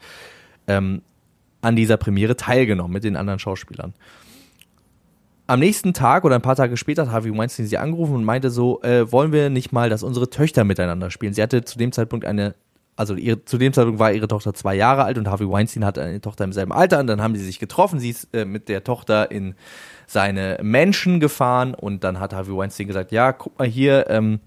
ähm, 0.67 1.01
an 1.63 1.77
dieser 1.77 1.97
Premiere 1.97 2.37
teilgenommen 2.37 2.93
mit 2.93 3.05
den 3.05 3.17
anderen 3.17 3.39
Schauspielern. 3.39 3.95
Am 5.49 5.61
nächsten 5.61 5.95
Tag 5.95 6.25
oder 6.25 6.35
ein 6.35 6.43
paar 6.43 6.57
Tage 6.57 6.77
später 6.77 7.03
hat 7.03 7.13
Harvey 7.13 7.37
Weinstein 7.37 7.67
sie 7.67 7.79
angerufen 7.79 8.17
und 8.17 8.25
meinte 8.25 8.51
so, 8.51 8.83
äh, 8.83 9.11
wollen 9.13 9.33
wir 9.33 9.49
nicht 9.49 9.73
mal, 9.73 9.89
dass 9.89 10.03
unsere 10.03 10.29
Töchter 10.29 10.65
miteinander 10.65 11.11
spielen? 11.11 11.35
Sie 11.35 11.43
hatte 11.43 11.65
zu 11.65 11.79
dem 11.79 11.93
Zeitpunkt 11.93 12.25
eine, 12.25 12.57
also 12.97 13.15
ihre, 13.15 13.45
zu 13.45 13.57
dem 13.57 13.73
Zeitpunkt 13.73 14.01
war 14.01 14.13
ihre 14.13 14.27
Tochter 14.27 14.55
zwei 14.55 14.75
Jahre 14.75 15.05
alt 15.05 15.19
und 15.19 15.29
Harvey 15.29 15.49
Weinstein 15.49 15.85
hatte 15.85 16.03
eine 16.03 16.21
Tochter 16.21 16.45
im 16.45 16.53
selben 16.53 16.73
Alter 16.73 16.99
und 16.99 17.07
dann 17.07 17.23
haben 17.23 17.37
sie 17.37 17.45
sich 17.45 17.61
getroffen. 17.61 18.01
Sie 18.01 18.11
ist 18.11 18.35
äh, 18.35 18.45
mit 18.45 18.69
der 18.69 18.83
Tochter 18.83 19.31
in 19.31 19.55
seine 20.07 20.59
Menschen 20.63 21.21
gefahren 21.21 21.75
und 21.75 22.05
dann 22.05 22.21
hat 22.21 22.33
Harvey 22.33 22.57
Weinstein 22.57 22.87
gesagt, 22.87 23.13
ja, 23.13 23.33
guck 23.33 23.59
mal 23.59 23.69
hier, 23.69 24.09
ähm, 24.09 24.41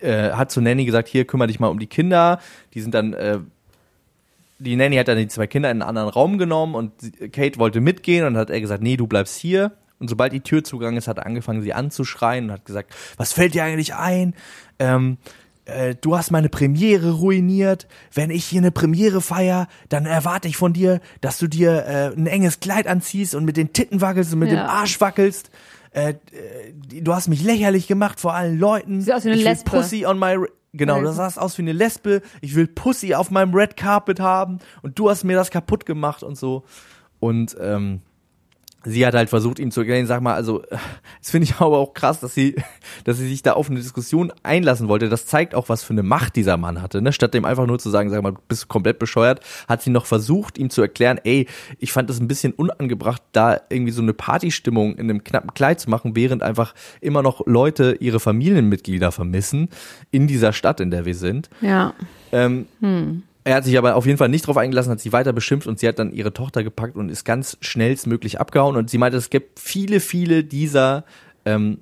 äh, 0.00 0.30
hat 0.32 0.50
zu 0.50 0.60
Nanny 0.60 0.84
gesagt, 0.84 1.08
hier 1.08 1.24
kümmere 1.24 1.48
dich 1.48 1.60
mal 1.60 1.68
um 1.68 1.78
die 1.78 1.86
Kinder. 1.86 2.40
Die 2.74 2.80
sind 2.80 2.94
dann 2.94 3.12
äh, 3.12 3.38
die 4.58 4.76
Nanny 4.76 4.96
hat 4.96 5.08
dann 5.08 5.18
die 5.18 5.28
zwei 5.28 5.46
Kinder 5.46 5.70
in 5.70 5.82
einen 5.82 5.88
anderen 5.88 6.08
Raum 6.08 6.38
genommen 6.38 6.74
und 6.74 6.92
Kate 7.32 7.58
wollte 7.58 7.80
mitgehen 7.80 8.24
und 8.24 8.36
hat 8.36 8.50
er 8.50 8.60
gesagt, 8.60 8.82
nee, 8.82 8.96
du 8.96 9.06
bleibst 9.06 9.36
hier. 9.36 9.72
Und 10.00 10.08
sobald 10.08 10.32
die 10.32 10.40
Tür 10.40 10.64
zugegangen 10.64 10.98
ist, 10.98 11.08
hat 11.08 11.18
er 11.18 11.26
angefangen, 11.26 11.62
sie 11.62 11.72
anzuschreien 11.72 12.46
und 12.46 12.52
hat 12.52 12.64
gesagt, 12.64 12.94
was 13.16 13.32
fällt 13.32 13.54
dir 13.54 13.64
eigentlich 13.64 13.94
ein? 13.94 14.34
Ähm, 14.78 15.18
äh, 15.66 15.94
du 15.94 16.16
hast 16.16 16.30
meine 16.30 16.48
Premiere 16.48 17.12
ruiniert. 17.12 17.86
Wenn 18.12 18.30
ich 18.30 18.44
hier 18.44 18.60
eine 18.60 18.70
Premiere 18.70 19.20
feier, 19.20 19.68
dann 19.88 20.06
erwarte 20.06 20.48
ich 20.48 20.56
von 20.56 20.72
dir, 20.72 21.00
dass 21.20 21.38
du 21.38 21.46
dir 21.46 21.86
äh, 21.86 22.16
ein 22.16 22.26
enges 22.26 22.60
Kleid 22.60 22.86
anziehst 22.86 23.34
und 23.34 23.44
mit 23.44 23.56
den 23.56 23.72
Titten 23.72 24.00
wackelst 24.00 24.32
und 24.32 24.40
mit 24.40 24.50
ja. 24.50 24.56
dem 24.56 24.66
Arsch 24.66 25.00
wackelst. 25.00 25.50
Äh, 25.92 26.10
äh 26.10 26.14
du 27.00 27.14
hast 27.14 27.28
mich 27.28 27.42
lächerlich 27.42 27.86
gemacht 27.86 28.20
vor 28.20 28.34
allen 28.34 28.58
Leuten. 28.58 29.00
Sieht 29.00 29.14
aus 29.14 29.24
wie 29.24 29.30
eine 29.30 29.38
ich 29.38 29.44
Lesbe. 29.44 29.70
Pussy 29.70 30.06
on 30.06 30.18
my 30.18 30.36
Genau, 30.76 31.00
du 31.00 31.12
sahst 31.12 31.38
aus 31.38 31.56
wie 31.56 31.62
eine 31.62 31.72
Lesbe. 31.72 32.20
Ich 32.40 32.56
will 32.56 32.66
Pussy 32.66 33.14
auf 33.14 33.30
meinem 33.30 33.54
Red 33.54 33.76
Carpet 33.76 34.18
haben 34.18 34.58
und 34.82 34.98
du 34.98 35.08
hast 35.08 35.22
mir 35.22 35.36
das 35.36 35.52
kaputt 35.52 35.86
gemacht 35.86 36.24
und 36.24 36.36
so. 36.36 36.64
Und 37.20 37.56
ähm, 37.60 38.00
sie 38.84 39.06
hat 39.06 39.14
halt 39.14 39.30
versucht, 39.30 39.58
ihm 39.58 39.70
zu 39.70 39.80
erklären, 39.80 40.06
sag 40.06 40.20
mal, 40.20 40.34
also, 40.34 40.62
das 41.20 41.30
finde 41.30 41.46
ich 41.46 41.56
aber 41.56 41.78
auch 41.78 41.94
krass, 41.94 42.20
dass 42.20 42.34
sie, 42.34 42.56
dass 43.04 43.18
sie 43.18 43.28
sich 43.28 43.42
da 43.42 43.54
auf 43.54 43.70
eine 43.70 43.80
Diskussion 43.80 44.32
einlassen 44.42 44.88
wollte. 44.88 45.08
Das 45.08 45.26
zeigt 45.26 45.54
auch, 45.54 45.68
was 45.68 45.82
für 45.82 45.92
eine 45.92 46.02
Macht 46.02 46.36
dieser 46.36 46.56
Mann 46.56 46.82
hatte, 46.82 47.02
ne? 47.02 47.12
Statt 47.12 47.34
dem 47.34 47.44
einfach 47.44 47.66
nur 47.66 47.78
zu 47.78 47.90
sagen, 47.90 48.10
sag 48.10 48.22
mal, 48.22 48.32
du 48.32 48.40
bist 48.48 48.68
komplett 48.68 48.98
bescheuert, 48.98 49.40
hat 49.68 49.82
sie 49.82 49.90
noch 49.90 50.06
versucht, 50.06 50.58
ihm 50.58 50.70
zu 50.70 50.82
erklären, 50.82 51.18
ey, 51.24 51.46
ich 51.78 51.92
fand 51.92 52.10
das 52.10 52.20
ein 52.20 52.28
bisschen 52.28 52.52
unangebracht, 52.52 53.22
da 53.32 53.60
irgendwie 53.68 53.92
so 53.92 54.02
eine 54.02 54.14
Partystimmung 54.14 54.96
in 54.96 55.10
einem 55.10 55.24
knappen 55.24 55.54
Kleid 55.54 55.80
zu 55.80 55.90
machen, 55.90 56.16
während 56.16 56.42
einfach 56.42 56.74
immer 57.00 57.22
noch 57.22 57.46
Leute 57.46 57.96
ihre 58.00 58.20
Familienmitglieder 58.20 59.12
vermissen 59.12 59.68
in 60.10 60.26
dieser 60.26 60.52
Stadt, 60.52 60.80
in 60.80 60.90
der 60.90 61.04
wir 61.04 61.14
sind. 61.14 61.50
Ja. 61.60 61.94
Ähm, 62.32 62.66
hm. 62.80 63.22
Er 63.44 63.56
hat 63.56 63.64
sich 63.64 63.76
aber 63.76 63.94
auf 63.94 64.06
jeden 64.06 64.16
Fall 64.16 64.30
nicht 64.30 64.46
drauf 64.46 64.56
eingelassen, 64.56 64.90
hat 64.90 65.00
sie 65.00 65.12
weiter 65.12 65.34
beschimpft 65.34 65.66
und 65.66 65.78
sie 65.78 65.86
hat 65.86 65.98
dann 65.98 66.12
ihre 66.12 66.32
Tochter 66.32 66.64
gepackt 66.64 66.96
und 66.96 67.10
ist 67.10 67.24
ganz 67.24 67.58
schnellstmöglich 67.60 68.40
abgehauen. 68.40 68.76
Und 68.76 68.88
sie 68.88 68.96
meinte, 68.96 69.18
es 69.18 69.28
gibt 69.28 69.60
viele, 69.60 70.00
viele 70.00 70.44
dieser 70.44 71.04
ähm, 71.44 71.78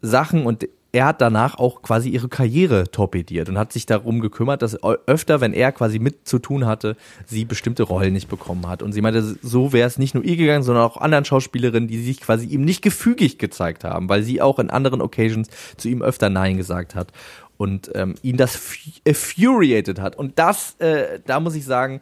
Sachen 0.00 0.46
und 0.46 0.66
er 0.90 1.04
hat 1.04 1.20
danach 1.20 1.58
auch 1.58 1.82
quasi 1.82 2.08
ihre 2.08 2.30
Karriere 2.30 2.90
torpediert 2.90 3.50
und 3.50 3.58
hat 3.58 3.74
sich 3.74 3.84
darum 3.84 4.20
gekümmert, 4.20 4.62
dass 4.62 4.82
öfter, 4.82 5.42
wenn 5.42 5.52
er 5.52 5.70
quasi 5.72 5.98
mit 5.98 6.26
zu 6.26 6.38
tun 6.38 6.64
hatte, 6.64 6.96
sie 7.26 7.44
bestimmte 7.44 7.82
Rollen 7.82 8.14
nicht 8.14 8.28
bekommen 8.28 8.66
hat. 8.66 8.82
Und 8.82 8.92
sie 8.92 9.02
meinte, 9.02 9.22
so 9.42 9.74
wäre 9.74 9.86
es 9.86 9.98
nicht 9.98 10.14
nur 10.14 10.24
ihr 10.24 10.36
gegangen, 10.36 10.62
sondern 10.62 10.84
auch 10.84 10.96
anderen 10.96 11.26
Schauspielerinnen, 11.26 11.88
die 11.88 12.02
sich 12.02 12.22
quasi 12.22 12.46
ihm 12.46 12.62
nicht 12.62 12.80
gefügig 12.80 13.38
gezeigt 13.38 13.84
haben, 13.84 14.08
weil 14.08 14.22
sie 14.22 14.40
auch 14.40 14.58
in 14.58 14.70
anderen 14.70 15.02
Occasions 15.02 15.48
zu 15.76 15.88
ihm 15.88 16.00
öfter 16.00 16.30
Nein 16.30 16.56
gesagt 16.56 16.94
hat 16.94 17.12
und 17.58 17.90
ähm, 17.94 18.14
ihn 18.22 18.38
das 18.38 18.58
infuriated 19.04 20.00
hat. 20.00 20.16
Und 20.16 20.38
das, 20.38 20.76
äh, 20.78 21.20
da 21.26 21.40
muss 21.40 21.54
ich 21.54 21.66
sagen, 21.66 22.00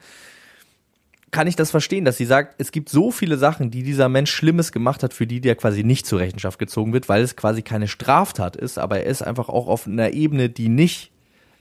kann 1.33 1.49
ich 1.49 1.57
das 1.57 1.71
verstehen, 1.71 2.05
dass 2.05 2.17
sie 2.17 2.25
sagt, 2.25 2.55
es 2.59 2.71
gibt 2.71 2.89
so 2.89 3.11
viele 3.11 3.37
Sachen, 3.37 3.71
die 3.71 3.83
dieser 3.83 4.09
Mensch 4.09 4.31
Schlimmes 4.31 4.71
gemacht 4.71 5.03
hat, 5.03 5.13
für 5.13 5.27
die 5.27 5.41
der 5.41 5.57
quasi 5.57 5.83
nicht 5.83 6.07
zur 6.07 6.21
Rechenschaft 6.21 6.59
gezogen 6.59 6.93
wird, 6.93 7.09
weil 7.09 7.23
es 7.23 7.37
quasi 7.37 7.63
keine 7.63 7.89
Straftat 7.89 8.55
ist, 8.55 8.79
aber 8.79 9.01
er 9.01 9.07
ist 9.07 9.23
einfach 9.23 9.49
auch 9.49 9.67
auf 9.67 9.87
einer 9.87 10.13
Ebene, 10.13 10.49
die 10.49 10.69
nicht 10.69 11.11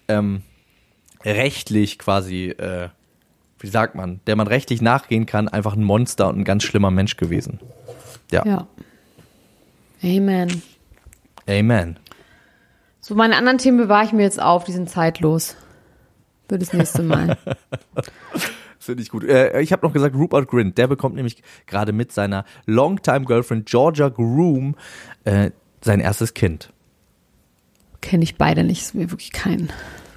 ähm, 0.07 0.43
rechtlich 1.23 1.97
quasi, 1.97 2.49
äh, 2.49 2.89
wie 3.59 3.67
sagt 3.67 3.95
man, 3.95 4.19
der 4.27 4.35
man 4.35 4.47
rechtlich 4.47 4.81
nachgehen 4.81 5.25
kann, 5.25 5.47
einfach 5.47 5.73
ein 5.73 5.83
Monster 5.83 6.29
und 6.29 6.39
ein 6.39 6.43
ganz 6.43 6.63
schlimmer 6.63 6.91
Mensch 6.91 7.17
gewesen. 7.17 7.59
Ja. 8.31 8.45
ja. 8.45 8.67
Amen. 10.03 10.61
Amen. 11.47 11.97
So, 13.07 13.13
meine 13.13 13.35
anderen 13.35 13.59
Themen 13.59 13.77
bewahre 13.77 14.03
ich 14.03 14.13
mir 14.13 14.23
jetzt 14.23 14.41
auf, 14.41 14.63
die 14.63 14.71
sind 14.71 14.89
zeitlos. 14.89 15.55
Für 16.49 16.57
das 16.57 16.73
nächste 16.73 17.03
Mal. 17.03 17.37
Finde 18.79 19.03
ich 19.03 19.09
gut. 19.09 19.23
Äh, 19.23 19.61
ich 19.61 19.71
habe 19.71 19.85
noch 19.85 19.93
gesagt, 19.93 20.15
Rupert 20.15 20.47
Grint, 20.47 20.79
der 20.79 20.87
bekommt 20.87 21.13
nämlich 21.13 21.43
gerade 21.67 21.93
mit 21.93 22.11
seiner 22.11 22.45
Longtime 22.65 23.25
Girlfriend 23.25 23.67
Georgia 23.67 24.09
Groom 24.09 24.73
äh, 25.23 25.51
sein 25.81 25.99
erstes 25.99 26.33
Kind. 26.33 26.73
Kenne 28.01 28.23
ich 28.23 28.37
beide 28.37 28.63
nicht, 28.63 28.81
ist 28.81 28.95
mir 28.95 29.11
wirklich 29.11 29.31
kein. 29.31 29.69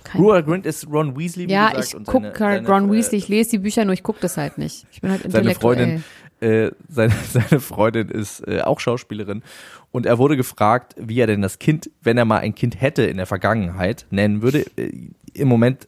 kein 0.05 0.23
Rupert 0.23 0.47
Grint 0.47 0.65
ist 0.65 0.89
Ron 0.91 1.15
Weasley, 1.15 1.47
wie 1.47 1.53
ja, 1.53 1.69
gesagt. 1.73 1.93
Ja, 1.93 2.01
ich 2.01 2.07
gucke 2.07 2.67
Ron 2.67 2.91
Weasley, 2.91 3.19
ich 3.19 3.29
lese 3.29 3.51
die 3.51 3.59
Bücher 3.59 3.85
nur, 3.85 3.93
ich 3.93 4.03
gucke 4.03 4.21
das 4.23 4.39
halt 4.39 4.57
nicht. 4.57 4.87
Ich 4.93 5.03
bin 5.03 5.11
halt 5.11 5.27
intellektuell. 5.27 5.77
Seine 5.77 5.89
Freundin, 5.91 6.05
äh, 6.41 6.71
seine, 6.89 7.13
seine 7.31 7.61
Freundin 7.61 8.09
ist 8.09 8.47
äh, 8.47 8.61
auch 8.63 8.81
Schauspielerin 8.81 9.43
und 9.91 10.07
er 10.07 10.19
wurde 10.19 10.37
gefragt, 10.37 10.95
wie 10.99 11.21
er 11.21 11.27
denn 11.27 11.43
das 11.43 11.59
Kind, 11.59 11.91
wenn 12.03 12.19
er 12.19 12.25
mal 12.25 12.39
ein 12.39 12.55
Kind 12.55 12.81
hätte 12.81 13.03
in 13.05 13.17
der 13.17 13.27
Vergangenheit, 13.27 14.07
nennen 14.11 14.43
würde. 14.43 14.67
Äh, 14.77 15.11
Im 15.35 15.49
Moment 15.49 15.87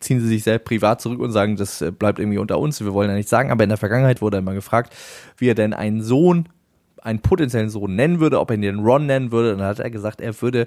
ziehen 0.00 0.20
sie 0.20 0.28
sich 0.28 0.44
sehr 0.44 0.58
privat 0.58 1.00
zurück 1.00 1.20
und 1.20 1.32
sagen, 1.32 1.56
das 1.56 1.80
äh, 1.82 1.90
bleibt 1.90 2.18
irgendwie 2.18 2.38
unter 2.38 2.58
uns, 2.58 2.80
wir 2.80 2.92
wollen 2.92 3.08
ja 3.08 3.16
nichts 3.16 3.30
sagen, 3.30 3.50
aber 3.50 3.64
in 3.64 3.70
der 3.70 3.78
Vergangenheit 3.78 4.20
wurde 4.20 4.38
er 4.38 4.42
mal 4.42 4.54
gefragt, 4.54 4.94
wie 5.38 5.48
er 5.48 5.54
denn 5.54 5.72
einen 5.72 6.02
Sohn, 6.02 6.48
einen 7.02 7.20
potenziellen 7.20 7.70
Sohn 7.70 7.94
nennen 7.94 8.20
würde, 8.20 8.40
ob 8.40 8.50
er 8.50 8.56
ihn 8.56 8.62
den 8.62 8.80
Ron 8.80 9.06
nennen 9.06 9.30
würde. 9.30 9.52
Und 9.52 9.58
dann 9.58 9.68
hat 9.68 9.78
er 9.78 9.90
gesagt, 9.90 10.20
er 10.20 10.40
würde 10.42 10.66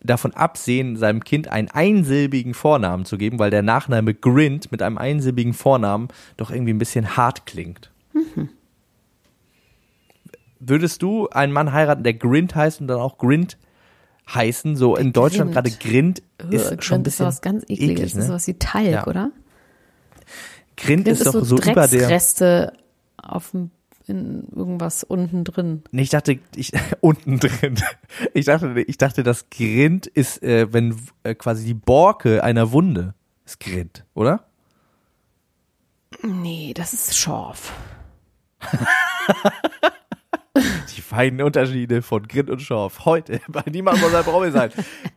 davon 0.00 0.34
absehen, 0.34 0.96
seinem 0.96 1.22
Kind 1.24 1.48
einen 1.48 1.68
einsilbigen 1.68 2.54
Vornamen 2.54 3.04
zu 3.04 3.16
geben, 3.16 3.38
weil 3.38 3.50
der 3.50 3.62
Nachname 3.62 4.14
Grint 4.14 4.72
mit 4.72 4.82
einem 4.82 4.98
einsilbigen 4.98 5.54
Vornamen 5.54 6.08
doch 6.36 6.50
irgendwie 6.50 6.72
ein 6.72 6.78
bisschen 6.78 7.16
hart 7.16 7.46
klingt. 7.46 7.91
Mhm. 8.12 8.48
Würdest 10.60 11.02
du 11.02 11.28
einen 11.28 11.52
Mann 11.52 11.72
heiraten, 11.72 12.04
der 12.04 12.14
Grint 12.14 12.54
heißt 12.54 12.80
und 12.80 12.86
dann 12.86 13.00
auch 13.00 13.18
Grint 13.18 13.58
heißen? 14.32 14.76
So 14.76 14.96
in 14.96 15.12
Deutschland 15.12 15.52
gerade 15.52 15.70
Grint 15.70 16.22
ist 16.50 16.72
Ugh, 16.72 16.82
schon 16.82 17.00
ein 17.00 17.02
bisschen 17.02 17.26
ist 17.26 17.36
was 17.36 17.42
ganz 17.42 17.64
ekliges. 17.64 17.90
Eklig, 17.90 18.14
ne? 18.14 18.20
Das 18.20 18.24
ist 18.28 18.34
was 18.34 18.46
wie 18.46 18.54
Talg, 18.54 18.90
ja. 18.90 19.06
oder? 19.06 19.32
Grint, 20.76 21.04
Grint 21.04 21.08
ist, 21.08 21.18
ist 21.20 21.26
doch 21.26 21.32
so, 21.32 21.44
so 21.44 21.58
über 21.58 21.88
der 21.88 22.08
Reste 22.08 22.72
auf 23.16 23.50
dem 23.50 23.70
in 24.06 24.48
irgendwas 24.54 25.04
unten 25.04 25.44
drin. 25.44 25.82
Nee, 25.90 26.02
ich 26.02 26.10
dachte, 26.10 26.38
ich, 26.56 26.72
unten 27.00 27.38
drin. 27.38 27.76
Ich 28.34 28.46
dachte, 28.46 28.80
ich 28.86 28.98
dachte, 28.98 29.22
das 29.22 29.48
Grind 29.50 30.06
ist, 30.06 30.42
äh, 30.42 30.72
wenn 30.72 30.96
äh, 31.22 31.34
quasi 31.34 31.64
die 31.64 31.74
Borke 31.74 32.42
einer 32.42 32.72
Wunde 32.72 33.14
ist 33.44 33.60
Grind, 33.60 34.04
oder? 34.14 34.46
Nee, 36.22 36.72
das 36.74 36.92
ist 36.92 37.16
Schorf. 37.16 37.72
Die 40.96 41.00
feinen 41.00 41.40
Unterschiede 41.40 42.02
von 42.02 42.28
Grit 42.28 42.50
und 42.50 42.60
Schorf. 42.60 43.06
Heute 43.06 43.40
bei 43.48 43.62
Niemand 43.70 44.00
muss 44.00 44.14
ein 44.14 44.24
Promi 44.24 44.50
sein. 44.50 44.70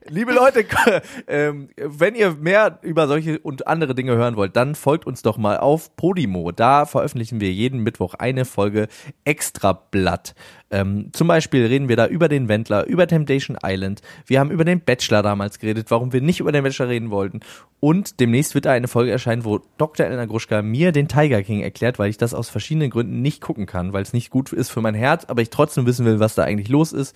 Liebe 0.08 0.32
Leute, 0.32 0.66
ähm, 1.28 1.70
wenn 1.76 2.16
ihr 2.16 2.36
mehr 2.36 2.80
über 2.82 3.08
solche 3.08 3.39
und 3.39 3.68
andere 3.68 3.96
Dinge 3.96 4.16
hören 4.16 4.38
wollt, 4.38 4.56
dann 4.56 4.76
folgt 4.76 5.06
uns 5.06 5.22
doch 5.22 5.38
mal 5.38 5.58
auf 5.58 5.96
Podimo. 5.98 6.52
Da 6.52 6.86
veröffentlichen 6.86 7.41
wir 7.41 7.52
jeden 7.52 7.82
Mittwoch 7.82 8.14
eine 8.14 8.46
Folge 8.46 8.88
Extrablatt. 9.26 10.36
Ähm, 10.72 11.09
zum 11.13 11.28
Beispiel 11.28 11.66
reden 11.66 11.89
wir 11.89 11.95
da 11.95 12.07
über 12.07 12.28
den 12.28 12.47
Wendler, 12.47 12.88
über 12.88 13.07
Temptation 13.07 13.57
Island. 13.63 14.01
Wir 14.26 14.39
haben 14.39 14.49
über 14.49 14.66
den 14.66 14.82
Bachelor 14.82 15.22
damals 15.22 15.59
geredet, 15.59 15.91
warum 15.91 16.11
wir 16.11 16.22
nicht 16.22 16.39
über 16.39 16.51
den 16.51 16.63
Bachelor 16.63 16.89
reden 16.89 17.11
wollten. 17.11 17.41
Und 17.80 18.20
demnächst 18.20 18.55
wird 18.55 18.66
da 18.66 18.72
eine 18.72 18.88
Folge 18.88 19.11
erscheinen, 19.11 19.45
wo 19.45 19.59
Dr. 19.78 20.05
Elena 20.05 20.26
Gruschka 20.26 20.61
mir 20.61 20.91
den 20.91 21.07
Tiger 21.07 21.43
King 21.43 21.61
erklärt, 21.61 21.99
weil 21.99 22.09
ich 22.09 22.18
das 22.18 22.34
aus 22.34 22.49
verschiedenen 22.49 22.89
Gründen 22.89 23.22
nicht 23.22 23.41
gucken 23.41 23.68
kann, 23.68 23.93
weil 23.93 24.01
es 24.01 24.13
nicht 24.13 24.32
gut 24.32 24.51
ist 24.53 24.72
für 24.72 24.82
mein 24.82 24.95
Herz, 24.95 25.26
aber 25.26 25.41
ich 25.41 25.51
trotzdem 25.51 25.86
wissen 25.86 26.05
will, 26.05 26.20
was 26.20 26.36
da 26.36 26.43
eigentlich 26.43 26.70
los 26.70 26.93
ist. 26.93 27.16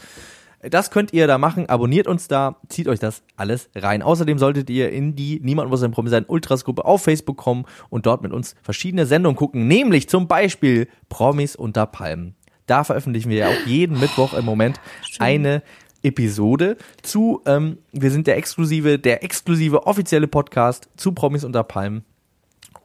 Das 0.61 0.91
könnt 0.91 1.13
ihr 1.13 1.25
da 1.25 1.37
machen. 1.37 1.69
Abonniert 1.69 2.07
uns 2.07 2.27
da, 2.27 2.57
zieht 2.67 2.89
euch 2.89 2.99
das 2.99 3.23
alles 3.37 3.69
rein. 3.75 4.01
Außerdem 4.01 4.37
solltet 4.37 4.69
ihr 4.69 4.91
in 4.91 5.15
die 5.15 5.39
Niemand 5.41 5.69
muss 5.69 5.83
ein 5.83 5.91
Promi 5.91 6.09
sein 6.09 6.25
Ultras 6.27 6.65
Gruppe 6.65 6.83
auf 6.83 7.03
Facebook 7.03 7.37
kommen 7.37 7.65
und 7.89 8.05
dort 8.05 8.21
mit 8.21 8.33
uns 8.33 8.55
verschiedene 8.61 9.05
Sendungen 9.05 9.37
gucken, 9.37 9.67
nämlich 9.67 10.09
zum 10.09 10.27
Beispiel 10.27 10.89
Promis 11.07 11.55
unter 11.55 11.85
Palmen. 11.85 12.35
Da 12.69 12.83
veröffentlichen 12.83 13.29
wir 13.29 13.37
ja 13.37 13.47
auch 13.49 13.65
jeden 13.65 13.99
Mittwoch 13.99 14.33
im 14.33 14.45
Moment 14.45 14.79
eine 15.19 15.63
Episode 16.03 16.77
zu, 17.01 17.41
ähm, 17.45 17.79
wir 17.91 18.11
sind 18.11 18.27
der 18.27 18.37
exklusive, 18.37 18.99
der 18.99 19.23
exklusive 19.23 19.87
offizielle 19.87 20.27
Podcast 20.27 20.89
zu 20.95 21.11
Promis 21.11 21.43
unter 21.43 21.63
Palmen 21.63 22.05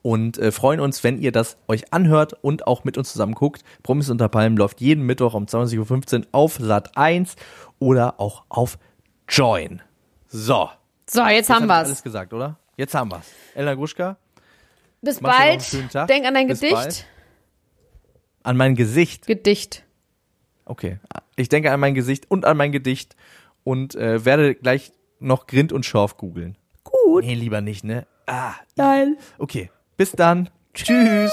und 0.03 0.39
äh, 0.39 0.53
freuen 0.53 0.81
uns, 0.81 1.05
wenn 1.05 1.19
ihr 1.21 1.33
das 1.33 1.57
euch 1.69 1.93
anhört 1.93 2.33
und 2.43 2.67
auch 2.67 2.85
mit 2.85 2.99
uns 2.99 3.13
zusammen 3.13 3.35
guckt. 3.35 3.63
Promis 3.83 4.11
unter 4.11 4.29
Palmen 4.29 4.57
läuft 4.57 4.81
jeden 4.81 5.05
Mittwoch 5.05 5.35
um 5.35 5.45
20.15 5.45 6.19
Uhr 6.21 6.27
auf 6.33 6.57
Sat 6.61 6.97
1 6.97 7.37
oder 7.79 8.19
auch 8.21 8.45
auf 8.49 8.79
Join. 9.29 9.83
So. 10.27 10.71
So, 11.09 11.21
jetzt, 11.23 11.31
Jetzt 11.31 11.51
haben 11.51 11.67
wir's. 11.67 11.87
alles 11.87 12.03
gesagt, 12.03 12.33
oder? 12.33 12.59
Jetzt 12.77 12.95
haben 12.95 13.11
wir's. 13.13 13.27
Elena 13.55 13.75
Gruschka, 13.75 14.17
Bis 15.03 15.21
bald. 15.21 15.63
Denk 16.09 16.27
an 16.27 16.35
dein 16.35 16.49
Bis 16.49 16.61
Gedicht. 16.61 16.75
bald. 16.75 17.07
An 18.45 18.57
mein 18.57 18.77
Gesicht. 18.77 19.27
Gedicht. 19.27 19.85
Okay. 20.65 20.99
Ich 21.37 21.49
denke 21.49 21.73
an 21.73 21.81
mein 21.81 21.95
Gesicht 21.95 22.31
und 22.31 22.45
an 22.45 22.57
mein 22.57 22.71
Gedicht 22.71 23.17
und 23.65 23.97
äh, 23.97 24.25
werde 24.25 24.55
gleich 24.55 24.93
noch 25.19 25.47
Grind 25.47 25.73
und 25.73 25.85
Schorf 25.85 26.17
googeln. 26.17 26.57
Gut. 26.85 27.25
Nee, 27.25 27.35
lieber 27.35 27.61
nicht, 27.61 27.83
ne? 27.83 28.07
Ah, 28.27 28.55
Geil. 28.77 29.17
okay. 29.39 29.71
Bis 29.97 30.13
dann. 30.13 30.51
Tschüss. 30.73 31.33